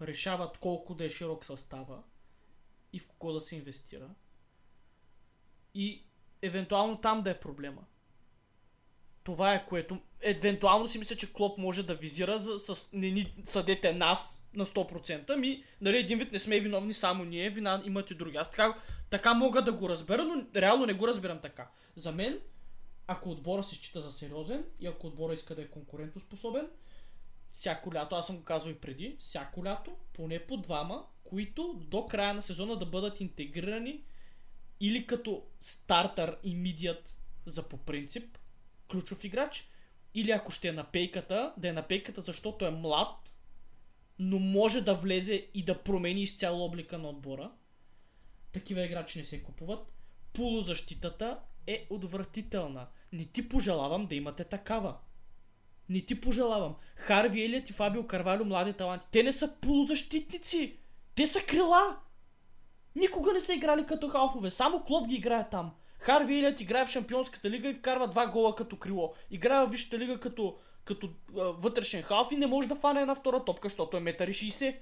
решават 0.03 0.59
колко 0.59 0.95
да 0.95 1.05
е 1.05 1.11
широк 1.11 1.45
състава 1.45 2.03
и 2.93 2.99
в 2.99 3.09
кого 3.09 3.33
да 3.33 3.41
се 3.41 3.57
инвестира. 3.57 4.11
И 5.75 6.07
евентуално 6.43 7.01
там 7.01 7.21
да 7.21 7.31
е 7.31 7.41
проблема. 7.41 7.85
Това 9.25 9.55
е 9.55 9.67
което. 9.67 9.99
Евентуално 10.21 10.89
си 10.89 10.99
мисля, 10.99 11.17
че 11.17 11.33
Клоп 11.33 11.59
може 11.59 11.83
да 11.83 11.95
визира 11.95 12.39
за, 12.39 12.59
с 12.59 12.89
не 12.93 13.11
ни 13.11 13.35
съдете 13.45 13.93
нас 13.93 14.49
на 14.55 14.65
100%. 14.65 15.37
Ми, 15.37 15.65
нали, 15.81 15.99
един 15.99 16.19
вид 16.19 16.33
не 16.33 16.39
сме 16.39 16.61
виновни 16.61 16.95
само 16.95 17.25
ние, 17.25 17.51
вина 17.51 17.83
имат 17.85 18.11
и 18.11 18.15
други. 18.15 18.37
Аз 18.37 18.51
така, 18.51 18.77
така 19.11 19.35
мога 19.35 19.63
да 19.63 19.73
го 19.73 19.89
разбера, 19.89 20.25
но 20.25 20.61
реално 20.61 20.87
не 20.87 20.95
го 20.95 21.09
разбирам 21.09 21.41
така. 21.41 21.71
За 21.95 22.13
мен, 22.13 22.41
ако 23.07 23.31
отбора 23.31 23.63
се 23.63 23.75
счита 23.75 24.01
за 24.01 24.13
сериозен 24.13 24.65
и 24.81 24.87
ако 24.87 25.07
отбора 25.07 25.35
иска 25.35 25.55
да 25.55 25.63
е 25.63 25.69
конкурентоспособен, 25.69 26.69
всяко 27.53 27.95
лято, 27.95 28.15
аз 28.15 28.27
съм 28.27 28.37
го 28.37 28.45
казвал 28.45 28.73
и 28.73 28.81
преди, 28.81 29.17
всяко 29.19 29.65
лято, 29.65 29.97
поне 30.13 30.47
по 30.47 30.57
двама, 30.57 31.07
които 31.25 31.75
до 31.75 32.07
края 32.07 32.35
на 32.35 32.43
сезона 32.43 32.77
да 32.77 32.87
бъдат 32.87 33.21
интегрирани 33.21 34.05
или 34.81 35.07
като 35.07 35.43
стартър 35.61 36.39
и 36.43 36.55
мидият 36.55 37.19
за 37.47 37.69
по 37.69 37.77
принцип, 37.77 38.39
ключов 38.91 39.25
играч, 39.25 39.69
или 40.15 40.31
ако 40.31 40.53
ще 40.53 40.69
е 40.69 40.73
на 40.73 40.85
пейката, 40.85 41.55
да 41.57 41.69
е 41.69 41.73
на 41.73 41.83
пейката, 41.83 42.21
защото 42.21 42.67
е 42.67 42.71
млад, 42.71 43.41
но 44.19 44.39
може 44.39 44.81
да 44.81 44.95
влезе 44.95 45.49
и 45.55 45.65
да 45.65 45.83
промени 45.83 46.23
изцяло 46.23 46.65
облика 46.65 46.99
на 46.99 47.09
отбора. 47.09 47.53
Такива 48.53 48.85
играчи 48.85 49.19
не 49.19 49.25
се 49.25 49.43
купуват. 49.43 49.93
Полузащитата 50.33 51.41
е 51.67 51.87
отвратителна. 51.91 52.87
Не 53.13 53.25
ти 53.25 53.49
пожелавам 53.49 54.07
да 54.07 54.15
имате 54.15 54.45
такава. 54.45 54.99
Не 55.93 56.01
ти 56.01 56.21
пожелавам. 56.21 56.75
Харви 56.97 57.45
Елият 57.45 57.71
и 57.71 57.73
Фабио 57.73 58.07
Карвалю, 58.07 58.45
млади 58.45 58.73
таланти. 58.73 59.07
Те 59.11 59.23
не 59.23 59.33
са 59.33 59.53
полузащитници. 59.61 60.77
Те 61.15 61.27
са 61.27 61.43
крила. 61.43 61.97
Никога 62.97 63.33
не 63.33 63.41
са 63.41 63.55
играли 63.55 63.87
като 63.87 64.09
халфове. 64.09 64.51
Само 64.51 64.85
Клоп 64.85 65.09
ги 65.09 65.15
играе 65.15 65.49
там. 65.51 65.71
Харви 65.99 66.39
Елият 66.39 66.61
играе 66.61 66.87
в 66.87 66.91
Шампионската 66.91 67.51
лига 67.51 67.69
и 67.69 67.75
вкарва 67.75 68.09
два 68.09 68.27
гола 68.27 68.55
като 68.55 68.77
крило. 68.77 69.13
Играе 69.31 69.67
в 69.67 69.71
Висшата 69.71 69.99
лига 69.99 70.21
като, 70.21 70.57
като 70.85 71.11
а, 71.39 71.45
вътрешен 71.45 72.03
халф 72.03 72.33
и 72.33 72.37
не 72.37 72.47
може 72.47 72.69
да 72.69 72.75
фане 72.75 73.01
една 73.01 73.15
втора 73.15 73.45
топка, 73.45 73.69
защото 73.69 73.97
е 73.97 74.01
1,60 74.01 74.67
м. 74.67 74.73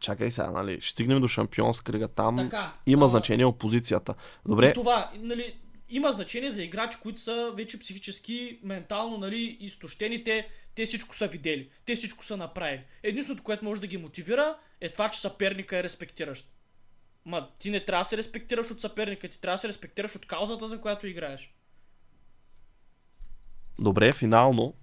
Чакай 0.00 0.30
сега, 0.30 0.50
нали? 0.50 0.80
Ще 0.80 0.90
стигнем 0.90 1.20
до 1.20 1.28
шампионска 1.28 1.92
лига. 1.92 2.08
Там 2.08 2.36
Така, 2.36 2.74
има 2.86 3.04
а, 3.04 3.08
значение 3.08 3.46
опозицията. 3.46 4.14
Добре, 4.48 4.72
Това, 4.72 5.10
нали, 5.14 5.56
има 5.88 6.12
значение 6.12 6.50
за 6.50 6.62
играчи, 6.62 6.98
които 7.02 7.20
са 7.20 7.52
вече 7.56 7.78
психически, 7.78 8.58
ментално, 8.62 9.18
нали, 9.18 9.56
изтощени. 9.60 10.24
Те, 10.24 10.48
те 10.74 10.86
всичко 10.86 11.16
са 11.16 11.26
видели. 11.26 11.68
Те 11.86 11.96
всичко 11.96 12.24
са 12.24 12.36
направили. 12.36 12.82
Единственото, 13.02 13.42
което 13.44 13.64
може 13.64 13.80
да 13.80 13.86
ги 13.86 13.96
мотивира, 13.96 14.56
е 14.80 14.92
това, 14.92 15.08
че 15.08 15.20
съперника 15.20 15.78
е 15.78 15.82
респектиращ. 15.82 16.50
Ма, 17.26 17.48
ти 17.58 17.70
не 17.70 17.84
трябва 17.84 18.02
да 18.02 18.08
се 18.08 18.16
респектираш 18.16 18.70
от 18.70 18.80
съперника, 18.80 19.28
ти 19.28 19.40
трябва 19.40 19.54
да 19.54 19.58
се 19.58 19.68
респектираш 19.68 20.14
от 20.16 20.26
каузата, 20.26 20.68
за 20.68 20.80
която 20.80 21.06
играеш. 21.06 21.54
добре, 23.78 24.12
финално. 24.12 24.74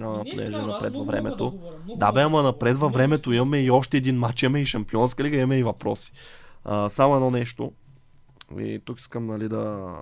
А, 0.00 0.20
е 0.26 0.30
понеже 0.30 0.46
финално, 0.46 0.72
аз 0.72 0.82
напред 0.82 0.94
във 0.94 1.06
времето. 1.06 1.44
да 1.44 1.50
говоря, 1.50 1.76
Да, 1.96 2.12
бе, 2.12 2.22
ама 2.22 2.42
напред 2.42 2.78
във 2.78 2.92
времето 2.92 3.32
имаме 3.32 3.60
и 3.62 3.70
още 3.70 3.96
един 3.96 4.18
матч, 4.18 4.42
имаме 4.42 4.60
и 4.60 4.66
шампионска 4.66 5.24
лига, 5.24 5.36
имаме 5.36 5.58
и 5.58 5.62
въпроси. 5.62 6.12
А, 6.64 6.88
само 6.88 7.14
едно 7.14 7.30
нещо. 7.30 7.72
И 8.58 8.80
тук 8.84 9.00
искам 9.00 9.26
нали, 9.26 9.48
да 9.48 9.94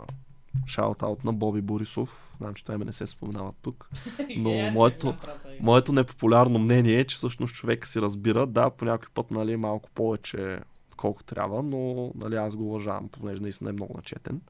шаут-аут 0.67 1.25
на 1.25 1.33
Боби 1.33 1.61
Борисов. 1.61 2.33
Знам, 2.39 2.55
че 2.55 2.63
това 2.63 2.75
име 2.75 2.85
не 2.85 2.93
се 2.93 3.07
споменава 3.07 3.53
тук. 3.63 3.91
Но 4.37 4.61
аз 4.61 4.75
моето-. 4.75 5.15
Моето 5.61 5.93
непопулярно 5.93 6.59
мнение 6.59 6.99
е, 6.99 7.05
че 7.05 7.17
всъщност 7.17 7.55
човек 7.55 7.87
си 7.87 8.01
разбира, 8.01 8.47
да, 8.47 8.71
по 8.71 8.85
някой 8.85 9.09
път 9.15 9.31
нали, 9.31 9.57
малко 9.57 9.91
повече 9.91 10.61
колко 10.97 11.25
трябва, 11.25 11.63
но 11.63 12.13
нали, 12.15 12.37
аз 12.37 12.57
го 12.57 12.69
уважавам, 12.69 13.09
понеже 13.09 13.43
наистина 13.43 13.71
е 13.71 13.73
много 13.73 13.95
начетен. 13.97 14.41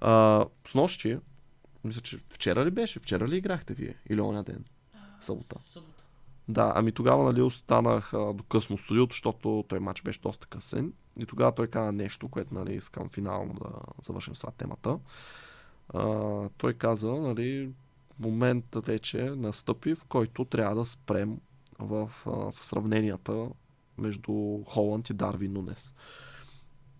А, 0.00 0.44
с 0.66 0.74
нощи, 0.74 1.18
мисля, 1.84 2.00
че 2.00 2.18
вчера 2.30 2.64
ли 2.64 2.70
беше? 2.70 3.00
Вчера 3.00 3.28
ли 3.28 3.36
играхте 3.36 3.74
вие? 3.74 3.94
Или 4.10 4.20
оня 4.20 4.42
ден? 4.42 4.64
Събота. 5.20 5.58
Събота. 5.58 6.04
Да, 6.48 6.72
ами 6.76 6.92
тогава 6.92 7.24
нали, 7.24 7.42
останах 7.42 8.14
а, 8.14 8.32
до 8.32 8.44
късно 8.44 8.76
студиото, 8.76 9.12
защото 9.12 9.64
той 9.68 9.80
матч 9.80 10.02
беше 10.02 10.20
доста 10.20 10.46
късен. 10.46 10.92
И 11.18 11.26
тогава 11.26 11.52
той 11.52 11.66
каза 11.66 11.92
нещо, 11.92 12.28
което 12.28 12.54
нали, 12.54 12.74
искам 12.74 13.08
финално 13.08 13.54
да 13.54 13.70
завършим 14.02 14.34
с 14.34 14.40
това 14.40 14.52
темата. 14.52 14.98
А, 15.94 16.04
той 16.56 16.72
каза, 16.72 17.12
нали, 17.12 17.70
моментът 18.18 18.86
вече 18.86 19.22
настъпи, 19.22 19.94
в 19.94 20.04
който 20.04 20.44
трябва 20.44 20.76
да 20.76 20.84
спрем 20.84 21.40
в 21.78 22.10
а, 22.26 22.52
сравненията 22.52 23.48
между 23.98 24.64
Холанд 24.66 25.10
и 25.10 25.14
Дарвин 25.14 25.52
Нунес. 25.52 25.92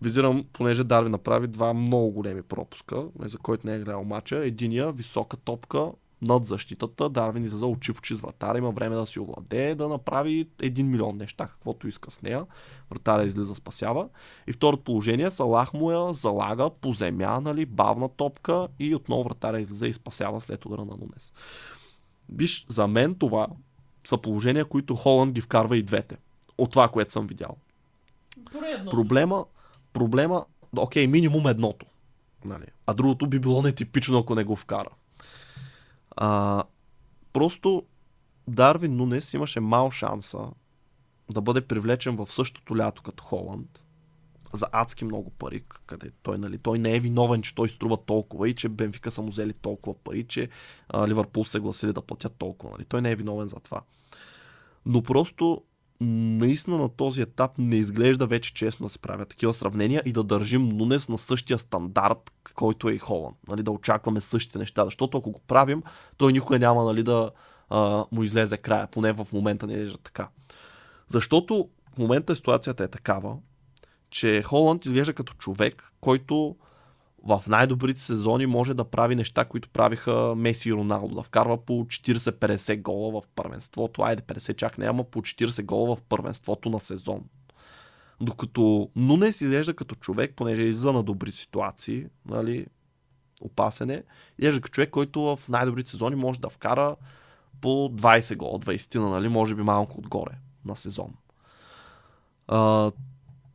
Визирам, 0.01 0.45
понеже 0.53 0.83
Дарвин 0.83 1.11
направи 1.11 1.47
два 1.47 1.73
много 1.73 2.11
големи 2.11 2.41
пропуска, 2.41 3.07
за 3.19 3.37
който 3.37 3.67
не 3.67 3.75
е 3.75 3.79
гледал 3.79 4.03
матча. 4.03 4.45
Единия, 4.45 4.91
висока 4.91 5.37
топка 5.37 5.91
над 6.21 6.45
защитата, 6.45 7.09
Дарвин 7.09 7.43
излиза 7.43 7.67
очи 7.67 7.93
в 7.93 7.99
очи 7.99 8.15
с 8.15 8.21
вратаря, 8.21 8.57
има 8.57 8.71
време 8.71 8.95
да 8.95 9.05
си 9.05 9.19
овладее, 9.19 9.75
да 9.75 9.89
направи 9.89 10.49
един 10.61 10.89
милион 10.89 11.17
неща, 11.17 11.47
каквото 11.47 11.87
иска 11.87 12.11
с 12.11 12.21
нея. 12.21 12.45
Вратаря 12.89 13.23
излиза, 13.23 13.55
спасява. 13.55 14.09
И 14.47 14.51
второто 14.51 14.83
положение, 14.83 15.31
Салах 15.31 15.73
му 15.73 15.91
я 15.91 16.13
залага 16.13 16.69
по 16.69 16.93
земя, 16.93 17.39
нали, 17.41 17.65
бавна 17.65 18.09
топка 18.09 18.67
и 18.79 18.95
отново 18.95 19.23
вратаря 19.23 19.59
излиза 19.59 19.87
и 19.87 19.93
спасява 19.93 20.41
след 20.41 20.65
удара 20.65 20.85
на 20.85 20.97
Нунес. 20.97 21.33
Виж, 22.29 22.65
за 22.69 22.87
мен 22.87 23.15
това 23.15 23.47
са 24.07 24.17
положения, 24.17 24.65
които 24.65 24.95
Холанд 24.95 25.33
ги 25.33 25.41
вкарва 25.41 25.77
и 25.77 25.83
двете. 25.83 26.17
От 26.57 26.71
това, 26.71 26.89
което 26.89 27.11
съм 27.11 27.27
видял. 27.27 27.57
Поне 28.51 28.67
едно. 28.67 28.91
Проблема, 28.91 29.45
проблема, 29.93 30.45
окей, 30.77 31.07
минимум 31.07 31.47
едното. 31.47 31.85
Нали? 32.45 32.65
А 32.85 32.93
другото 32.93 33.27
би 33.27 33.39
било 33.39 33.61
нетипично, 33.61 34.17
ако 34.17 34.35
не 34.35 34.43
го 34.43 34.55
вкара. 34.55 34.89
А, 36.17 36.63
просто 37.33 37.83
Дарвин 38.47 38.95
Нунес 38.95 39.33
имаше 39.33 39.59
мал 39.59 39.91
шанса 39.91 40.51
да 41.31 41.41
бъде 41.41 41.61
привлечен 41.61 42.15
в 42.15 42.27
същото 42.27 42.77
лято 42.77 43.03
като 43.03 43.23
Холанд 43.23 43.81
за 44.53 44.67
адски 44.71 45.05
много 45.05 45.29
пари, 45.29 45.63
къде 45.85 46.09
той, 46.23 46.37
нали, 46.37 46.57
той 46.57 46.79
не 46.79 46.95
е 46.95 46.99
виновен, 46.99 47.41
че 47.41 47.55
той 47.55 47.69
струва 47.69 47.97
толкова 47.97 48.49
и 48.49 48.55
че 48.55 48.69
Бенфика 48.69 49.11
са 49.11 49.21
му 49.21 49.27
взели 49.27 49.53
толкова 49.53 49.95
пари, 50.03 50.23
че 50.23 50.49
а, 50.89 51.07
Ливърпул 51.07 51.45
се 51.45 51.59
гласили 51.59 51.93
да 51.93 52.01
платят 52.01 52.35
толкова. 52.37 52.73
Нали. 52.73 52.85
Той 52.85 53.01
не 53.01 53.11
е 53.11 53.15
виновен 53.15 53.47
за 53.47 53.55
това. 53.55 53.81
Но 54.85 55.03
просто 55.03 55.63
наистина 56.01 56.77
на 56.77 56.89
този 56.89 57.21
етап 57.21 57.51
не 57.57 57.75
изглежда 57.75 58.27
вече 58.27 58.53
честно 58.53 58.85
да 58.85 58.89
се 58.89 58.99
правят 58.99 59.29
такива 59.29 59.53
сравнения 59.53 60.01
и 60.05 60.13
да 60.13 60.23
държим 60.23 60.69
Нунес 60.69 61.09
на 61.09 61.17
същия 61.17 61.59
стандарт, 61.59 62.31
който 62.53 62.89
е 62.89 62.93
и 62.93 62.97
Холанд. 62.97 63.37
Нали, 63.47 63.63
да 63.63 63.71
очакваме 63.71 64.21
същите 64.21 64.57
неща, 64.57 64.85
защото 64.85 65.17
ако 65.17 65.31
го 65.31 65.39
правим, 65.39 65.83
той 66.17 66.33
никога 66.33 66.59
няма 66.59 66.83
нали, 66.83 67.03
да 67.03 67.31
а, 67.69 68.05
му 68.11 68.23
излезе 68.23 68.57
края, 68.57 68.87
поне 68.87 69.11
в 69.11 69.27
момента 69.33 69.67
не 69.67 69.73
изглежда 69.73 69.97
така. 69.97 70.29
Защото 71.09 71.69
в 71.95 71.97
момента 71.97 72.35
ситуацията 72.35 72.83
е 72.83 72.87
такава, 72.87 73.37
че 74.09 74.41
Холанд 74.41 74.85
изглежда 74.85 75.13
като 75.13 75.33
човек, 75.33 75.91
който 76.01 76.55
в 77.27 77.43
най-добрите 77.47 78.01
сезони 78.01 78.45
може 78.45 78.73
да 78.73 78.83
прави 78.83 79.15
неща, 79.15 79.45
които 79.45 79.69
правиха 79.69 80.35
Меси 80.35 80.69
и 80.69 80.73
Роналдо. 80.73 81.15
Да 81.15 81.23
вкарва 81.23 81.65
по 81.65 81.73
40-50 81.73 82.81
гола 82.81 83.21
в 83.21 83.27
първенството. 83.35 84.01
Айде, 84.01 84.21
50 84.21 84.55
чак 84.55 84.77
няма, 84.77 85.03
по 85.03 85.21
40 85.21 85.65
гола 85.65 85.95
в 85.95 86.03
първенството 86.03 86.69
на 86.69 86.79
сезон. 86.79 87.23
Докато 88.21 88.89
Нунес 88.95 89.41
изглежда 89.41 89.73
като 89.73 89.95
човек, 89.95 90.33
понеже 90.35 90.61
излиза 90.61 90.93
на 90.93 91.03
добри 91.03 91.31
ситуации, 91.31 92.05
нали, 92.25 92.65
опасен 93.41 93.89
е, 93.89 94.03
изглежда 94.39 94.61
като 94.61 94.73
човек, 94.73 94.89
който 94.89 95.21
в 95.21 95.39
най-добрите 95.49 95.91
сезони 95.91 96.15
може 96.15 96.39
да 96.39 96.49
вкара 96.49 96.95
по 97.61 97.69
20 97.69 98.35
гола, 98.35 98.59
20 98.59 99.09
нали, 99.09 99.27
може 99.27 99.55
би 99.55 99.61
малко 99.61 99.99
отгоре 99.99 100.31
на 100.65 100.75
сезон. 100.75 101.13
А, 102.47 102.91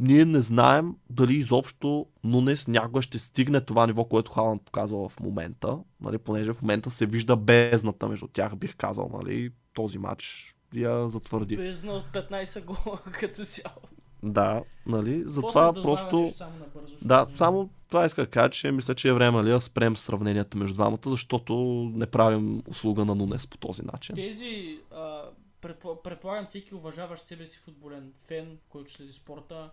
ние 0.02 0.24
не 0.24 0.40
знаем 0.40 0.94
дали 1.10 1.36
изобщо 1.36 2.06
Нунес 2.24 2.68
някога 2.68 3.02
ще 3.02 3.18
стигне 3.18 3.60
това 3.60 3.86
ниво, 3.86 4.04
което 4.04 4.30
Халанд 4.30 4.62
показва 4.62 5.08
в 5.08 5.20
момента, 5.20 5.78
нали, 6.00 6.18
понеже 6.18 6.52
в 6.52 6.62
момента 6.62 6.90
се 6.90 7.06
вижда 7.06 7.36
бездната 7.36 8.08
между 8.08 8.26
тях, 8.28 8.56
бих 8.56 8.76
казал, 8.76 9.10
нали, 9.22 9.50
този 9.74 9.98
матч 9.98 10.54
я 10.74 11.08
затвърди. 11.08 11.56
Бездна 11.56 11.92
от 11.92 12.04
15 12.12 12.64
гола 12.64 12.98
като 13.12 13.44
цяло. 13.44 13.76
Да, 14.22 14.62
нали, 14.86 15.22
затова 15.26 15.72
да 15.72 15.82
просто... 15.82 16.20
нещо 16.20 16.38
само 16.38 16.52
набързо, 16.58 16.94
Да, 17.02 17.26
не- 17.30 17.36
само 17.36 17.70
това 17.88 18.06
иска 18.06 18.22
да 18.22 18.30
кажа, 18.30 18.50
че 18.50 18.72
мисля, 18.72 18.94
че 18.94 19.08
е 19.08 19.12
време 19.12 19.36
нали, 19.36 19.50
да 19.50 19.60
спрем 19.60 19.96
сравненията 19.96 20.58
между 20.58 20.74
двамата, 20.74 20.98
защото 21.06 21.54
не 21.94 22.06
правим 22.06 22.62
услуга 22.68 23.04
на 23.04 23.14
Нунес 23.14 23.46
по 23.46 23.58
този 23.58 23.82
начин. 23.82 24.14
Тези, 24.14 24.78
а, 24.90 25.22
предпо- 25.62 26.02
предполагам 26.02 26.46
всеки 26.46 26.74
уважаващ 26.74 27.26
себе 27.26 27.46
си 27.46 27.58
футболен 27.58 28.12
фен, 28.26 28.58
който 28.68 28.92
следи 28.92 29.12
спорта, 29.12 29.70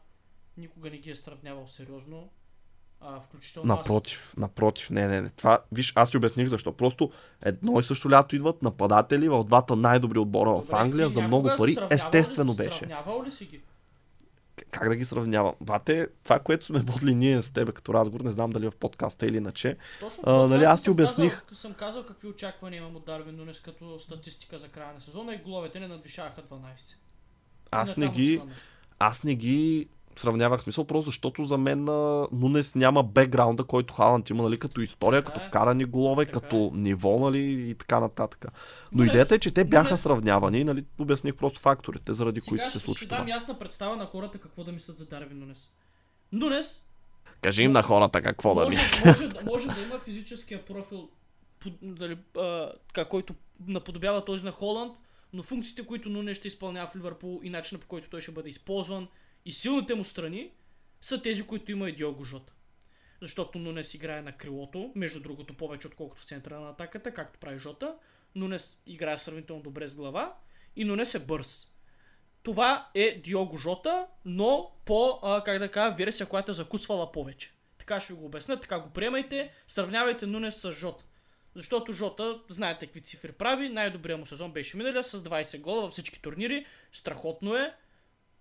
никога 0.60 0.90
не 0.90 0.98
ги 0.98 1.12
е 1.12 1.16
сравнявал 1.16 1.68
сериозно. 1.68 2.30
А, 3.02 3.20
включително 3.20 3.74
аз. 3.74 3.78
Напротив, 3.80 4.34
напротив, 4.38 4.90
не, 4.90 5.08
не, 5.08 5.22
не. 5.22 5.30
Това, 5.30 5.60
виж, 5.72 5.94
аз 5.96 6.12
ти 6.12 6.18
обясних 6.18 6.48
защо. 6.48 6.74
Просто 6.74 7.12
едно 7.42 7.80
и 7.80 7.84
също 7.84 8.12
лято 8.12 8.36
идват 8.36 8.64
нападатели 8.64 9.30
в 9.30 9.44
двата 9.44 9.76
най-добри 9.76 10.20
отбора 10.20 10.52
в 10.52 10.62
Добре, 10.62 10.76
Англия 10.76 11.08
ти 11.08 11.14
за 11.14 11.22
много 11.22 11.48
пари. 11.48 11.74
сравнявал 11.74 11.90
ли- 11.90 11.96
Естествено 11.96 12.54
беше. 12.54 12.78
Сравнявал 12.80 13.24
ли 13.24 13.32
си 13.32 13.46
ги? 13.46 13.62
Как 14.72 14.90
да 14.90 14.96
ги 14.96 15.06
сравнявам? 15.06 15.54
Бате, 15.62 16.08
това, 16.24 16.40
което 16.40 16.66
сме 16.66 16.80
водили 16.80 17.16
ние 17.16 17.42
с 17.42 17.54
тебе 17.54 17.72
като 17.72 17.94
разговор, 17.94 18.22
не 18.22 18.32
знам 18.32 18.50
дали 18.50 18.68
в 18.68 18.76
подкаста 18.76 19.26
или 19.26 19.38
иначе. 19.38 19.78
Точно 20.00 20.24
А, 20.26 20.34
в 20.34 20.50
нали, 20.50 20.64
аз 20.64 20.84
ти 20.84 20.90
обясних. 20.90 21.40
Казал, 21.40 21.56
съм 21.56 21.74
казал 21.74 22.06
какви 22.06 22.28
очаквания 22.28 22.78
имам 22.78 22.96
от 22.96 23.06
Дарвин 23.06 23.36
Нунес 23.36 23.60
като 23.60 24.00
статистика 24.00 24.60
за 24.60 24.68
края 24.68 24.94
на 24.94 25.02
сезона 25.02 25.34
и 25.34 25.38
головете 25.38 25.80
не 25.80 25.88
надвишаваха 25.88 26.42
12. 26.42 26.96
Аз 27.72 27.98
не 27.98 28.06
натам 28.06 28.16
ги, 28.16 28.42
аз 29.00 29.24
не 29.24 29.36
ги 29.36 29.88
сравнявах 30.20 30.62
смисъл, 30.62 30.86
просто 30.86 31.06
защото 31.06 31.44
за 31.44 31.58
мен 31.58 31.84
Нунес 32.32 32.76
няма 32.76 33.04
бекграунда, 33.04 33.64
който 33.64 33.94
Халанд 33.94 34.30
има, 34.30 34.44
нали, 34.44 34.60
като 34.60 34.82
история, 34.82 35.22
Така 35.22 35.34
като 35.34 35.46
е. 35.46 35.48
вкарани 35.48 35.86
голове, 35.86 36.26
Така 36.26 36.40
като 36.40 36.72
ниво, 36.74 37.20
нали, 37.20 37.40
и 37.70 37.76
така 37.76 38.00
нататък. 38.00 38.46
Но 38.92 38.98
Нунес- 38.98 39.08
идеята 39.08 39.36
е, 39.36 39.40
че 39.40 39.52
те 39.52 39.66
бяха 39.66 39.90
Нунес- 39.90 39.96
сравнявани, 39.98 40.64
нали, 40.64 40.86
обясних 41.00 41.36
просто 41.36 41.60
факторите, 41.60 42.14
заради 42.14 42.40
Сега 42.40 42.50
които 42.50 42.64
се 42.66 42.70
ще, 42.72 42.80
случи 42.80 42.98
ще 42.98 43.08
дам 43.08 43.20
това. 43.20 43.30
ясна 43.30 43.60
представа 43.60 43.96
на 43.96 44.06
хората 44.06 44.38
какво 44.38 44.64
да 44.64 44.72
мислят 44.72 44.98
за 44.98 45.06
Дарвин 45.06 45.40
Нунес. 45.40 45.70
Нунес 46.32 46.84
Кажи 47.42 47.64
им 47.64 47.72
на 47.72 47.82
хората 47.82 48.22
какво 48.22 48.56
да 48.56 48.64
може, 48.64 48.76
мислят. 48.76 49.06
може, 49.06 49.28
да- 49.28 49.46
може 49.46 49.68
да 49.68 49.82
има 49.82 50.00
физическия 50.00 50.66
профил, 50.66 51.10
под- 51.60 51.74
дали, 51.84 52.18
а, 52.38 52.72
така, 52.88 53.06
който 53.06 53.34
наподобява 53.68 54.26
този 54.26 54.46
на 54.46 54.52
Холанд, 54.52 54.98
но 55.34 55.44
функциите, 55.44 55.86
които 55.86 56.10
Нунес 56.10 56.38
ще 56.38 56.48
изпълнява 56.48 56.88
в 56.88 56.96
Ливърпул 56.96 57.40
и 57.44 57.50
начинът 57.50 57.82
по 57.82 57.88
който 57.88 58.10
той 58.10 58.22
ще 58.22 58.32
бъде 58.32 58.50
използван 58.50 59.08
и 59.46 59.52
силните 59.52 59.96
му 59.96 60.04
страни 60.04 60.52
са 61.02 61.22
тези, 61.22 61.48
които 61.48 61.72
има 61.72 61.90
и 61.90 61.96
Диого 61.96 62.24
Жота. 62.24 62.54
Защото 63.22 63.60
Нунес 63.60 63.94
играе 63.94 64.22
на 64.22 64.32
крилото, 64.32 64.92
между 64.96 65.20
другото 65.20 65.54
повече 65.54 65.88
отколкото 65.88 66.22
в 66.22 66.26
центъра 66.26 66.60
на 66.60 66.70
атаката, 66.70 67.14
както 67.14 67.40
прави 67.40 67.60
Жота. 67.60 67.96
Нунес 68.36 68.82
играе 68.86 69.18
сравнително 69.18 69.62
добре 69.62 69.88
с 69.88 69.96
глава 69.96 70.36
и 70.76 70.86
Нунес 70.86 71.16
е 71.16 71.20
бърз. 71.20 71.68
Това 72.44 72.90
е 72.96 73.22
Диого 73.24 73.58
Жота, 73.58 74.08
но 74.26 74.72
по, 74.86 75.20
а, 75.24 75.44
как 75.44 75.60
да 75.60 75.72
кажа, 75.72 75.96
версия, 75.96 76.28
която 76.28 76.52
е 76.52 76.54
закусвала 76.54 77.12
повече. 77.12 77.54
Така 77.78 78.00
ще 78.00 78.14
ви 78.14 78.20
го 78.20 78.26
обясня, 78.26 78.60
така 78.60 78.80
го 78.80 78.90
приемайте. 78.90 79.52
Сравнявайте 79.68 80.26
Нунес 80.26 80.62
с 80.62 80.72
Жота. 80.72 81.06
Защото 81.56 81.94
Жота, 81.94 82.42
знаете 82.50 82.86
какви 82.86 83.02
цифри 83.02 83.32
прави, 83.32 83.70
най-добрият 83.70 84.20
му 84.20 84.26
сезон 84.26 84.52
беше 84.52 84.78
миналия 84.78 85.04
с 85.04 85.24
20 85.24 85.60
гола 85.62 85.82
във 85.82 85.92
всички 85.92 86.22
турнири. 86.22 86.66
Страхотно 86.92 87.56
е. 87.56 87.76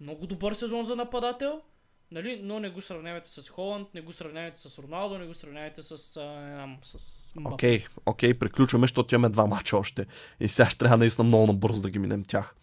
Много 0.01 0.27
добър 0.27 0.55
сезон 0.55 0.85
за 0.85 0.97
нападател. 0.97 1.61
Нали? 2.11 2.41
Но 2.43 2.61
не 2.61 2.71
го 2.71 2.81
сравнявайте 2.81 3.29
с 3.29 3.49
Холанд, 3.49 3.95
не 3.95 4.01
го 4.01 4.13
сравнявайте 4.13 4.61
с 4.61 4.79
Роналдо, 4.79 5.19
не 5.19 5.27
го 5.27 5.35
сравнявайте 5.35 5.83
с, 5.83 5.93
а, 5.93 6.77
с 6.83 7.33
Мбапе. 7.37 7.55
Окей, 7.55 7.85
окей, 8.07 8.35
приключваме, 8.35 8.85
защото 8.85 9.15
имаме 9.15 9.29
два 9.29 9.47
мача 9.47 9.77
още. 9.77 10.07
И 10.41 10.49
сега 10.49 10.69
ще 10.69 10.79
трябва 10.79 10.97
наистина 10.97 11.25
много 11.25 11.47
набързо 11.47 11.83
да 11.83 11.91
ги 11.91 11.99
минем 11.99 12.25
тях. 12.25 12.55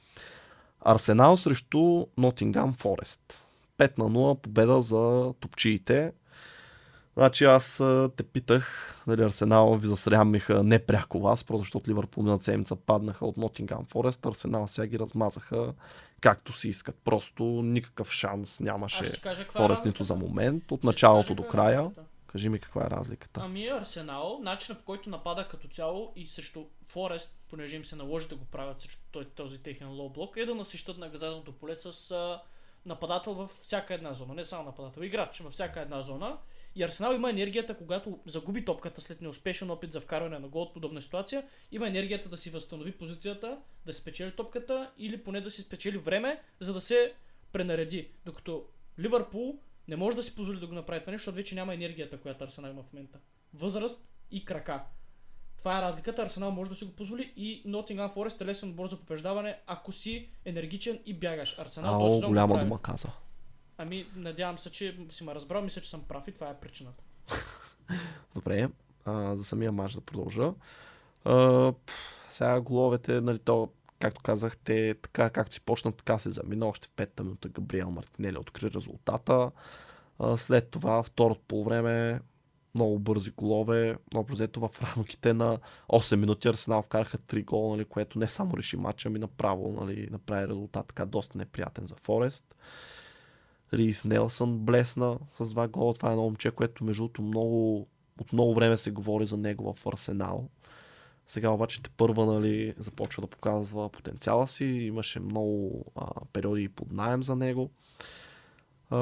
Арсенал 0.82 1.38
срещу 1.38 2.06
Нотингам 2.18 2.74
Форест. 2.74 3.42
5 3.78 3.98
на 3.98 4.06
0 4.06 4.42
победа 4.42 4.82
за 4.82 5.34
топчиите. 5.40 6.14
Значи 7.18 7.46
аз 7.46 7.84
те 8.16 8.24
питах, 8.24 8.96
дали 9.08 9.24
Арсенал 9.24 9.76
ви 9.76 9.88
засрямиха 9.88 10.64
не 10.64 10.80
пряко 10.80 11.20
вас, 11.20 11.44
просто 11.44 11.64
защото 11.64 11.90
Ливърпул 11.90 12.24
миналата 12.24 12.44
седмица 12.44 12.76
паднаха 12.76 13.26
от 13.26 13.38
Нотингам 13.38 13.86
Форест. 13.86 14.26
Арсенал 14.26 14.68
сега 14.68 14.88
ги 14.88 15.00
размазаха 15.00 15.74
както 16.22 16.54
си 16.54 16.70
искат. 16.70 16.96
Просто 16.96 17.44
никакъв 17.44 18.12
шанс 18.12 18.60
нямаше 18.60 19.04
е 19.04 19.08
Форест 19.08 19.56
разликата. 19.58 19.88
нито 19.88 20.04
за 20.04 20.16
момент. 20.16 20.72
От 20.72 20.84
началото 20.84 21.36
до 21.36 21.44
е 21.44 21.48
края. 21.48 21.92
Кажи 22.28 22.50
ми 22.50 22.60
каква 22.60 22.86
е 22.86 22.90
разликата. 22.90 23.42
Ами 23.44 23.68
Арсенал, 23.68 24.40
начинът 24.42 24.80
по 24.80 24.86
който 24.86 25.10
напада 25.10 25.48
като 25.48 25.68
цяло 25.68 26.14
и 26.16 26.28
срещу 26.28 26.64
Форест, 26.88 27.36
понеже 27.50 27.76
им 27.76 27.86
се 27.86 27.96
наложи 27.96 28.28
да 28.28 28.36
го 28.36 28.46
правят 28.46 28.80
срещу 28.80 29.24
този 29.36 29.64
техен 29.64 29.90
лоу 29.90 30.10
блок, 30.10 30.38
е 30.38 30.46
да 30.46 30.56
насищат 30.56 30.98
наказателното 30.98 31.52
поле 31.52 31.76
с 31.76 32.14
нападател 32.86 33.34
във 33.34 33.50
всяка 33.50 33.94
една 33.94 34.14
зона. 34.14 34.34
Не 34.34 34.46
само 34.46 34.64
нападател, 34.64 35.02
играч 35.02 35.40
във 35.40 35.54
всяка 35.54 35.82
една 35.82 36.02
зона. 36.02 36.38
И 36.76 36.84
Арсенал 36.84 37.14
има 37.14 37.30
енергията, 37.30 37.78
когато 37.78 38.20
загуби 38.26 38.66
топката 38.66 39.02
след 39.02 39.22
неуспешен 39.22 39.72
опит 39.72 39.92
за 39.92 40.02
вкарване 40.02 40.40
на 40.40 40.48
гол 40.48 40.62
от 40.62 40.74
подобна 40.74 41.02
ситуация, 41.02 41.48
има 41.72 41.88
енергията 41.88 42.30
да 42.30 42.38
си 42.38 42.50
възстанови 42.50 42.92
позицията, 42.92 43.58
да 43.86 43.94
си 43.94 44.02
спечели 44.02 44.36
топката 44.36 44.92
или 44.98 45.24
поне 45.24 45.42
да 45.42 45.52
си 45.52 45.62
спечели 45.62 45.98
време, 45.98 46.42
за 46.60 46.74
да 46.74 46.82
се 46.82 47.14
пренареди. 47.52 48.12
Докато 48.26 48.66
Ливърпул 49.00 49.60
не 49.88 49.96
може 49.96 50.18
да 50.18 50.24
си 50.24 50.36
позволи 50.36 50.60
да 50.60 50.68
го 50.68 50.74
направи 50.74 51.02
това 51.02 51.12
нещо, 51.12 51.22
защото 51.22 51.36
вече 51.36 51.56
няма 51.56 51.74
енергията, 51.74 52.18
която 52.18 52.44
Арсенал 52.44 52.72
има 52.72 52.84
в 52.84 52.94
момента. 52.94 53.20
Възраст 53.54 54.08
и 54.32 54.46
крака. 54.46 54.84
Това 55.66 55.78
е 55.78 55.82
разликата. 55.82 56.22
Арсенал 56.22 56.52
може 56.52 56.70
да 56.70 56.76
си 56.76 56.86
го 56.86 56.92
позволи 56.92 57.34
и 57.36 57.64
Nottingham 57.68 58.14
Forest 58.14 58.42
е 58.42 58.46
лесен 58.46 58.70
отбор 58.70 58.88
за 58.88 58.98
побеждаване, 58.98 59.58
ако 59.68 59.92
си 59.92 60.30
енергичен 60.46 61.00
и 61.06 61.14
бягаш. 61.14 61.60
Арсенал 61.60 62.00
този 62.00 62.12
Ао, 62.12 62.16
сезон 62.16 62.30
голяма 62.30 62.60
дума 62.60 62.82
каза. 62.82 63.08
Ами, 63.78 64.06
надявам 64.16 64.58
се, 64.58 64.70
че 64.70 64.98
си 65.10 65.24
ме 65.24 65.36
разбрал, 65.36 65.62
мисля, 65.62 65.82
че 65.82 65.90
съм 65.90 66.02
прав 66.02 66.28
и 66.28 66.32
това 66.32 66.50
е 66.50 66.60
причината. 66.60 67.04
Добре, 68.36 68.70
а, 69.06 69.36
за 69.36 69.44
самия 69.44 69.72
матч 69.72 69.94
да 69.94 70.02
продължа. 70.02 70.54
А, 71.24 71.74
сега 72.30 72.62
головете, 72.62 73.22
нали, 73.22 73.40
то, 73.40 73.70
както 74.00 74.22
казах, 74.22 74.58
те 74.58 74.96
така, 75.02 75.30
както 75.30 75.54
си 75.54 75.62
почна, 75.62 75.92
така 75.92 76.18
се 76.20 76.30
замина. 76.30 76.68
Още 76.68 76.88
в 76.88 76.92
петта 76.92 77.24
минута 77.24 77.50
Габриел 77.50 77.92
Мартинели 77.92 78.38
откри 78.38 78.72
резултата. 78.72 79.52
А, 80.20 80.38
след 80.38 80.70
това, 80.70 81.04
второто 81.04 81.42
полувреме, 81.48 82.20
много 82.76 83.00
бързи 83.00 83.32
голове. 83.32 83.96
Общо 84.16 84.36
взето 84.36 84.60
в 84.60 84.70
рамките 84.84 85.34
на 85.34 85.60
8 85.90 86.16
минути 86.16 86.48
Арсенал 86.48 86.82
вкараха 86.82 87.18
3 87.18 87.46
гола, 87.46 87.76
нали, 87.76 87.86
което 87.86 88.20
не 88.20 88.28
само 88.28 88.58
реши 88.58 88.78
матча, 88.78 89.10
ами 89.10 89.20
направо 89.20 89.72
нали, 89.82 90.08
направи 90.12 90.48
резултат 90.48 90.88
така 90.88 91.06
доста 91.06 91.38
неприятен 91.38 91.86
за 91.86 91.96
Форест. 91.96 92.56
Рис 93.74 94.06
Нелсън 94.06 94.58
блесна 94.58 95.20
с 95.40 95.50
два 95.50 95.68
гола. 95.68 95.94
Това 95.94 96.10
е 96.10 96.12
едно 96.12 96.24
момче, 96.24 96.52
което 96.52 96.84
между 96.84 97.04
другото 97.04 97.22
много, 97.22 97.88
от 98.22 98.34
много 98.34 98.54
време 98.54 98.78
се 98.78 98.92
говори 98.92 99.28
за 99.28 99.38
него 99.38 99.74
в 99.74 99.88
Арсенал. 99.88 100.50
Сега 101.28 101.50
обаче 101.50 101.84
те 101.84 101.90
първа 101.90 102.26
нали, 102.26 102.74
започва 102.78 103.22
да 103.22 103.28
показва 103.28 103.90
потенциала 103.90 104.48
си. 104.48 104.66
Имаше 104.66 105.20
много 105.20 105.86
а, 105.96 106.08
периоди 106.34 106.70
под 106.70 106.92
найем 106.92 107.24
за 107.24 107.36
него. 107.36 107.70
А, 108.90 108.98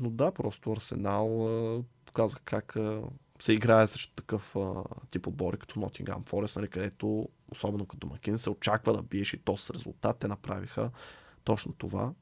но 0.00 0.10
да, 0.10 0.30
просто 0.30 0.72
Арсенал 0.72 1.48
а, 1.48 1.82
показа 2.06 2.36
как 2.44 2.76
а, 2.76 3.02
се 3.40 3.52
играе 3.52 3.86
срещу 3.86 4.14
такъв 4.14 4.56
а, 4.56 4.84
тип 5.10 5.26
отбори 5.26 5.58
като 5.58 5.80
Nottingham 5.80 6.22
Forest, 6.22 6.56
нали, 6.56 6.68
където 6.68 7.28
особено 7.52 7.86
като 7.86 8.06
Макин 8.06 8.38
се 8.38 8.50
очаква 8.50 8.92
да 8.92 9.02
биеш 9.02 9.34
и 9.34 9.38
то 9.38 9.56
с 9.56 9.70
резултат. 9.70 10.18
Те 10.18 10.28
направиха 10.28 10.90
точно 11.44 11.72
това. 11.72 12.12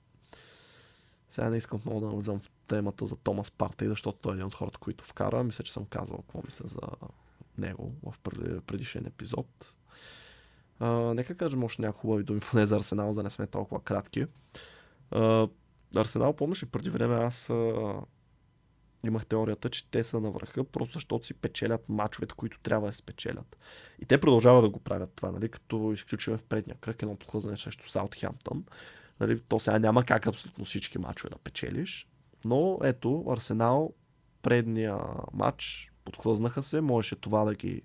Сега 1.31 1.51
не 1.51 1.57
искам 1.57 1.81
много 1.85 2.01
да 2.01 2.07
навлизам 2.07 2.41
в 2.41 2.51
темата 2.67 3.07
за 3.07 3.17
Томас 3.17 3.51
Партей, 3.51 3.89
защото 3.89 4.19
той 4.19 4.33
е 4.33 4.35
един 4.35 4.47
от 4.47 4.55
хората, 4.55 4.79
които 4.79 5.05
вкара. 5.05 5.45
Мисля, 5.45 5.65
че 5.65 5.73
съм 5.73 5.85
казал 5.85 6.17
какво 6.17 6.43
мисля 6.45 6.69
за 6.69 6.81
него 7.59 7.93
в 8.03 8.19
пред- 8.19 8.65
предишен 8.65 9.07
епизод. 9.07 9.75
А, 10.79 10.91
нека 10.91 11.37
кажем 11.37 11.65
още 11.65 11.83
няколко 11.83 12.01
хубави 12.01 12.25
думи 12.25 12.41
поне 12.41 12.67
за 12.67 12.77
Арсенал, 12.77 13.13
за 13.13 13.19
да 13.19 13.23
не 13.25 13.31
сме 13.31 13.47
толкова 13.47 13.81
кратки. 13.81 14.27
А, 15.11 15.49
Арсенал, 15.97 16.33
помниш 16.33 16.67
преди 16.73 16.91
време 16.91 17.15
аз 17.15 17.51
а, 17.51 17.95
имах 19.07 19.27
теорията, 19.27 19.71
че 19.71 19.91
те 19.91 20.05
са 20.05 20.21
на 20.21 20.31
върха, 20.31 20.65
просто 20.65 20.93
защото 20.93 21.27
си 21.27 21.35
печелят 21.35 21.89
мачовете, 21.89 22.35
които 22.35 22.59
трябва 22.61 22.87
да 22.87 22.93
спечелят. 22.93 23.59
И 23.99 24.05
те 24.05 24.21
продължават 24.21 24.63
да 24.65 24.71
го 24.71 24.81
правят 24.81 25.13
това, 25.17 25.31
нали? 25.31 25.49
като 25.49 25.93
изключваме 25.93 26.39
в 26.39 26.45
предния 26.45 26.77
кръг 26.77 27.03
едно 27.03 27.17
подхлъзване 27.17 27.59
срещу 27.59 27.89
Саутхемптън. 27.89 28.65
Нали, 29.21 29.41
то 29.41 29.61
сега 29.61 29.79
няма 29.79 30.05
как 30.05 30.27
абсолютно 30.27 30.65
всички 30.65 30.99
мачове 30.99 31.31
да 31.31 31.39
печелиш. 31.39 32.09
Но 32.45 32.79
ето, 32.83 33.25
Арсенал 33.31 33.93
предния 34.43 34.99
матч 35.33 35.93
подхлъзнаха 36.05 36.63
се, 36.63 36.81
можеше 36.81 37.17
това 37.17 37.45
да 37.45 37.55
ги 37.55 37.83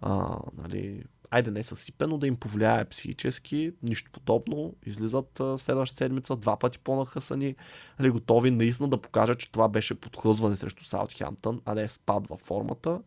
а, 0.00 0.38
нали, 0.56 1.04
айде 1.30 1.50
не 1.50 1.62
съсипе, 1.62 2.06
но 2.06 2.18
да 2.18 2.26
им 2.26 2.36
повлияе 2.36 2.84
психически, 2.84 3.72
нищо 3.82 4.10
подобно. 4.10 4.74
Излизат 4.86 5.42
следващата 5.56 5.96
седмица 5.96 6.36
два 6.36 6.56
пъти 6.56 6.78
по-нахъсани, 6.78 7.56
нали, 7.98 8.10
готови 8.10 8.50
наистина 8.50 8.88
да 8.88 9.00
покажат, 9.00 9.38
че 9.38 9.52
това 9.52 9.68
беше 9.68 9.94
подхлъзване 9.94 10.56
срещу 10.56 10.84
Саутхемптън, 10.84 11.60
а 11.64 11.74
не 11.74 11.88
спад 11.88 12.28
във 12.28 12.40
формата. 12.40 13.00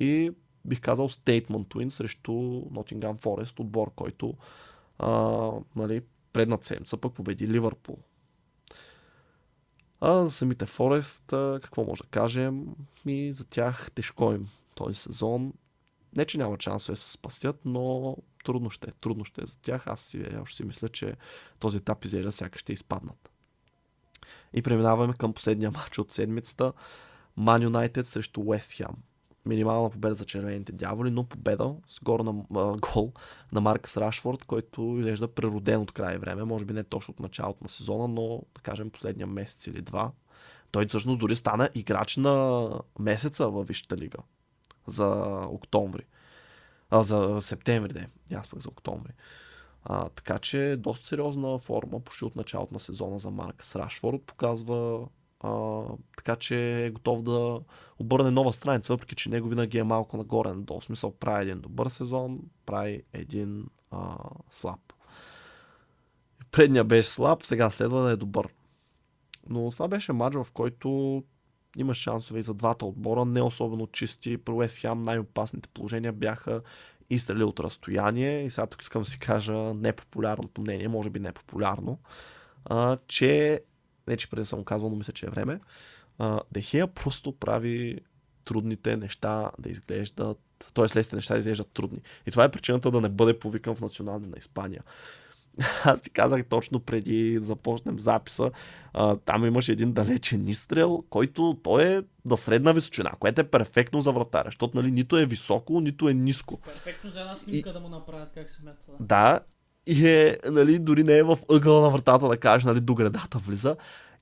И 0.00 0.30
бих 0.64 0.80
казал 0.80 1.08
statement 1.08 1.66
win 1.66 1.88
срещу 1.88 2.32
Nottingham 2.32 3.22
Forest, 3.22 3.60
отбор, 3.60 3.92
който 3.94 4.34
а, 4.98 5.50
нали, 5.76 6.02
предната 6.32 6.66
седмица 6.66 6.96
пък 6.96 7.14
победи 7.14 7.48
Ливърпул. 7.48 7.98
А 10.00 10.24
за 10.24 10.30
самите 10.30 10.66
Форест, 10.66 11.24
какво 11.30 11.84
може 11.84 12.02
да 12.02 12.08
кажем? 12.08 12.66
Ми 13.04 13.32
за 13.32 13.44
тях 13.44 13.90
тежко 13.94 14.32
им 14.32 14.48
този 14.74 14.94
сезон. 14.94 15.52
Не, 16.16 16.24
че 16.24 16.38
няма 16.38 16.56
шансове 16.60 16.94
да 16.94 17.00
се 17.00 17.12
спастят, 17.12 17.60
но 17.64 18.16
трудно 18.44 18.70
ще 18.70 18.90
е. 18.90 18.92
Трудно 19.00 19.24
ще 19.24 19.42
е 19.42 19.46
за 19.46 19.58
тях. 19.58 19.86
Аз 19.86 20.00
си, 20.00 20.26
още 20.40 20.56
си 20.56 20.64
мисля, 20.64 20.88
че 20.88 21.16
този 21.58 21.76
етап 21.76 22.04
изглежда 22.04 22.32
сякаш 22.32 22.60
ще 22.60 22.72
изпаднат. 22.72 23.30
И 24.52 24.62
преминаваме 24.62 25.12
към 25.12 25.32
последния 25.32 25.70
матч 25.70 25.98
от 25.98 26.12
седмицата. 26.12 26.72
Ман 27.36 27.62
Юнайтед 27.62 28.06
срещу 28.06 28.40
Уест 28.40 28.72
Хем. 28.72 28.96
Минимална 29.46 29.90
победа 29.90 30.14
за 30.14 30.24
червените 30.24 30.72
дяволи, 30.72 31.10
но 31.10 31.24
победа 31.24 31.74
с 31.88 32.00
гор 32.00 32.20
на 32.20 32.44
а, 32.54 32.76
гол 32.76 33.12
на 33.52 33.60
Маркъс 33.60 33.96
Рашфорд, 33.96 34.44
който 34.44 34.96
изглежда 34.98 35.28
прероден 35.28 35.80
от 35.80 35.92
край 35.92 36.18
време. 36.18 36.44
Може 36.44 36.64
би 36.64 36.74
не 36.74 36.84
точно 36.84 37.12
от 37.12 37.20
началото 37.20 37.64
на 37.64 37.68
сезона, 37.68 38.08
но 38.08 38.42
да 38.54 38.60
кажем 38.62 38.90
последния 38.90 39.26
месец 39.26 39.66
или 39.66 39.82
два. 39.82 40.12
Той 40.70 40.86
всъщност 40.86 41.18
дори 41.18 41.36
стана 41.36 41.70
играч 41.74 42.16
на 42.16 42.68
месеца 42.98 43.48
във 43.48 43.66
Висшата 43.66 43.96
лига 43.96 44.18
за 44.86 45.40
октомври. 45.48 46.04
А, 46.90 47.02
за 47.02 47.38
септември, 47.42 47.92
не. 47.92 48.36
Аз 48.36 48.48
пък 48.48 48.62
за 48.62 48.68
октомври. 48.68 49.12
А, 49.84 50.08
така 50.08 50.38
че 50.38 50.76
доста 50.78 51.06
сериозна 51.06 51.58
форма, 51.58 52.00
почти 52.00 52.24
от 52.24 52.36
началото 52.36 52.74
на 52.74 52.80
сезона 52.80 53.18
за 53.18 53.30
Маркъс 53.30 53.76
Рашфорд. 53.76 54.22
Показва 54.22 55.06
А, 55.40 55.82
така 56.16 56.36
че 56.36 56.86
е 56.86 56.90
готов 56.90 57.22
да 57.22 57.60
обърне 57.98 58.30
нова 58.30 58.52
страница, 58.52 58.92
въпреки 58.92 59.14
че 59.14 59.30
него 59.30 59.48
винаги 59.48 59.78
е 59.78 59.84
малко 59.84 60.16
нагоре 60.16 60.48
надолу. 60.48 60.80
В 60.80 60.84
смисъл 60.84 61.12
прави 61.12 61.42
един 61.42 61.60
добър 61.60 61.88
сезон, 61.88 62.40
прави 62.66 63.02
един 63.12 63.66
а, 63.90 64.16
слаб. 64.50 64.80
Предния 66.50 66.84
беше 66.84 67.08
слаб, 67.08 67.46
сега 67.46 67.70
следва 67.70 68.02
да 68.02 68.10
е 68.10 68.16
добър. 68.16 68.48
Но 69.48 69.70
това 69.70 69.88
беше 69.88 70.12
матч, 70.12 70.36
в 70.36 70.46
който 70.52 71.22
има 71.76 71.94
шансове 71.94 72.38
и 72.38 72.42
за 72.42 72.54
двата 72.54 72.86
отбора, 72.86 73.24
не 73.24 73.42
особено 73.42 73.86
чисти. 73.86 74.36
Про 74.36 74.56
Уест 74.56 74.78
Хем 74.78 75.02
най-опасните 75.02 75.68
положения 75.68 76.12
бяха 76.12 76.62
изстрели 77.10 77.44
от 77.44 77.60
разстояние. 77.60 78.44
И 78.44 78.50
сега 78.50 78.66
тук 78.66 78.82
искам 78.82 79.02
да 79.02 79.08
си 79.08 79.18
кажа 79.18 79.54
непопулярното 79.54 80.60
мнение, 80.60 80.88
може 80.88 81.10
би 81.10 81.20
непопулярно, 81.20 81.98
а, 82.64 82.98
че, 83.06 83.60
не 84.08 84.16
че 84.16 84.30
преди 84.30 84.46
съм 84.46 84.64
казвал, 84.64 84.90
но 84.90 84.96
мисля, 84.96 85.12
че 85.12 85.26
е 85.26 85.30
време, 85.30 85.60
а, 86.18 86.40
Дехея 86.52 86.86
просто 86.86 87.32
прави 87.32 88.00
трудните 88.44 88.96
неща 88.96 89.50
да 89.58 89.70
изглеждат, 89.70 90.38
т.е. 90.74 90.84
лесните 90.84 91.16
неща 91.16 91.34
да 91.34 91.38
изглеждат 91.38 91.68
трудни. 91.74 91.98
И 92.26 92.30
това 92.30 92.44
е 92.44 92.50
причината 92.50 92.90
да 92.90 93.00
не 93.00 93.08
бъде 93.08 93.38
повикан 93.38 93.74
в 93.74 93.80
националния 93.80 94.30
на 94.30 94.38
Испания. 94.38 94.82
Аз 95.84 96.00
ти 96.00 96.10
казах 96.10 96.44
точно 96.44 96.80
преди 96.80 97.38
да 97.38 97.44
започнем 97.44 98.00
записа, 98.00 98.50
а, 98.92 99.16
там 99.16 99.46
имаше 99.46 99.72
един 99.72 99.92
далечен 99.92 100.48
изстрел, 100.48 101.04
който 101.10 101.58
той 101.62 101.84
е 101.84 102.02
на 102.24 102.36
средна 102.36 102.72
височина, 102.72 103.12
което 103.18 103.40
е 103.40 103.44
перфектно 103.44 104.00
за 104.00 104.12
вратаря, 104.12 104.48
защото 104.48 104.76
нали, 104.76 104.90
нито 104.90 105.18
е 105.18 105.26
високо, 105.26 105.80
нито 105.80 106.08
е 106.08 106.14
ниско. 106.14 106.60
Перфектно 106.60 107.10
за 107.10 107.20
една 107.20 107.36
снимка 107.36 107.70
и... 107.70 107.72
да 107.72 107.80
му 107.80 107.88
направят 107.88 108.28
как 108.34 108.50
се 108.50 108.64
мета. 108.64 108.86
Да, 109.00 109.40
и 109.86 110.08
е, 110.08 110.38
нали, 110.50 110.78
дори 110.78 111.04
не 111.04 111.16
е 111.16 111.22
в 111.22 111.38
ъгъла 111.50 111.82
на 111.82 111.90
вратата 111.90 112.28
да 112.28 112.36
кажеш, 112.36 112.64
нали, 112.64 112.80
до 112.80 112.94
градата 112.94 113.38
влиза. 113.38 113.76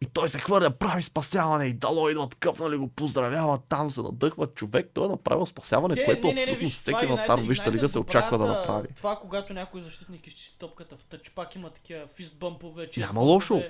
И 0.05 0.07
той 0.07 0.29
се 0.29 0.39
хвърля, 0.39 0.71
прави 0.71 1.03
спасяване 1.03 1.67
и 1.67 1.73
дало 1.73 2.09
идват 2.09 2.35
къпнали 2.35 2.77
го, 2.77 2.89
поздравяват, 2.89 3.61
там 3.69 3.91
се 3.91 4.03
надъхват 4.03 4.55
човек. 4.55 4.91
Той 4.95 5.07
е 5.07 5.11
направил 5.11 5.47
спасяване, 5.47 5.95
Те, 5.95 6.05
което 6.05 6.27
не, 6.27 6.29
не, 6.29 6.35
не, 6.35 6.43
абсолютно 6.43 6.61
виж, 6.61 6.75
всеки 6.75 6.99
това 6.99 7.15
вратар 7.15 7.39
United- 7.39 7.45
в 7.45 7.49
Висшата 7.49 7.73
лига 7.73 7.89
се 7.89 7.99
очаква 7.99 8.39
да 8.39 8.47
направи. 8.47 8.89
Това, 8.97 9.17
когато 9.17 9.53
някой 9.53 9.83
защитник 9.83 10.27
изчисти 10.27 10.59
топката 10.59 10.97
в 10.97 11.05
тъч, 11.05 11.31
пак 11.31 11.55
има 11.55 11.71
такива 11.71 12.07
фист 12.07 12.37
бъмпове, 12.37 12.91
чест 12.91 13.07
Няма 13.07 13.21
лошо. 13.21 13.63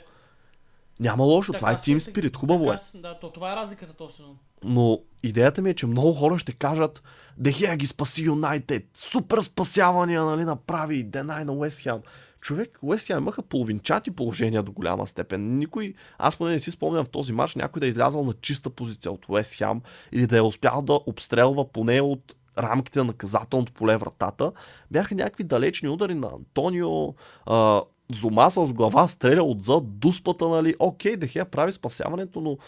Няма 1.01 1.25
лошо, 1.25 1.53
това 1.53 1.69
е 1.69 1.73
Така 1.73 1.83
се- 1.83 2.01
спирит, 2.01 2.37
хубаво 2.37 2.65
е. 2.65 2.67
така 2.67 2.79
с- 2.79 2.97
Да, 2.97 3.19
то, 3.19 3.31
това 3.31 3.53
е 3.53 3.57
разликата 3.57 3.95
този 3.95 4.17
сезон. 4.17 4.37
Но 4.65 4.99
идеята 5.23 5.63
ми 5.63 5.71
е, 5.71 5.75
че 5.75 5.87
много 5.87 6.13
хора 6.13 6.39
ще 6.39 6.53
кажат 6.53 7.03
Дехея 7.39 7.77
ги 7.77 7.87
спаси 7.87 8.23
Юнайтед. 8.23 8.85
Супер 8.95 9.43
спасявания, 9.43 10.23
нали, 10.23 10.45
направи 10.45 11.03
Денай 11.03 11.45
на 11.45 11.53
Уест 11.53 11.81
Хем. 11.81 11.99
Човек, 12.45 12.79
Уест 12.83 13.09
имаха 13.09 13.43
половинчати 13.43 14.11
положения 14.11 14.63
до 14.63 14.73
голяма 14.73 15.07
степен. 15.07 15.59
Никой, 15.59 15.95
аз 16.19 16.37
поне 16.37 16.51
не 16.51 16.61
си 16.61 16.71
спомням 16.71 17.05
в 17.05 17.09
този 17.09 17.33
матч, 17.33 17.55
някой 17.55 17.81
да 17.81 17.87
е 17.87 17.89
излязъл 17.89 18.25
на 18.25 18.33
чиста 18.33 18.71
позиция 18.71 19.13
от 19.13 19.29
Уест 19.29 19.55
Хем 19.55 19.81
или 20.13 20.27
да 20.27 20.39
е 20.39 20.41
успял 20.41 20.83
да 20.83 21.01
обстрелва 21.07 21.73
поне 21.73 22.01
от 22.01 22.35
рамките 22.59 22.99
на 22.99 23.05
наказателното 23.05 23.73
поле 23.73 23.97
вратата. 23.97 24.53
Бяха 24.91 25.15
някакви 25.15 25.45
далечни 25.45 25.89
удари 25.89 26.15
на 26.15 26.27
Антонио, 26.27 27.15
а, 27.47 27.83
Зума 28.13 28.51
с 28.51 28.73
глава 28.73 29.09
стреля 29.09 29.43
отзад, 29.43 29.99
дуспата, 29.99 30.49
нали. 30.49 30.75
Окей, 30.79 31.17
Дехея 31.17 31.45
прави 31.45 31.73
спасяването, 31.73 32.41
но 32.41 32.59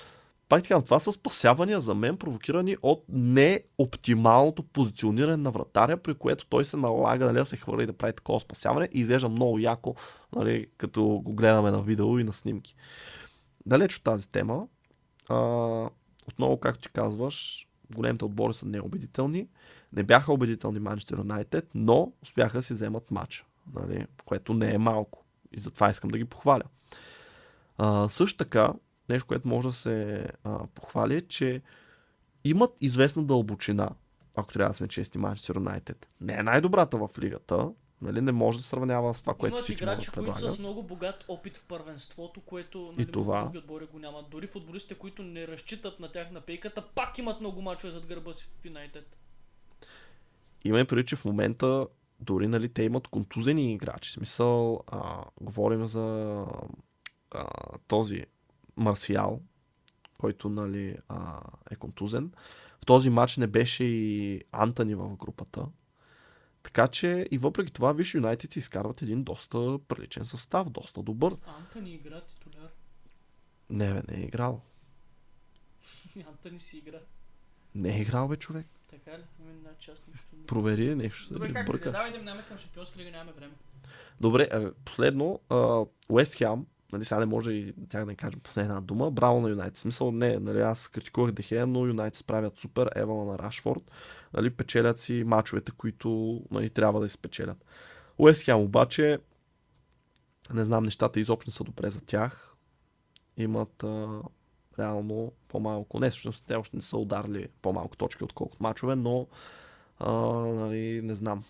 пак 0.49 0.63
казвам, 0.63 0.85
това 0.85 1.01
са 1.01 1.13
спасявания 1.13 1.81
за 1.81 1.95
мен, 1.95 2.17
провокирани 2.17 2.77
от 2.83 3.05
неоптималното 3.09 4.63
позициониране 4.63 5.37
на 5.37 5.51
вратаря, 5.51 5.97
при 5.97 6.15
което 6.15 6.47
той 6.47 6.65
се 6.65 6.77
налага 6.77 7.27
нали, 7.27 7.37
да 7.37 7.45
се 7.45 7.57
хвърли 7.57 7.87
да 7.87 7.93
прави 7.93 8.13
такова 8.13 8.41
спасяване 8.41 8.89
и 8.93 9.01
изглежда 9.01 9.29
много 9.29 9.59
яко, 9.59 9.95
нали, 10.37 10.67
като 10.77 11.05
го 11.05 11.33
гледаме 11.35 11.71
на 11.71 11.83
видео 11.83 12.19
и 12.19 12.25
на 12.25 12.33
снимки. 12.33 12.77
Далеч 13.67 13.97
от 13.97 14.03
тази 14.03 14.31
тема, 14.31 14.67
а, 15.29 15.37
отново, 16.29 16.61
както 16.61 16.83
ти 16.83 16.89
казваш, 16.93 17.69
големите 17.95 18.25
отбори 18.25 18.55
са 18.55 18.67
неубедителни. 18.67 19.49
Не 19.93 20.03
бяха 20.03 20.33
убедителни 20.33 20.79
Манчестър 20.79 21.19
Юнайтед, 21.19 21.69
но 21.75 22.13
успяха 22.23 22.59
да 22.59 22.63
си 22.63 22.73
вземат 22.73 23.11
матча, 23.11 23.45
нали, 23.75 24.07
което 24.25 24.55
не 24.55 24.75
е 24.75 24.79
малко. 24.79 25.25
И 25.53 25.61
затова 25.61 25.91
искам 25.91 26.11
да 26.11 26.19
ги 26.19 26.25
похваля. 26.25 26.63
А, 27.79 28.09
също 28.09 28.39
така, 28.39 28.73
нещо, 29.09 29.27
което 29.27 29.49
може 29.49 29.69
да 29.69 29.75
се 29.75 30.27
а, 30.45 30.67
похвали 30.67 31.17
е, 31.17 31.21
че 31.21 31.63
имат 32.45 32.71
известна 32.81 33.25
дълбочина, 33.25 33.91
ако 34.37 34.53
трябва 34.53 34.71
да 34.71 34.75
сме 34.75 34.89
чести 34.89 35.19
Манчестър 35.19 35.57
Юнайтед. 35.57 36.09
Не 36.21 36.33
е 36.33 36.43
най-добрата 36.43 36.97
в 36.97 37.11
лигата, 37.19 37.71
нали, 38.03 38.21
не 38.21 38.33
може 38.33 38.59
да 38.59 38.63
се 38.63 38.69
сравнява 38.69 39.15
с 39.15 39.21
това, 39.21 39.35
което 39.35 39.55
Имат 39.55 39.65
всички 39.65 39.85
играчи, 39.85 40.11
които 40.11 40.39
са 40.39 40.51
с 40.51 40.59
много 40.59 40.83
богат 40.83 41.25
опит 41.29 41.57
в 41.57 41.65
първенството, 41.65 42.41
което 42.41 42.95
нали, 42.97 43.13
това. 43.13 43.43
други 43.43 43.59
отбори 43.59 43.87
го 43.87 43.99
нямат. 43.99 44.31
Дори 44.31 44.47
футболистите, 44.47 44.95
които 44.95 45.23
не 45.23 45.49
разчитат 45.49 46.01
на 46.01 46.13
тях 46.13 46.31
на 46.31 46.41
пейката, 46.41 46.85
пак 46.95 47.19
имат 47.19 47.41
много 47.41 47.63
мачове 47.63 47.93
зад 47.93 48.07
гърба 48.07 48.35
си 48.35 48.49
в 48.61 48.65
Юнайтед. 48.65 49.17
Има 50.65 50.81
и 50.81 50.85
преди, 50.85 51.07
че 51.07 51.17
в 51.17 51.25
момента 51.25 51.87
дори 52.21 52.47
нали, 52.47 52.69
те 52.69 52.83
имат 52.83 53.09
контузени 53.09 53.73
играчи. 53.73 54.11
В 54.11 54.13
смисъл, 54.13 54.83
а, 54.87 55.25
говорим 55.41 55.87
за 55.87 56.45
а, 57.31 57.47
този 57.89 58.25
Марсиал, 58.77 59.41
който 60.19 60.49
нали, 60.49 60.97
а, 61.09 61.41
е 61.71 61.77
контузен. 61.77 62.33
В 62.83 62.87
този 62.87 63.11
матч 63.11 63.37
не 63.37 63.47
беше 63.47 63.85
и 63.85 64.41
Антони 64.53 64.95
в 64.95 65.17
групата. 65.17 65.67
Така 66.63 66.89
че 66.89 67.29
и 67.31 67.39
въпреки 67.39 67.73
това, 67.73 67.93
виж, 67.93 68.15
Юнайтед 68.15 68.57
изкарват 68.57 69.03
един 69.03 69.25
доста 69.25 69.79
приличен 69.89 70.25
състав, 70.25 70.71
доста 70.71 71.03
добър. 71.03 71.37
Антони 71.47 71.95
игра 71.95 72.21
титуляр. 72.21 72.69
Не, 73.71 73.95
бе, 73.95 74.03
не 74.09 74.19
е 74.23 74.25
играл. 74.25 74.63
Антони 76.29 76.59
си 76.59 76.79
игра. 76.79 76.99
Не 77.75 77.97
е 77.97 78.01
играл, 78.01 78.29
бе, 78.29 78.37
човек. 78.37 78.67
Така 78.91 79.19
ли? 79.19 79.23
Една 79.41 79.71
част 79.79 80.09
нещо. 80.09 80.27
Провери 80.47 80.95
нещо, 80.95 81.33
Добре, 81.35 81.53
как 81.53 81.67
да 81.67 81.73
бъркаш. 81.73 81.93
давай 81.93 82.13
да 82.13 82.19
минаваме 82.19 82.43
към 82.43 82.59
шампионска 82.59 82.99
лига, 82.99 83.11
нямаме 83.11 83.33
време. 83.33 83.55
Добре, 84.21 84.49
е, 84.53 84.71
последно, 84.85 85.41
Уест 86.09 86.35
Хем, 86.35 86.67
нали, 86.93 87.05
сега 87.05 87.19
не 87.19 87.27
може 87.27 87.53
и 87.53 87.75
тях 87.89 88.05
да 88.05 88.11
не 88.11 88.17
кажем 88.17 88.41
поне 88.41 88.65
една 88.65 88.81
дума, 88.81 89.11
браво 89.11 89.41
на 89.41 89.51
Юнайтед. 89.51 89.77
Смисъл, 89.77 90.13
не, 90.13 90.39
нали, 90.39 90.61
аз 90.61 90.89
критикувах 90.89 91.33
Дехея, 91.33 91.67
но 91.67 91.87
Юнайтед 91.87 92.19
справят 92.19 92.59
супер, 92.59 92.91
Евала 92.95 93.25
на 93.25 93.39
Рашфорд, 93.39 93.91
нали, 94.35 94.51
печелят 94.51 95.01
си 95.01 95.25
мачовете, 95.27 95.73
които 95.73 96.41
нали, 96.51 96.71
трябва 96.71 97.01
да 97.01 97.07
изпечелят. 97.07 97.65
Уест 98.19 98.45
Хем 98.45 98.61
обаче, 98.61 99.19
не 100.55 100.65
знам, 100.65 100.85
нещата 100.85 101.21
изобщо 101.21 101.51
не 101.51 101.53
са 101.53 101.65
добре 101.65 101.91
за 101.91 102.01
тях. 102.01 102.55
Имат 103.37 103.85
а, 103.85 104.21
реално 104.79 105.33
по-малко, 105.49 106.01
не, 106.01 106.11
всъщност 106.11 106.47
те 106.47 106.55
още 106.55 106.77
не 106.77 106.83
са 106.83 106.99
ударили 106.99 107.49
по-малко 107.63 107.97
точки, 107.97 108.25
отколкото 108.25 108.63
мачове, 108.63 108.97
но 108.97 109.27
а, 109.99 110.13
нали, 110.37 111.01
не 111.03 111.15
знам, 111.15 111.45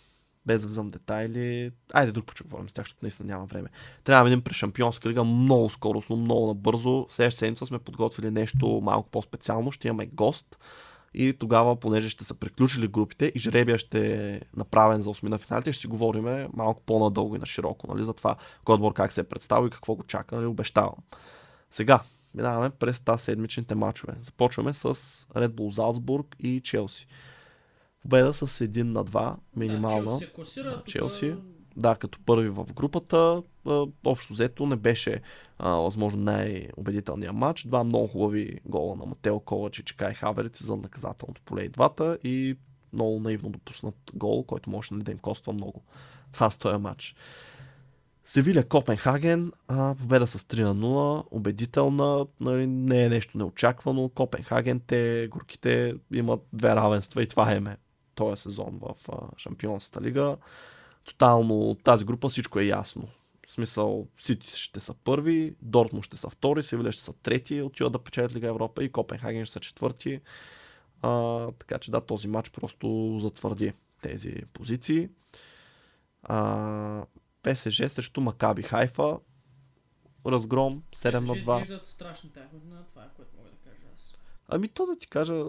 без 0.46 0.60
да 0.60 0.66
влизам 0.66 0.88
в 0.88 0.92
детайли. 0.92 1.70
Айде 1.92 2.12
друг 2.12 2.26
път 2.26 2.36
ще 2.36 2.44
говорим 2.44 2.68
с 2.68 2.72
тях, 2.72 2.84
защото 2.84 2.98
наистина 3.02 3.26
няма 3.26 3.46
време. 3.46 3.68
Трябва 4.04 4.24
да 4.24 4.30
видим 4.30 4.42
през 4.42 4.56
Шампионска 4.56 5.08
лига 5.08 5.24
много 5.24 5.70
скоростно, 5.70 6.16
много 6.16 6.46
набързо. 6.46 7.06
Следващата 7.10 7.38
седмица 7.38 7.66
сме 7.66 7.78
подготвили 7.78 8.30
нещо 8.30 8.80
малко 8.82 9.10
по-специално. 9.10 9.72
Ще 9.72 9.88
имаме 9.88 10.06
гост. 10.06 10.58
И 11.14 11.32
тогава, 11.32 11.76
понеже 11.76 12.08
ще 12.08 12.24
са 12.24 12.34
приключили 12.34 12.88
групите 12.88 13.32
и 13.34 13.38
жребия 13.38 13.78
ще 13.78 14.14
е 14.14 14.40
направен 14.56 15.02
за 15.02 15.10
осми 15.10 15.28
на 15.28 15.38
финалите, 15.38 15.72
ще 15.72 15.80
си 15.80 15.86
говорим 15.86 16.48
малко 16.52 16.82
по-надълго 16.86 17.36
и 17.36 17.38
на 17.38 17.46
широко, 17.46 17.86
нали, 17.86 18.04
за 18.04 18.12
това 18.12 18.36
кой 18.64 18.74
отбор 18.74 18.92
как 18.92 19.12
се 19.12 19.20
е 19.20 19.24
представил 19.24 19.66
и 19.66 19.70
какво 19.70 19.94
го 19.94 20.02
чака, 20.02 20.36
нали, 20.36 20.46
обещавам. 20.46 20.94
Сега, 21.70 22.00
минаваме 22.34 22.70
през 22.70 23.00
тази 23.00 23.24
седмичните 23.24 23.74
матчове. 23.74 24.14
Започваме 24.20 24.72
с 24.72 24.94
Red 25.34 25.48
Bull 25.48 25.76
Salzburg 25.76 26.26
и 26.38 26.60
Челси. 26.60 27.06
Победа 28.06 28.34
с 28.34 28.46
1 28.46 28.82
на 28.82 29.04
2, 29.04 29.36
минимална. 29.56 30.18
Да, 30.18 30.18
Челси. 30.18 30.62
Да, 30.62 30.76
тук- 30.76 30.86
Челси. 30.86 31.34
Да, 31.76 31.94
като 31.96 32.18
първи 32.26 32.48
в 32.48 32.66
групата, 32.74 33.42
общо 34.06 34.32
взето 34.32 34.66
не 34.66 34.76
беше 34.76 35.20
а, 35.58 35.70
възможно 35.70 36.22
най-убедителният 36.22 37.34
матч. 37.34 37.64
Два 37.64 37.84
много 37.84 38.06
хубави 38.06 38.60
гола 38.64 38.96
на 38.96 39.06
Матео 39.06 39.40
Ковачич 39.40 39.90
и 39.90 39.96
Кай 39.96 40.14
Хаверец 40.14 40.62
за 40.62 40.76
наказателното 40.76 41.42
поле 41.42 41.62
и 41.62 41.68
двата 41.68 42.18
и 42.24 42.56
много 42.92 43.20
наивно 43.20 43.50
допуснат 43.50 43.94
гол, 44.14 44.44
който 44.44 44.70
може 44.70 44.88
да 44.92 45.12
им 45.12 45.18
коства 45.18 45.52
много. 45.52 45.82
Това 46.32 46.50
с 46.50 46.56
този 46.58 46.76
матч. 46.76 47.14
Севиля 48.24 48.64
Копенхаген, 48.64 49.52
а, 49.68 49.94
победа 49.94 50.26
с 50.26 50.38
3 50.38 50.62
на 50.62 50.74
0, 50.74 51.24
убедителна, 51.30 52.26
нали, 52.40 52.66
не 52.66 53.04
е 53.04 53.08
нещо 53.08 53.38
неочаквано. 53.38 54.08
Копенхаген, 54.08 54.80
те, 54.80 55.28
горките 55.30 55.94
имат 56.12 56.40
две 56.52 56.76
равенства 56.76 57.22
и 57.22 57.26
това 57.26 57.52
е 57.52 57.60
ме 57.60 57.76
този 58.16 58.42
сезон 58.42 58.78
в 58.82 59.08
а, 59.12 59.38
Шампионската 59.38 60.00
лига. 60.00 60.36
Тотално 61.04 61.58
от 61.58 61.82
тази 61.82 62.04
група 62.04 62.28
всичко 62.28 62.60
е 62.60 62.64
ясно. 62.64 63.08
В 63.46 63.52
смисъл, 63.52 64.08
Сити 64.18 64.58
ще 64.58 64.80
са 64.80 64.94
първи, 64.94 65.56
Дортмунд 65.62 66.04
ще 66.04 66.16
са 66.16 66.30
втори, 66.30 66.62
Севиля 66.62 66.92
ще 66.92 67.02
са 67.02 67.12
трети, 67.12 67.62
отиват 67.62 67.92
да 67.92 67.98
печелят 67.98 68.34
Лига 68.34 68.48
Европа 68.48 68.84
и 68.84 68.92
Копенхаген 68.92 69.44
ще 69.44 69.52
са 69.52 69.60
четвърти. 69.60 70.20
А, 71.02 71.46
така 71.52 71.78
че 71.78 71.90
да, 71.90 72.00
този 72.00 72.28
матч 72.28 72.50
просто 72.50 73.16
затвърди 73.20 73.72
тези 74.02 74.34
позиции. 74.52 75.08
А, 76.22 77.06
ПСЖ 77.42 77.88
срещу 77.88 78.20
Макаби 78.20 78.62
Хайфа. 78.62 79.18
разгром, 80.26 80.82
7 80.94 81.02
Те 81.12 81.20
на 81.20 81.34
ще 81.34 81.44
2. 81.44 81.62
изглеждат 81.62 81.86
страшни 81.86 82.30
година, 82.52 82.84
това 82.90 83.02
е 83.02 83.08
което 83.16 83.36
мога 83.36 83.50
да 83.50 83.70
кажа 83.70 83.82
аз. 83.94 84.12
Ами 84.48 84.68
то 84.68 84.86
да 84.86 84.98
ти 84.98 85.08
кажа, 85.08 85.44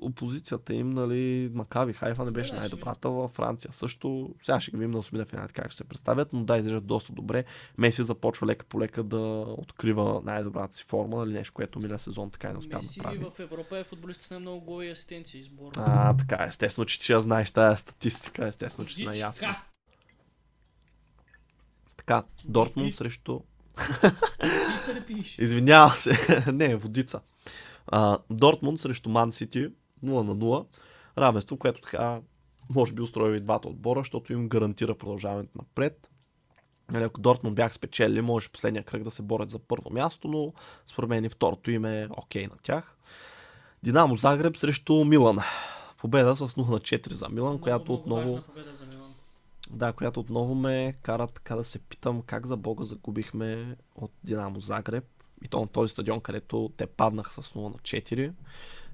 опозицията 0.00 0.74
им, 0.74 0.90
нали, 0.90 1.50
Макаби 1.54 1.92
Хайфа 1.92 2.24
не 2.24 2.30
беше 2.30 2.52
да, 2.52 2.60
най-добрата 2.60 3.10
във 3.10 3.30
Франция. 3.30 3.72
Също, 3.72 4.34
сега 4.42 4.60
ще 4.60 4.70
ги 4.70 4.76
видим 4.76 4.90
на 4.90 4.98
осмина 4.98 5.24
финал 5.24 5.46
как 5.52 5.70
ще 5.70 5.76
се 5.76 5.84
представят, 5.84 6.32
но 6.32 6.44
да, 6.44 6.56
изглеждат 6.56 6.86
доста 6.86 7.12
добре. 7.12 7.44
Меси 7.78 8.02
започва 8.02 8.46
лека 8.46 8.64
по 8.64 8.80
лека 8.80 9.02
да 9.02 9.44
открива 9.48 10.22
най-добрата 10.24 10.76
си 10.76 10.84
форма, 10.84 11.16
нали, 11.16 11.32
нещо, 11.32 11.54
което 11.54 11.78
миналия 11.78 11.98
сезон 11.98 12.30
така 12.30 12.48
и 12.48 12.52
не 12.52 12.58
успя 12.58 12.70
да 12.70 12.78
Меси 12.78 12.98
направи. 12.98 13.24
в 13.36 13.40
Европа 13.40 13.78
е 13.78 13.84
футболист 13.84 14.20
с 14.20 14.30
най-много 14.30 14.60
голови 14.60 14.86
и 14.86 14.90
асистенции 14.90 15.40
избор. 15.40 15.70
А, 15.76 16.16
така, 16.16 16.44
естествено, 16.44 16.86
че 16.86 17.00
ти 17.00 17.12
я 17.12 17.20
знаеш 17.20 17.50
тази 17.50 17.80
статистика, 17.80 18.48
естествено, 18.48 18.88
че 18.88 18.94
си 18.94 19.04
наясно. 19.04 19.48
Така, 21.96 22.24
Дортмунд 22.44 22.94
срещу? 22.94 23.40
Извинявам 25.38 25.90
се. 25.90 26.44
не, 26.52 26.76
водица. 26.76 27.20
А, 27.86 28.18
Дортмунд 28.30 28.80
срещу 28.80 29.10
Ман 29.10 29.32
Сити 29.32 29.68
0 30.04 30.22
на 30.22 30.36
0. 30.36 30.66
Равенство, 31.18 31.56
което 31.56 31.80
така 31.80 32.20
може 32.70 32.92
би 32.92 33.02
устрои 33.02 33.36
и 33.36 33.40
двата 33.40 33.68
отбора, 33.68 34.00
защото 34.00 34.32
им 34.32 34.48
гарантира 34.48 34.94
продължаването 34.94 35.58
напред. 35.58 36.10
Нали, 36.90 37.04
ако 37.04 37.20
Дортмунд 37.20 37.56
бях 37.56 37.74
спечели, 37.74 38.20
може 38.20 38.48
последния 38.48 38.82
кръг 38.82 39.02
да 39.02 39.10
се 39.10 39.22
борят 39.22 39.50
за 39.50 39.58
първо 39.58 39.90
място, 39.90 40.28
но 40.28 40.52
според 40.86 41.10
мен 41.10 41.24
и 41.24 41.28
второто 41.28 41.70
им 41.70 41.84
е 41.84 42.08
окей 42.10 42.46
на 42.46 42.56
тях. 42.62 42.96
Динамо 43.82 44.16
Загреб 44.16 44.56
срещу 44.56 45.04
Милан. 45.04 45.38
Победа 45.98 46.36
с 46.36 46.48
0 46.48 46.70
на 46.70 46.78
4 46.78 47.12
за 47.12 47.28
Милан, 47.28 47.48
Много, 47.48 47.62
която 47.62 47.92
много 47.92 48.00
отново... 48.00 48.44
за 48.72 48.86
Милан. 48.86 49.14
Да, 49.70 49.92
която 49.92 50.20
отново 50.20 50.54
ме 50.54 50.94
кара 51.02 51.26
така 51.26 51.56
да 51.56 51.64
се 51.64 51.78
питам 51.78 52.22
как 52.22 52.46
за 52.46 52.56
Бога 52.56 52.84
загубихме 52.84 53.76
от 53.94 54.12
Динамо 54.24 54.60
Загреб. 54.60 55.04
И 55.44 55.48
то 55.48 55.60
на 55.60 55.66
този 55.66 55.92
стадион, 55.92 56.20
където 56.20 56.72
те 56.76 56.86
паднаха 56.86 57.42
с 57.42 57.52
0 57.52 57.62
на 57.62 57.70
4. 57.70 58.32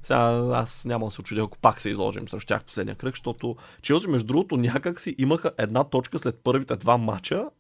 Сега 0.03 0.51
аз 0.53 0.84
няма 0.84 1.07
да 1.07 1.11
се 1.11 1.20
очудя, 1.20 1.42
ако 1.42 1.59
пак 1.59 1.80
се 1.80 1.90
изложим 1.90 2.28
срещу 2.28 2.46
тях 2.46 2.64
последния 2.64 2.96
кръг, 2.96 3.14
защото 3.14 3.57
Челси, 3.82 4.09
между 4.09 4.26
другото, 4.26 4.57
някак 4.57 5.01
си 5.01 5.14
имаха 5.18 5.51
една 5.59 5.84
точка 5.84 6.18
след 6.18 6.40
първите 6.44 6.76
два 6.76 6.98
мача 6.98 7.51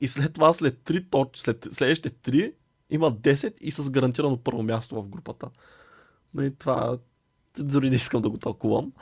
и 0.00 0.08
след 0.08 0.34
това 0.34 0.52
след, 0.52 0.82
три 0.82 1.04
точ... 1.10 1.38
след 1.38 1.68
следващите 1.72 2.10
три 2.10 2.52
има 2.90 3.12
10 3.12 3.58
и 3.60 3.70
с 3.70 3.90
гарантирано 3.90 4.36
първо 4.36 4.62
място 4.62 5.02
в 5.02 5.08
групата. 5.08 5.48
Нали, 6.34 6.54
това 6.54 6.98
дори 7.58 7.90
не 7.90 7.96
искам 7.96 8.22
да 8.22 8.30
го 8.30 8.38
тълкувам. 8.38 8.92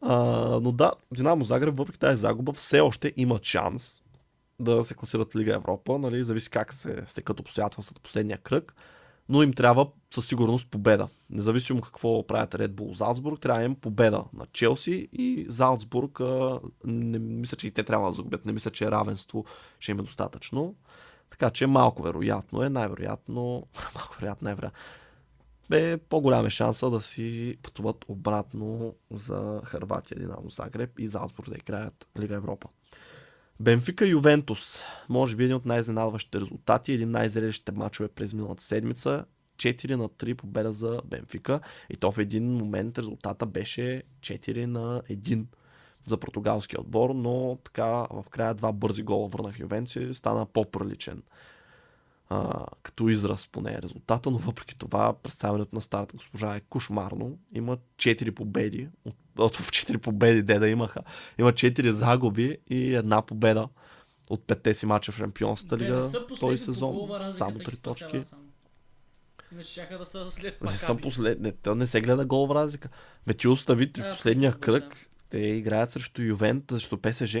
А, 0.00 0.16
но 0.62 0.72
да, 0.72 0.92
Динамо 1.12 1.44
Загреб, 1.44 1.76
въпреки 1.76 1.98
тази 1.98 2.20
загуба, 2.20 2.52
все 2.52 2.80
още 2.80 3.12
има 3.16 3.38
шанс 3.42 4.02
да 4.60 4.84
се 4.84 4.94
класират 4.94 5.32
в 5.32 5.36
Лига 5.36 5.54
Европа. 5.54 5.98
Нали? 5.98 6.24
Зависи 6.24 6.50
как 6.50 6.72
се 6.72 7.02
стекат 7.06 7.40
обстоятелствата 7.40 8.00
последния 8.00 8.38
кръг. 8.38 8.74
Но 9.28 9.42
им 9.42 9.52
трябва 9.52 9.90
със 10.14 10.28
сигурност 10.28 10.70
победа. 10.70 11.08
Независимо 11.30 11.80
какво 11.80 12.26
правят 12.26 12.54
Red 12.54 12.68
Bull 12.68 12.92
Залцбург, 12.92 13.40
трябва 13.40 13.64
им 13.64 13.74
победа 13.74 14.24
на 14.32 14.46
Челси 14.52 15.08
и 15.12 15.46
Залцбург. 15.48 16.20
Не 16.84 17.18
мисля, 17.18 17.56
че 17.56 17.66
и 17.66 17.70
те 17.70 17.82
трябва 17.82 18.08
да 18.08 18.14
загубят. 18.14 18.44
Не 18.44 18.52
мисля, 18.52 18.70
че 18.70 18.90
равенство 18.90 19.44
ще 19.80 19.92
им 19.92 19.98
е 19.98 20.02
достатъчно. 20.02 20.74
Така 21.30 21.50
че 21.50 21.66
малко 21.66 22.02
вероятно 22.02 22.62
е, 22.62 22.68
най-вероятно, 22.68 23.66
малко 23.94 24.16
вероятно, 24.20 24.44
най-вероятно. 24.44 24.78
Бе, 25.68 25.96
по-голям 25.96 26.46
е 26.46 26.50
шанса 26.50 26.90
да 26.90 27.00
си 27.00 27.56
пътуват 27.62 28.04
обратно 28.08 28.94
за 29.10 29.60
Харватия, 29.64 30.18
Динамо 30.18 30.48
Загреб 30.48 30.98
и 30.98 31.08
Залцбург 31.08 31.50
да 31.50 31.56
играят 31.56 32.08
Лига 32.18 32.34
Европа. 32.34 32.68
Бенфика 33.60 34.06
Ювентус. 34.06 34.82
Може 35.08 35.36
би 35.36 35.44
един 35.44 35.56
от 35.56 35.66
най-изненадващите 35.66 36.40
резултати, 36.40 36.92
един 36.92 37.10
най-зрелищите 37.10 37.72
матчове 37.72 38.08
през 38.08 38.32
миналата 38.32 38.62
седмица. 38.62 39.24
4 39.56 39.94
на 39.94 40.08
3 40.08 40.34
победа 40.34 40.72
за 40.72 41.00
Бенфика. 41.04 41.60
И 41.90 41.96
то 41.96 42.12
в 42.12 42.18
един 42.18 42.52
момент 42.52 42.98
резултата 42.98 43.46
беше 43.46 44.02
4 44.20 44.66
на 44.66 45.02
1 45.10 45.44
за 46.08 46.16
португалския 46.16 46.80
отбор, 46.80 47.10
но 47.10 47.58
така 47.64 47.86
в 48.10 48.24
края 48.30 48.54
два 48.54 48.72
бързи 48.72 49.02
гола 49.02 49.28
върнах 49.28 49.58
Ювенци, 49.58 50.14
стана 50.14 50.46
по-приличен 50.46 51.22
а, 52.28 52.66
като 52.82 53.08
израз 53.08 53.48
поне 53.48 53.82
резултата, 53.82 54.30
но 54.30 54.38
въпреки 54.38 54.78
това 54.78 55.12
представянето 55.12 55.74
на 55.74 55.82
старата 55.82 56.16
госпожа 56.16 56.56
е 56.56 56.60
кошмарно. 56.60 57.38
Има 57.52 57.76
4 57.96 58.30
победи, 58.30 58.88
от, 59.04 59.14
от 59.38 59.56
в 59.56 59.70
4 59.70 59.98
победи 59.98 60.42
де 60.42 60.58
да 60.58 60.68
имаха. 60.68 61.00
Има 61.38 61.52
4 61.52 61.90
загуби 61.90 62.58
и 62.70 62.94
една 62.94 63.22
победа 63.22 63.68
от 64.30 64.46
петте 64.46 64.74
си 64.74 64.86
мача 64.86 65.12
в 65.12 65.16
Шампионската 65.16 65.78
лига 65.78 65.96
не 65.96 66.02
този 66.12 66.26
по 66.26 66.56
сезон. 66.56 66.96
разликата 67.10 67.32
Само 67.32 67.58
ги 67.58 67.64
3 67.64 67.74
спасява 67.74 68.10
точки. 68.10 68.22
само. 68.22 68.42
Иначе 69.52 69.70
щяха 69.70 69.98
да 69.98 70.06
са 70.06 70.30
след 70.30 70.62
Не 70.62 70.76
са 70.76 70.96
послед... 70.96 71.40
не, 71.40 71.52
то 71.52 71.74
не 71.74 71.86
се 71.86 72.00
гледа 72.00 72.24
гол 72.26 72.46
в 72.46 72.54
разлика. 72.54 72.88
Бе 73.26 73.34
ти 73.34 73.48
остави 73.48 73.86
в 73.86 74.00
А, 74.00 74.10
последния 74.10 74.50
да, 74.50 74.58
кръг. 74.58 74.82
да. 74.84 74.96
Те 75.30 75.38
играят 75.38 75.90
срещу 75.90 76.22
Ювент, 76.22 76.64
срещу 76.70 76.96
ПСЖ. 76.96 77.36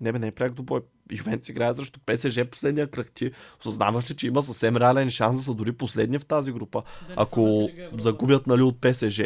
Не 0.00 0.12
бе, 0.12 0.18
не 0.18 0.26
е 0.26 0.32
пряк 0.32 0.52
до 0.52 0.62
бой. 0.62 0.80
Ювент 1.12 1.48
играе 1.48 1.74
срещу 1.74 2.00
ПСЖ 2.06 2.40
последния 2.50 2.86
кръг. 2.90 3.12
Ти 3.12 3.30
осъзнаваш 3.60 4.10
ли, 4.10 4.16
че 4.16 4.26
има 4.26 4.42
съвсем 4.42 4.76
реален 4.76 5.10
шанс 5.10 5.36
да 5.36 5.42
са 5.42 5.54
дори 5.54 5.72
последни 5.72 6.18
в 6.18 6.26
тази 6.26 6.52
група. 6.52 6.82
Да 7.02 7.08
не 7.08 7.14
Ако 7.16 7.70
загубят 7.98 8.46
нали, 8.46 8.62
от 8.62 8.80
ПСЖ, 8.80 9.22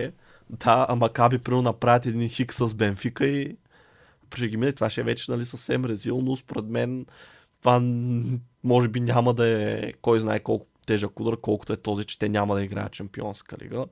да, 0.53 0.87
ама 0.89 1.13
Каби 1.13 1.39
примерно 1.39 1.63
направят 1.63 2.07
един 2.07 2.29
хик 2.29 2.55
с 2.55 2.75
Бенфика 2.75 3.27
и 3.27 3.57
ще 4.35 4.49
ги 4.49 4.57
мине. 4.57 4.73
Това 4.73 4.91
ще 4.91 5.01
е 5.01 5.05
вече 5.05 5.31
нали, 5.31 5.45
съвсем 5.45 5.85
резил, 5.85 6.21
но 6.21 6.37
според 6.37 6.65
мен 6.65 7.07
това 7.59 7.81
може 8.65 8.89
би 8.89 9.01
няма 9.01 9.35
да 9.35 9.49
е 9.49 9.93
кой 9.93 10.21
знае 10.21 10.41
колко 10.41 10.67
тежък 10.87 11.21
удар, 11.21 11.37
колкото 11.37 11.73
е 11.73 11.77
този, 11.77 12.05
че 12.05 12.19
те 12.19 12.29
няма 12.29 12.55
да 12.55 12.63
играят 12.63 12.93
Чемпионска 12.93 13.57
лига. 13.63 13.87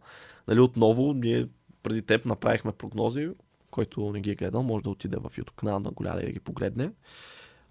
Нали, 0.48 0.60
отново, 0.60 1.12
ние 1.12 1.46
преди 1.82 2.02
теб 2.02 2.24
направихме 2.24 2.72
прогнози, 2.72 3.28
който 3.70 4.12
не 4.12 4.20
ги 4.20 4.30
е 4.30 4.34
гледал, 4.34 4.62
може 4.62 4.82
да 4.82 4.90
отиде 4.90 5.16
в 5.16 5.30
YouTube 5.30 5.56
канала 5.56 5.80
на 5.80 5.90
Голяда 5.90 6.22
и 6.22 6.26
да 6.26 6.32
ги 6.32 6.40
погледне. 6.40 6.90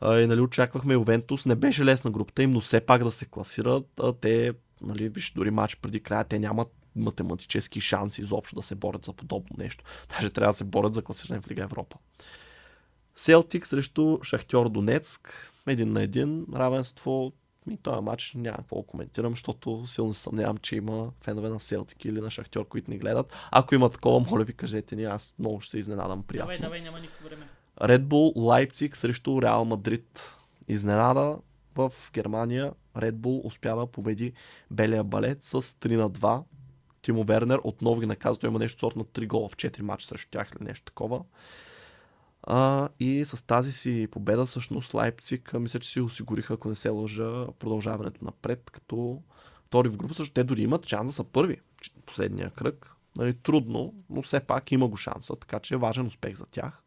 А, 0.01 0.19
и 0.19 0.27
нали, 0.27 0.41
очаквахме 0.41 0.93
Ювентус. 0.93 1.45
Не 1.45 1.55
беше 1.55 1.85
лесна 1.85 2.11
групата 2.11 2.43
им, 2.43 2.51
но 2.51 2.59
все 2.59 2.81
пак 2.81 3.03
да 3.03 3.11
се 3.11 3.25
класират. 3.25 3.87
А, 3.99 4.13
те, 4.13 4.53
нали, 4.81 5.09
виж, 5.09 5.31
дори 5.31 5.51
матч 5.51 5.75
преди 5.75 5.99
края, 5.99 6.23
те 6.23 6.39
нямат 6.39 6.67
математически 6.95 7.81
шанси 7.81 8.21
изобщо 8.21 8.55
да 8.55 8.61
се 8.61 8.75
борят 8.75 9.05
за 9.05 9.13
подобно 9.13 9.55
нещо. 9.57 9.83
Даже 10.09 10.29
трябва 10.29 10.51
да 10.51 10.57
се 10.57 10.63
борят 10.63 10.93
за 10.93 11.01
класиране 11.01 11.41
в 11.41 11.51
Лига 11.51 11.63
Европа. 11.63 11.97
Селтик 13.15 13.67
срещу 13.67 14.19
Шахтьор 14.23 14.69
Донецк. 14.69 15.51
Един 15.67 15.93
на 15.93 16.03
един. 16.03 16.45
Равенство. 16.55 17.33
И 17.69 17.77
този 17.77 18.01
матч 18.01 18.33
няма 18.35 18.57
какво 18.57 18.75
да 18.75 18.87
коментирам, 18.87 19.31
защото 19.31 19.87
силно 19.87 20.13
се 20.13 20.21
съмнявам, 20.21 20.57
че 20.57 20.75
има 20.75 21.11
фенове 21.21 21.49
на 21.49 21.59
Селтик 21.59 22.05
или 22.05 22.21
на 22.21 22.31
Шахтьор, 22.31 22.67
които 22.67 22.91
ни 22.91 22.97
гледат. 22.97 23.33
Ако 23.51 23.75
има 23.75 23.89
такова, 23.89 24.19
моля 24.19 24.43
ви 24.43 24.53
кажете 24.53 24.95
ни, 24.95 25.03
аз 25.03 25.33
много 25.39 25.61
ще 25.61 25.71
се 25.71 25.77
изненадам 25.77 26.23
приятно. 26.23 26.47
Давай, 26.47 26.59
давай, 26.59 26.81
няма 26.81 26.99
никакво 26.99 27.25
време. 27.25 27.47
Red 27.81 28.03
Bull 28.03 28.33
Лайпциг 28.35 28.97
срещу 28.97 29.41
Реал 29.41 29.65
Мадрид. 29.65 30.35
Изненада 30.67 31.37
в 31.75 31.93
Германия 32.13 32.73
Red 32.95 33.11
Bull 33.11 33.45
успява 33.45 33.87
победи 33.87 34.33
белия 34.71 35.03
балет 35.03 35.43
с 35.43 35.61
3 35.61 35.95
на 35.95 36.09
2. 36.09 36.43
Тимо 37.01 37.23
Вернер 37.23 37.59
отново 37.63 38.01
ги 38.01 38.07
наказва, 38.07 38.39
той 38.39 38.49
има 38.49 38.59
нещо 38.59 38.79
сорт 38.79 38.95
на 38.95 39.03
3 39.03 39.27
гола 39.27 39.49
в 39.49 39.55
4 39.55 39.81
мача 39.81 40.07
срещу 40.07 40.29
тях 40.31 40.51
или 40.51 40.67
нещо 40.67 40.85
такова. 40.85 41.21
А, 42.43 42.89
и 42.99 43.25
с 43.25 43.45
тази 43.45 43.71
си 43.71 44.07
победа 44.11 44.45
всъщност 44.45 44.93
Лайпциг 44.93 45.53
мисля, 45.53 45.79
че 45.79 45.89
си 45.89 46.01
осигуриха, 46.01 46.53
ако 46.53 46.69
не 46.69 46.75
се 46.75 46.89
лъжа, 46.89 47.47
продължаването 47.59 48.25
напред, 48.25 48.69
като 48.71 49.21
втори 49.65 49.89
в 49.89 49.97
група, 49.97 50.13
защото 50.13 50.33
те 50.33 50.43
дори 50.43 50.61
имат 50.61 50.87
шанс 50.87 51.09
да 51.09 51.13
са 51.13 51.23
първи. 51.23 51.57
Последния 52.05 52.49
кръг. 52.49 52.91
Нали, 53.17 53.33
трудно, 53.33 53.93
но 54.09 54.21
все 54.21 54.39
пак 54.39 54.71
има 54.71 54.87
го 54.87 54.97
шанса, 54.97 55.35
така 55.35 55.59
че 55.59 55.73
е 55.73 55.77
важен 55.77 56.05
успех 56.05 56.35
за 56.35 56.45
тях. 56.45 56.81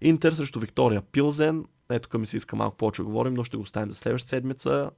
Интер 0.00 0.32
срещу 0.32 0.60
Виктория 0.60 1.02
Пилзен. 1.02 1.64
Ето 1.90 2.08
тук 2.08 2.20
ми 2.20 2.26
се 2.26 2.36
иска 2.36 2.56
малко 2.56 2.76
повече 2.76 3.02
да 3.02 3.06
говорим, 3.06 3.34
но 3.34 3.44
ще 3.44 3.56
го 3.56 3.62
оставим 3.62 3.90
за 3.90 3.96
следващата 3.98 4.28
седмица. 4.28 4.90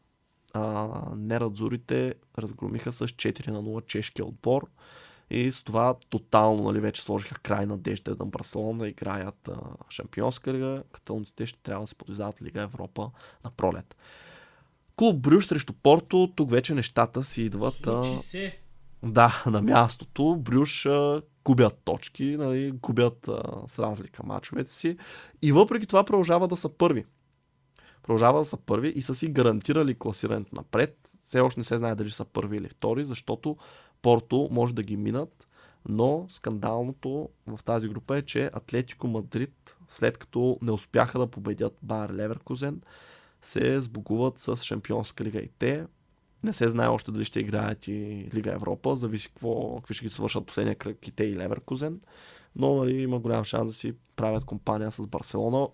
А, 0.55 0.89
Нерадзурите 1.17 2.15
разгромиха 2.39 2.93
с 2.93 3.07
4 3.07 3.49
на 3.49 3.63
0 3.63 3.87
чешкия 3.87 4.27
отбор. 4.27 4.69
И 5.31 5.53
с 5.53 5.63
това 5.63 5.95
тотално 6.11 6.63
нали, 6.63 6.81
вече 6.81 7.03
сложиха 7.03 7.35
край 7.35 7.67
надежда 7.67 8.17
на 8.21 8.27
Барселона 8.27 8.79
да 8.79 8.89
играят 8.89 9.49
а, 9.49 9.57
Шампионска 9.91 10.55
лига. 10.55 10.83
Каталониците 10.93 11.47
ще 11.47 11.63
трябва 11.63 11.83
да 11.83 11.87
се 11.87 11.95
подвизават 11.95 12.43
Лига 12.43 12.63
Европа 12.63 13.11
на 13.45 13.51
пролет. 13.51 13.97
Клуб 14.97 15.21
Брюш 15.21 15.47
срещу 15.47 15.73
Порто. 15.73 16.33
Тук 16.37 16.51
вече 16.51 16.75
нещата 16.75 17.25
си 17.25 17.43
идват. 17.43 17.87
а, 17.87 18.03
да, 19.03 19.43
на 19.47 19.63
мястото. 19.63 20.37
Брюш 20.37 20.87
а, 20.87 21.23
губят 21.45 21.81
точки, 21.85 22.37
нали, 22.37 22.71
губят 22.71 23.29
а, 23.29 23.43
с 23.67 23.79
разлика 23.79 24.23
мачовете 24.27 24.73
си. 24.73 24.97
И 25.43 25.53
въпреки 25.53 25.87
това 25.87 26.05
продължава 26.05 26.49
да 26.49 26.57
са 26.57 26.69
първи. 26.69 27.05
Продължава 28.05 28.39
да 28.39 28.45
са 28.45 28.57
първи 28.57 28.89
и 28.89 29.03
са 29.03 29.15
си 29.15 29.27
гарантирали 29.27 29.95
класирането 29.95 30.57
напред. 30.57 30.99
Все 31.23 31.41
още 31.41 31.61
не 31.61 31.65
се 31.65 31.79
знае 31.79 31.95
дали 31.95 32.11
са 32.11 32.25
първи 32.25 32.57
или 32.57 32.69
втори, 32.69 33.05
защото 33.05 33.57
Порто 34.05 34.49
може 34.51 34.75
да 34.75 34.83
ги 34.83 34.97
минат, 34.97 35.49
но 35.89 36.27
скандалното 36.31 37.29
в 37.47 37.65
тази 37.65 37.89
група 37.89 38.17
е, 38.17 38.23
че 38.23 38.51
Атлетико 38.53 39.07
Мадрид, 39.07 39.77
след 39.89 40.19
като 40.19 40.59
не 40.63 40.73
успяха 40.73 41.19
да 41.19 41.27
победят 41.27 41.79
Байер 41.83 42.11
Леверкузен, 42.11 42.81
се 43.43 43.81
сбогуват 43.81 44.39
с 44.39 44.57
Шампионска 44.57 45.25
лига 45.25 45.39
и 45.39 45.49
те. 45.59 45.87
Не 46.43 46.53
се 46.53 46.69
знае 46.69 46.89
още 46.89 47.11
дали 47.11 47.25
ще 47.25 47.41
играят 47.41 47.89
и 47.89 48.29
Лига 48.35 48.53
Европа, 48.53 48.97
зависи 48.97 49.29
какво, 49.29 49.77
какви 49.77 49.95
ще 49.95 50.05
ги 50.05 50.11
свършат 50.11 50.47
последния 50.47 50.75
кръг 50.75 51.09
и 51.09 51.11
те 51.13 51.25
и 51.25 51.37
Леверкузен. 51.37 52.01
Но 52.57 52.75
нали, 52.75 53.03
има 53.03 53.19
голям 53.19 53.45
шанс 53.45 53.71
да 53.71 53.75
си 53.75 53.95
правят 54.17 54.45
компания 54.45 54.93
с 54.93 55.07
Барселона 55.07 55.69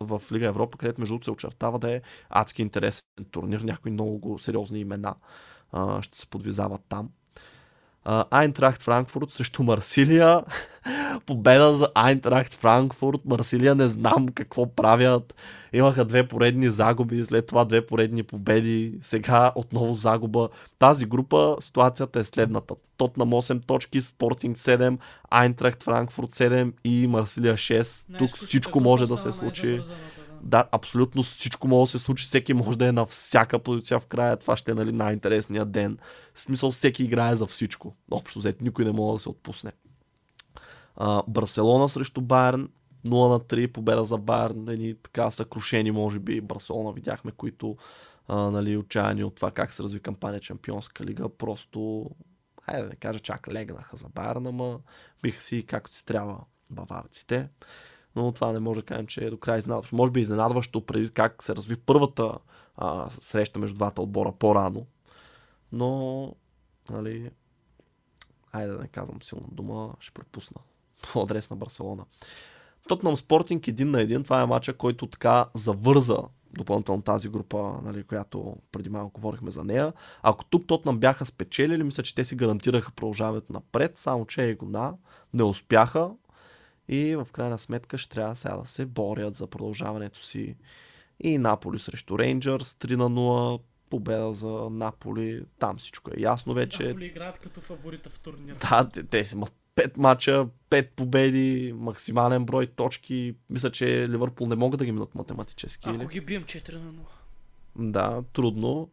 в 0.00 0.22
Лига 0.32 0.46
Европа, 0.46 0.78
където 0.78 1.00
между 1.00 1.18
се 1.22 1.30
очертава 1.30 1.78
да 1.78 1.90
е 1.90 2.02
адски 2.28 2.62
интересен 2.62 3.04
турнир. 3.30 3.60
Някои 3.60 3.90
много 3.90 4.38
сериозни 4.38 4.80
имена 4.80 5.14
ще 6.00 6.18
се 6.18 6.26
подвизават 6.26 6.80
там. 6.88 7.10
Айнтрахт 8.30 8.82
Франкфурт 8.82 9.30
срещу 9.30 9.62
Марсилия. 9.62 10.42
Победа 11.26 11.72
за 11.72 11.88
Айнтрахт 11.94 12.54
Франкфурт. 12.54 13.20
Марсилия 13.24 13.74
не 13.74 13.88
знам 13.88 14.28
какво 14.28 14.66
правят. 14.66 15.34
Имаха 15.72 16.04
две 16.04 16.28
поредни 16.28 16.68
загуби, 16.68 17.24
след 17.24 17.46
това 17.46 17.64
две 17.64 17.86
поредни 17.86 18.22
победи. 18.22 18.98
Сега 19.02 19.52
отново 19.54 19.94
загуба. 19.94 20.48
Тази 20.78 21.06
група 21.06 21.56
ситуацията 21.60 22.20
е 22.20 22.24
следната. 22.24 22.74
Тотнам 22.96 23.30
8 23.30 23.66
точки, 23.66 24.00
Спортинг 24.00 24.56
7, 24.56 24.98
Айнтрахт 25.30 25.82
Франкфурт 25.82 26.30
7 26.30 26.72
и 26.84 27.06
Марсилия 27.06 27.54
6. 27.54 28.18
Тук 28.18 28.36
всичко 28.36 28.80
може 28.80 29.06
да 29.06 29.18
се 29.18 29.32
случи 29.32 29.80
да, 30.46 30.68
абсолютно 30.72 31.22
всичко 31.22 31.68
може 31.68 31.92
да 31.92 31.98
се 31.98 32.04
случи, 32.04 32.24
всеки 32.24 32.54
може 32.54 32.78
да 32.78 32.86
е 32.86 32.92
на 32.92 33.06
всяка 33.06 33.58
позиция 33.58 34.00
в 34.00 34.06
края, 34.06 34.36
това 34.36 34.56
ще 34.56 34.70
е 34.70 34.74
нали, 34.74 34.92
най-интересният 34.92 35.70
ден. 35.70 35.98
В 36.34 36.40
смисъл 36.40 36.70
всеки 36.70 37.04
играе 37.04 37.36
за 37.36 37.46
всичко. 37.46 37.96
Общо 38.10 38.38
взето, 38.38 38.64
никой 38.64 38.84
не 38.84 38.92
може 38.92 39.16
да 39.16 39.22
се 39.22 39.28
отпусне. 39.28 39.72
А, 40.96 41.22
Барселона 41.28 41.88
срещу 41.88 42.20
Байерн, 42.20 42.68
0 43.06 43.28
на 43.28 43.40
3, 43.40 43.72
победа 43.72 44.04
за 44.04 44.18
Байерн, 44.18 44.68
едни 44.68 44.94
така 44.94 45.30
съкрушени, 45.30 45.90
може 45.90 46.18
би, 46.18 46.40
Барселона. 46.40 46.92
Видяхме, 46.92 47.32
които 47.32 47.76
а, 48.28 48.36
нали, 48.36 48.76
отчаяни 48.76 49.24
от 49.24 49.34
това 49.34 49.50
как 49.50 49.72
се 49.72 49.82
разви 49.82 50.00
кампания 50.00 50.40
Чемпионска 50.40 51.04
лига, 51.04 51.28
просто, 51.28 52.10
айде 52.66 52.82
да 52.82 52.88
не 52.88 52.96
кажа, 52.96 53.18
чак 53.18 53.48
легнаха 53.48 53.96
за 53.96 54.08
Байерн, 54.08 54.46
ама 54.46 54.78
биха 55.22 55.42
си 55.42 55.66
както 55.66 55.96
си 55.96 56.04
трябва 56.04 56.40
баварците 56.70 57.48
но 58.16 58.32
това 58.32 58.52
не 58.52 58.58
може 58.60 58.80
да 58.80 58.86
кажем, 58.86 59.06
че 59.06 59.24
е 59.24 59.30
до 59.30 59.38
край 59.38 59.58
изненадващо. 59.58 59.96
Може 59.96 60.12
би 60.12 60.20
изненадващо 60.20 60.86
преди 60.86 61.10
как 61.10 61.42
се 61.42 61.56
разви 61.56 61.76
първата 61.76 62.32
а, 62.76 63.10
среща 63.20 63.58
между 63.58 63.74
двата 63.76 64.02
отбора 64.02 64.32
по-рано, 64.32 64.86
но, 65.72 66.32
нали, 66.90 67.30
айде 68.52 68.72
да 68.72 68.78
не 68.78 68.88
казвам 68.88 69.22
силна 69.22 69.46
дума, 69.52 69.94
ще 70.00 70.10
пропусна 70.10 70.60
по 71.12 71.22
адрес 71.22 71.50
на 71.50 71.56
Барселона. 71.56 72.04
Тотнам 72.88 73.16
Спортинг 73.16 73.68
един 73.68 73.90
на 73.90 74.00
един, 74.00 74.24
това 74.24 74.42
е 74.42 74.46
матча, 74.46 74.76
който 74.76 75.06
така 75.06 75.46
завърза 75.54 76.18
допълнително 76.56 77.02
тази 77.02 77.28
група, 77.28 77.80
нали, 77.82 78.04
която 78.04 78.56
преди 78.72 78.88
малко 78.88 79.20
говорихме 79.20 79.50
за 79.50 79.64
нея. 79.64 79.92
Ако 80.22 80.44
тук 80.44 80.66
Тотнам 80.66 80.98
бяха 80.98 81.26
спечелили, 81.26 81.82
мисля, 81.82 82.02
че 82.02 82.14
те 82.14 82.24
си 82.24 82.36
гарантираха 82.36 82.92
продължаването 82.92 83.52
напред, 83.52 83.98
само 83.98 84.26
че 84.26 84.48
Егона 84.48 84.94
не 85.34 85.42
успяха, 85.42 86.10
и 86.88 87.16
в 87.16 87.28
крайна 87.32 87.58
сметка 87.58 87.98
ще 87.98 88.14
трябва 88.14 88.36
сега 88.36 88.56
да 88.56 88.66
се 88.66 88.86
борят 88.86 89.34
за 89.34 89.46
продължаването 89.46 90.22
си. 90.22 90.56
И 91.20 91.38
Наполи 91.38 91.78
срещу 91.78 92.18
Рейнджърс 92.18 92.72
3 92.72 92.96
на 92.96 93.10
0, 93.10 93.60
победа 93.90 94.34
за 94.34 94.68
Наполи, 94.70 95.44
там 95.58 95.76
всичко 95.76 96.10
е 96.10 96.20
ясно 96.20 96.54
вече. 96.54 96.82
Наполи 96.82 97.06
играят 97.06 97.38
като 97.38 97.60
фаворита 97.60 98.10
в 98.10 98.20
турнира. 98.20 98.56
Да, 98.70 98.88
те, 98.88 99.02
те 99.02 99.30
имат 99.32 99.52
5 99.76 99.98
мача, 99.98 100.46
5 100.70 100.88
победи, 100.96 101.74
максимален 101.76 102.44
брой 102.44 102.66
точки. 102.66 103.34
Мисля, 103.50 103.70
че 103.70 104.08
Ливърпул 104.08 104.46
не 104.46 104.56
могат 104.56 104.78
да 104.78 104.84
ги 104.84 104.92
минат 104.92 105.14
математически. 105.14 105.88
Ако 105.88 106.02
или? 106.02 106.06
ги 106.06 106.20
бием 106.20 106.42
4 106.42 106.72
на 106.72 106.92
0. 106.92 106.96
Да, 107.76 108.22
трудно. 108.32 108.90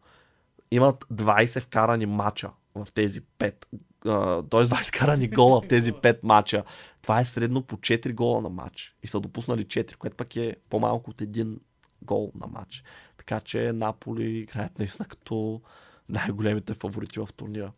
Имат 0.72 1.06
20 1.14 1.60
вкарани 1.60 2.06
мача 2.06 2.50
в 2.76 2.88
тези 2.94 3.22
5 3.22 3.66
т.е. 4.04 4.66
20 4.66 5.00
карани 5.00 5.28
гола 5.28 5.62
в 5.62 5.68
тези 5.68 5.94
5 5.94 6.20
мача. 6.24 6.64
Това 7.02 7.20
е 7.20 7.26
средно 7.26 7.62
по 7.62 7.78
4 7.78 8.14
гола 8.14 8.42
на 8.42 8.50
матч. 8.50 8.96
И 9.04 9.08
са 9.08 9.20
допуснали 9.20 9.66
4, 9.66 9.96
което 9.96 10.16
пък 10.16 10.36
е 10.36 10.56
по-малко 10.70 11.10
от 11.10 11.22
един 11.22 11.60
гол 12.02 12.32
на 12.36 12.48
матч. 12.48 12.84
Така 13.18 13.40
че 13.40 13.72
Наполи 13.74 14.40
играят 14.40 14.80
наистина 14.80 15.08
като 15.08 15.62
най-големите 16.10 16.74
фаворити 16.74 17.20
в 17.20 17.30
турнира. 17.38 17.72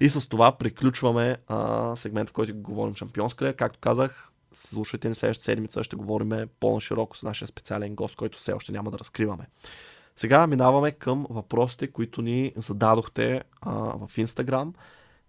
И 0.00 0.10
с 0.10 0.28
това 0.28 0.52
приключваме 0.52 1.36
а, 1.46 1.96
сегмент, 1.96 2.30
в 2.30 2.32
който 2.32 2.54
говорим 2.56 2.94
шампионска. 2.94 3.52
Както 3.52 3.78
казах, 3.78 4.32
слушайте 4.54 5.08
ни 5.08 5.14
следващата 5.14 5.44
седмица, 5.44 5.84
ще 5.84 5.96
говорим 5.96 6.48
по-нашироко 6.60 7.16
с 7.16 7.22
нашия 7.22 7.48
специален 7.48 7.94
гост, 7.94 8.16
който 8.16 8.38
все 8.38 8.52
още 8.52 8.72
няма 8.72 8.90
да 8.90 8.98
разкриваме. 8.98 9.46
Сега 10.16 10.46
минаваме 10.46 10.90
към 10.90 11.26
въпросите, 11.30 11.86
които 11.86 12.22
ни 12.22 12.52
зададохте 12.56 13.42
а, 13.60 13.72
в 13.72 14.18
Инстаграм. 14.18 14.74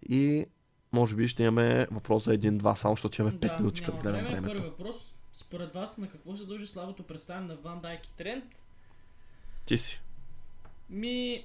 И 0.08 0.46
може 0.92 1.14
би 1.14 1.28
ще 1.28 1.42
имаме 1.42 1.86
въпрос 1.90 2.24
за 2.24 2.34
един-два, 2.34 2.76
само 2.76 2.96
защото 2.96 3.22
имаме 3.22 3.36
5 3.36 3.40
да, 3.40 3.56
минути, 3.56 3.82
като 3.82 3.98
гледам 3.98 4.24
време. 4.24 4.46
Първи 4.46 4.60
въпрос. 4.60 5.14
Според 5.32 5.72
вас 5.72 5.98
на 5.98 6.08
какво 6.08 6.36
се 6.36 6.46
дължи 6.46 6.66
слабото 6.66 7.02
представяне 7.02 7.46
на 7.46 7.56
Ван 7.56 7.80
Дайк 7.80 8.06
и 8.06 8.16
Трент? 8.16 8.64
Ти 9.66 9.78
си. 9.78 10.00
Ми... 10.90 11.44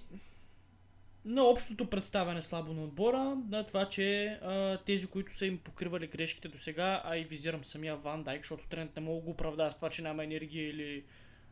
На 1.25 1.43
общото 1.43 1.89
представяне 1.89 2.41
слабо 2.41 2.73
на 2.73 2.83
отбора, 2.83 3.37
да, 3.37 3.65
това, 3.65 3.89
че 3.89 4.25
а, 4.25 4.77
тези, 4.77 5.07
които 5.07 5.33
са 5.33 5.45
им 5.45 5.57
покривали 5.57 6.07
грешките 6.07 6.47
до 6.47 6.57
сега, 6.57 7.01
а 7.05 7.17
и 7.17 7.23
визирам 7.23 7.63
самия 7.63 7.95
Ван 7.95 8.23
Дайк, 8.23 8.41
защото 8.41 8.67
Трент 8.67 8.95
не 8.95 9.01
мога 9.01 9.19
да 9.19 9.25
го 9.25 9.31
оправдава 9.31 9.71
с 9.71 9.75
това, 9.75 9.89
че 9.89 10.01
няма 10.01 10.23
енергия 10.23 10.69
или 10.69 11.03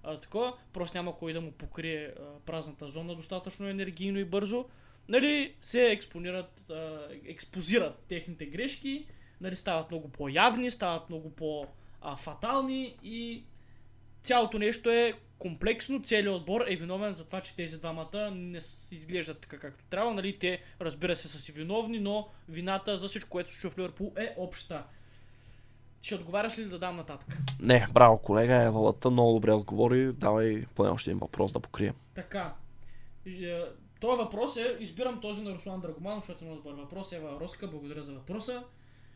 а, 0.04 0.20
такова, 0.20 0.54
просто 0.74 0.97
няма 0.97 1.18
кой 1.18 1.34
да 1.34 1.41
му 1.41 1.51
покрие 1.51 2.06
а, 2.06 2.39
празната 2.45 2.88
зона 2.88 3.16
достатъчно 3.16 3.68
енергийно 3.68 4.20
и 4.20 4.26
бързо 4.26 4.66
нали, 5.10 5.54
се 5.62 5.91
експонират, 5.91 6.70
а, 6.70 7.08
експозират 7.26 8.04
техните 8.08 8.45
грешки, 8.45 9.06
нали, 9.41 9.56
стават 9.56 9.91
много 9.91 10.10
по-явни, 10.10 10.72
стават 10.72 11.10
много 11.10 11.30
по-фатални 11.32 12.97
и 13.04 13.43
цялото 14.22 14.60
нещо 14.60 14.89
е 14.89 15.14
комплексно, 15.39 16.01
целият 16.04 16.36
отбор 16.36 16.66
е 16.68 16.76
виновен 16.76 17.14
за 17.14 17.26
това, 17.26 17.41
че 17.41 17.56
тези 17.56 17.78
двамата 17.78 18.32
не 18.32 18.60
изглеждат 18.91 19.39
така 19.41 19.60
както 19.60 19.84
трябва. 19.89 20.14
Нали, 20.14 20.39
те, 20.39 20.62
разбира 20.82 21.16
се, 21.16 21.28
са 21.28 21.39
си 21.39 21.51
виновни, 21.51 21.99
но 21.99 22.28
вината 22.49 22.97
за 22.97 23.08
всичко, 23.08 23.30
което 23.30 23.51
се 23.51 23.60
случва 23.60 23.70
в 23.70 23.78
Ливърпул 23.78 24.14
е 24.18 24.34
обща. 24.38 24.84
Ще 26.01 26.16
отговаряш 26.16 26.60
ли 26.60 26.66
да 26.66 26.80
дам 26.80 26.95
нататък? 26.95 27.38
Не, 27.60 27.88
браво 27.93 28.18
колега, 28.18 28.56
Евалата 28.56 29.10
много 29.10 29.34
добре 29.34 29.51
отговори. 29.51 30.14
Давай 30.14 30.66
поне 30.76 30.89
още 30.89 31.10
един 31.10 31.20
въпрос 31.20 31.51
да 31.51 31.60
покрием. 31.60 31.95
Така. 32.16 32.54
Този 34.04 34.18
въпрос 34.18 34.58
е, 34.58 34.78
избирам 34.80 35.22
този 35.22 35.41
на 35.41 35.51
Руслан 35.51 35.82
Драгоманов, 35.82 36.24
защото 36.24 36.43
е 36.43 36.47
много 36.47 36.62
добър 36.62 36.82
въпрос. 36.82 37.12
Ева 37.12 37.39
Роска, 37.39 37.68
благодаря 37.68 38.04
за 38.04 38.14
въпроса. 38.14 38.64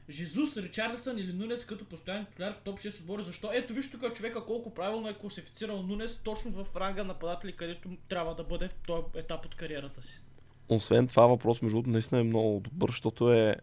Жезус, 0.10 0.58
Ричарлисън 0.58 1.18
или 1.18 1.34
Нунес 1.34 1.66
като 1.66 1.86
постоянен 1.86 2.26
титуляр 2.26 2.54
в 2.54 2.60
топ 2.60 2.80
6 2.80 3.00
отбори. 3.00 3.24
Защо? 3.24 3.50
Ето 3.54 3.74
виж 3.74 3.92
тук 3.92 4.14
човека 4.14 4.46
колко 4.46 4.74
правилно 4.74 5.10
е 5.10 5.14
класифицирал 5.14 5.82
Нунес 5.82 6.18
точно 6.18 6.52
в 6.52 6.76
ранга 6.76 7.04
нападатели, 7.04 7.52
където 7.52 7.90
трябва 8.08 8.36
да 8.36 8.44
бъде 8.44 8.68
в 8.68 8.76
този 8.88 9.04
етап 9.16 9.46
от 9.46 9.56
кариерата 9.56 10.04
си. 10.04 10.22
Освен 10.70 11.08
това 11.08 11.28
въпрос, 11.28 11.62
между 11.62 11.76
другото, 11.76 11.90
наистина 11.90 12.22
е 12.22 12.24
много 12.24 12.60
добър, 12.60 12.90
защото 12.90 13.34
е 13.34 13.56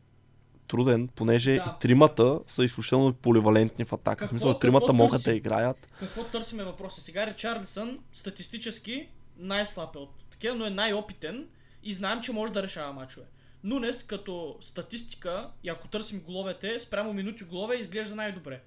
труден, 0.68 1.08
понеже 1.08 1.52
да. 1.52 1.76
и 1.76 1.80
тримата 1.80 2.40
са 2.46 2.64
изключително 2.64 3.12
поливалентни 3.12 3.84
в 3.84 3.92
атака. 3.92 4.16
Какво, 4.16 4.26
в 4.26 4.30
смисъл, 4.30 4.58
тримата 4.58 4.92
могат 4.92 5.22
да 5.22 5.32
играят. 5.32 5.88
Какво 5.98 6.24
търсиме 6.24 6.64
въпроса? 6.64 7.00
Сега 7.00 7.26
Ричарлисън 7.26 7.98
статистически 8.12 9.08
най-слаб 9.38 9.96
е 9.96 9.98
от 9.98 10.23
такива, 10.34 10.54
но 10.54 10.66
е 10.66 10.70
най-опитен 10.70 11.48
и 11.82 11.92
знаем, 11.92 12.20
че 12.20 12.32
може 12.32 12.52
да 12.52 12.62
решава 12.62 12.92
мачове. 12.92 13.26
Нунес 13.64 14.02
като 14.02 14.58
статистика, 14.60 15.50
и 15.62 15.68
ако 15.68 15.88
търсим 15.88 16.20
головете, 16.20 16.80
спрямо 16.80 17.12
минути 17.12 17.44
голове 17.44 17.76
изглежда 17.76 18.14
най-добре. 18.14 18.62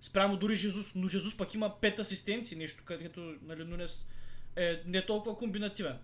Спрямо 0.00 0.36
дори 0.36 0.54
Жезус, 0.54 0.94
но 0.94 1.08
Жезус 1.08 1.36
пък 1.36 1.54
има 1.54 1.74
5 1.80 1.98
асистенции, 1.98 2.58
нещо 2.58 2.84
като 2.84 3.34
нали, 3.42 3.64
Нунес 3.64 4.08
е 4.56 4.82
не 4.86 5.06
толкова 5.06 5.36
комбинативен. 5.36 5.98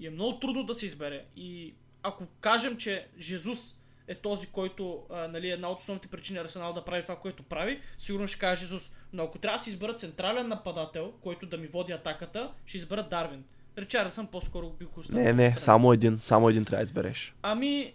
И 0.00 0.06
е 0.06 0.10
много 0.10 0.38
трудно 0.38 0.64
да 0.64 0.74
се 0.74 0.86
избере. 0.86 1.24
И 1.36 1.74
ако 2.02 2.26
кажем, 2.26 2.76
че 2.76 3.08
Жезус 3.18 3.74
е 4.08 4.14
този, 4.14 4.46
който 4.46 5.06
а, 5.10 5.28
нали, 5.28 5.50
една 5.50 5.68
от 5.68 5.78
основните 5.78 6.08
причини 6.08 6.38
Арсенал 6.38 6.72
да 6.72 6.84
прави 6.84 7.02
това, 7.02 7.16
което 7.16 7.42
прави, 7.42 7.80
сигурно 7.98 8.26
ще 8.26 8.38
каже 8.38 8.60
Жезус. 8.60 8.92
Но 9.12 9.22
ако 9.22 9.38
трябва 9.38 9.58
да 9.58 9.64
си 9.64 9.70
избера 9.70 9.94
централен 9.94 10.48
нападател, 10.48 11.12
който 11.20 11.46
да 11.46 11.58
ми 11.58 11.66
води 11.66 11.92
атаката, 11.92 12.52
ще 12.66 12.76
избера 12.76 13.02
Дарвин. 13.02 13.44
Ричардсън 13.78 14.26
по-скоро 14.26 14.70
би 14.70 14.84
го 14.84 15.00
оставил. 15.00 15.24
Не, 15.24 15.32
не, 15.32 15.54
само 15.58 15.92
един. 15.92 16.18
Само 16.22 16.48
един 16.48 16.64
трябва 16.64 16.84
да 16.84 16.84
избереш. 16.84 17.34
Ами... 17.42 17.92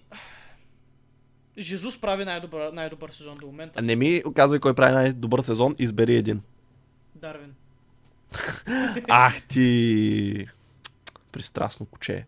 Жезус 1.57 2.01
прави 2.01 2.25
най-добър, 2.25 2.71
най-добър 2.73 3.09
сезон 3.09 3.35
до 3.35 3.45
момента. 3.45 3.81
Не 3.81 3.95
ми 3.95 4.23
казвай 4.35 4.59
кой 4.59 4.73
прави 4.75 4.93
най-добър 4.93 5.41
сезон, 5.41 5.75
избери 5.79 6.15
един. 6.15 6.41
Дарвин. 7.15 7.53
Ах 9.09 9.41
ти! 9.41 10.47
Пристрастно 11.31 11.85
куче. 11.85 12.25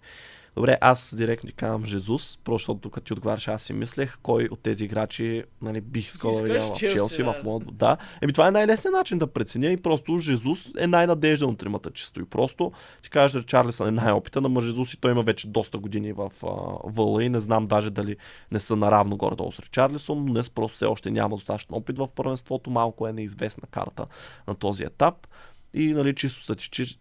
Добре, 0.55 0.77
аз 0.81 1.15
директно 1.15 1.47
ти 1.49 1.55
казвам 1.55 1.85
Жезус, 1.85 2.39
просто 2.43 2.73
докато 2.73 3.05
ти 3.05 3.13
отговаряш, 3.13 3.47
аз 3.47 3.63
си 3.63 3.73
мислех 3.73 4.17
кой 4.21 4.47
от 4.51 4.59
тези 4.59 4.85
играчи 4.85 5.43
нали, 5.61 5.81
бих 5.81 6.07
искал 6.07 6.31
да 6.31 6.41
видя 6.41 6.59
в 6.59 6.73
Челси, 6.73 7.23
да. 7.23 7.33
в 7.33 7.43
моят... 7.43 7.77
Да. 7.77 7.97
Еми 8.21 8.33
това 8.33 8.47
е 8.47 8.51
най-лесният 8.51 8.93
начин 8.93 9.19
да 9.19 9.27
преценя 9.27 9.67
и 9.67 9.77
просто 9.77 10.19
Жезус 10.19 10.71
е 10.79 10.87
най-надежден 10.87 11.49
от 11.49 11.57
тримата 11.57 11.91
чисто. 11.91 12.21
И 12.21 12.25
просто 12.25 12.71
ти 13.03 13.09
кажеш, 13.09 13.41
че 13.41 13.47
Чарлисън 13.47 13.87
е 13.87 13.91
най-опитен, 13.91 14.45
ама 14.45 14.61
Жезус 14.61 14.93
и 14.93 14.97
той 14.97 15.11
има 15.11 15.23
вече 15.23 15.47
доста 15.47 15.77
години 15.77 16.13
в 16.13 16.31
а, 16.43 16.47
ВЛ 16.89 17.19
и 17.19 17.29
не 17.29 17.39
знам 17.39 17.65
даже 17.65 17.89
дали 17.89 18.17
не 18.51 18.59
са 18.59 18.75
наравно 18.75 19.17
горе-долу 19.17 19.51
с 19.51 19.59
Ричарлисон, 19.59 20.25
но 20.25 20.33
днес 20.33 20.49
просто 20.49 20.75
все 20.75 20.85
още 20.85 21.11
няма 21.11 21.35
достатъчно 21.35 21.77
опит 21.77 21.97
в 21.97 22.07
първенството, 22.15 22.69
малко 22.69 23.07
е 23.07 23.13
неизвестна 23.13 23.67
карта 23.71 24.05
на 24.47 24.55
този 24.55 24.83
етап. 24.83 25.27
И 25.73 25.93
нали, 25.93 26.15
чисто 26.15 26.55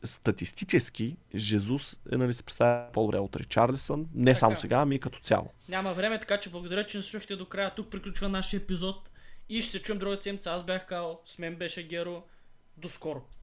статистически, 0.04 1.16
Жезус 1.34 2.00
е, 2.12 2.16
нали, 2.16 2.34
се 2.34 2.42
представя 2.42 2.92
по-добре 2.92 3.18
от 3.18 3.36
Ричарлисън. 3.36 4.06
Не 4.14 4.24
Така. 4.30 4.38
само 4.38 4.56
сега, 4.56 4.76
ами 4.76 4.94
и 4.94 4.98
като 4.98 5.20
цяло. 5.20 5.52
Няма 5.68 5.94
време, 5.94 6.20
така 6.20 6.40
че 6.40 6.50
благодаря, 6.50 6.86
че 6.86 6.96
ни 6.96 7.02
слушахте 7.02 7.36
до 7.36 7.46
края. 7.46 7.74
Тук 7.74 7.90
приключва 7.90 8.28
нашия 8.28 8.58
епизод 8.58 9.10
и 9.48 9.62
ще 9.62 9.70
се 9.70 9.82
чуем 9.82 9.98
другата 9.98 10.22
седмица. 10.22 10.50
Аз 10.50 10.64
бях 10.64 10.86
Као, 10.86 11.08
с 11.24 11.38
мен 11.38 11.56
беше 11.56 11.82
Геро. 11.82 12.22
До 12.76 12.88
скоро! 12.88 13.22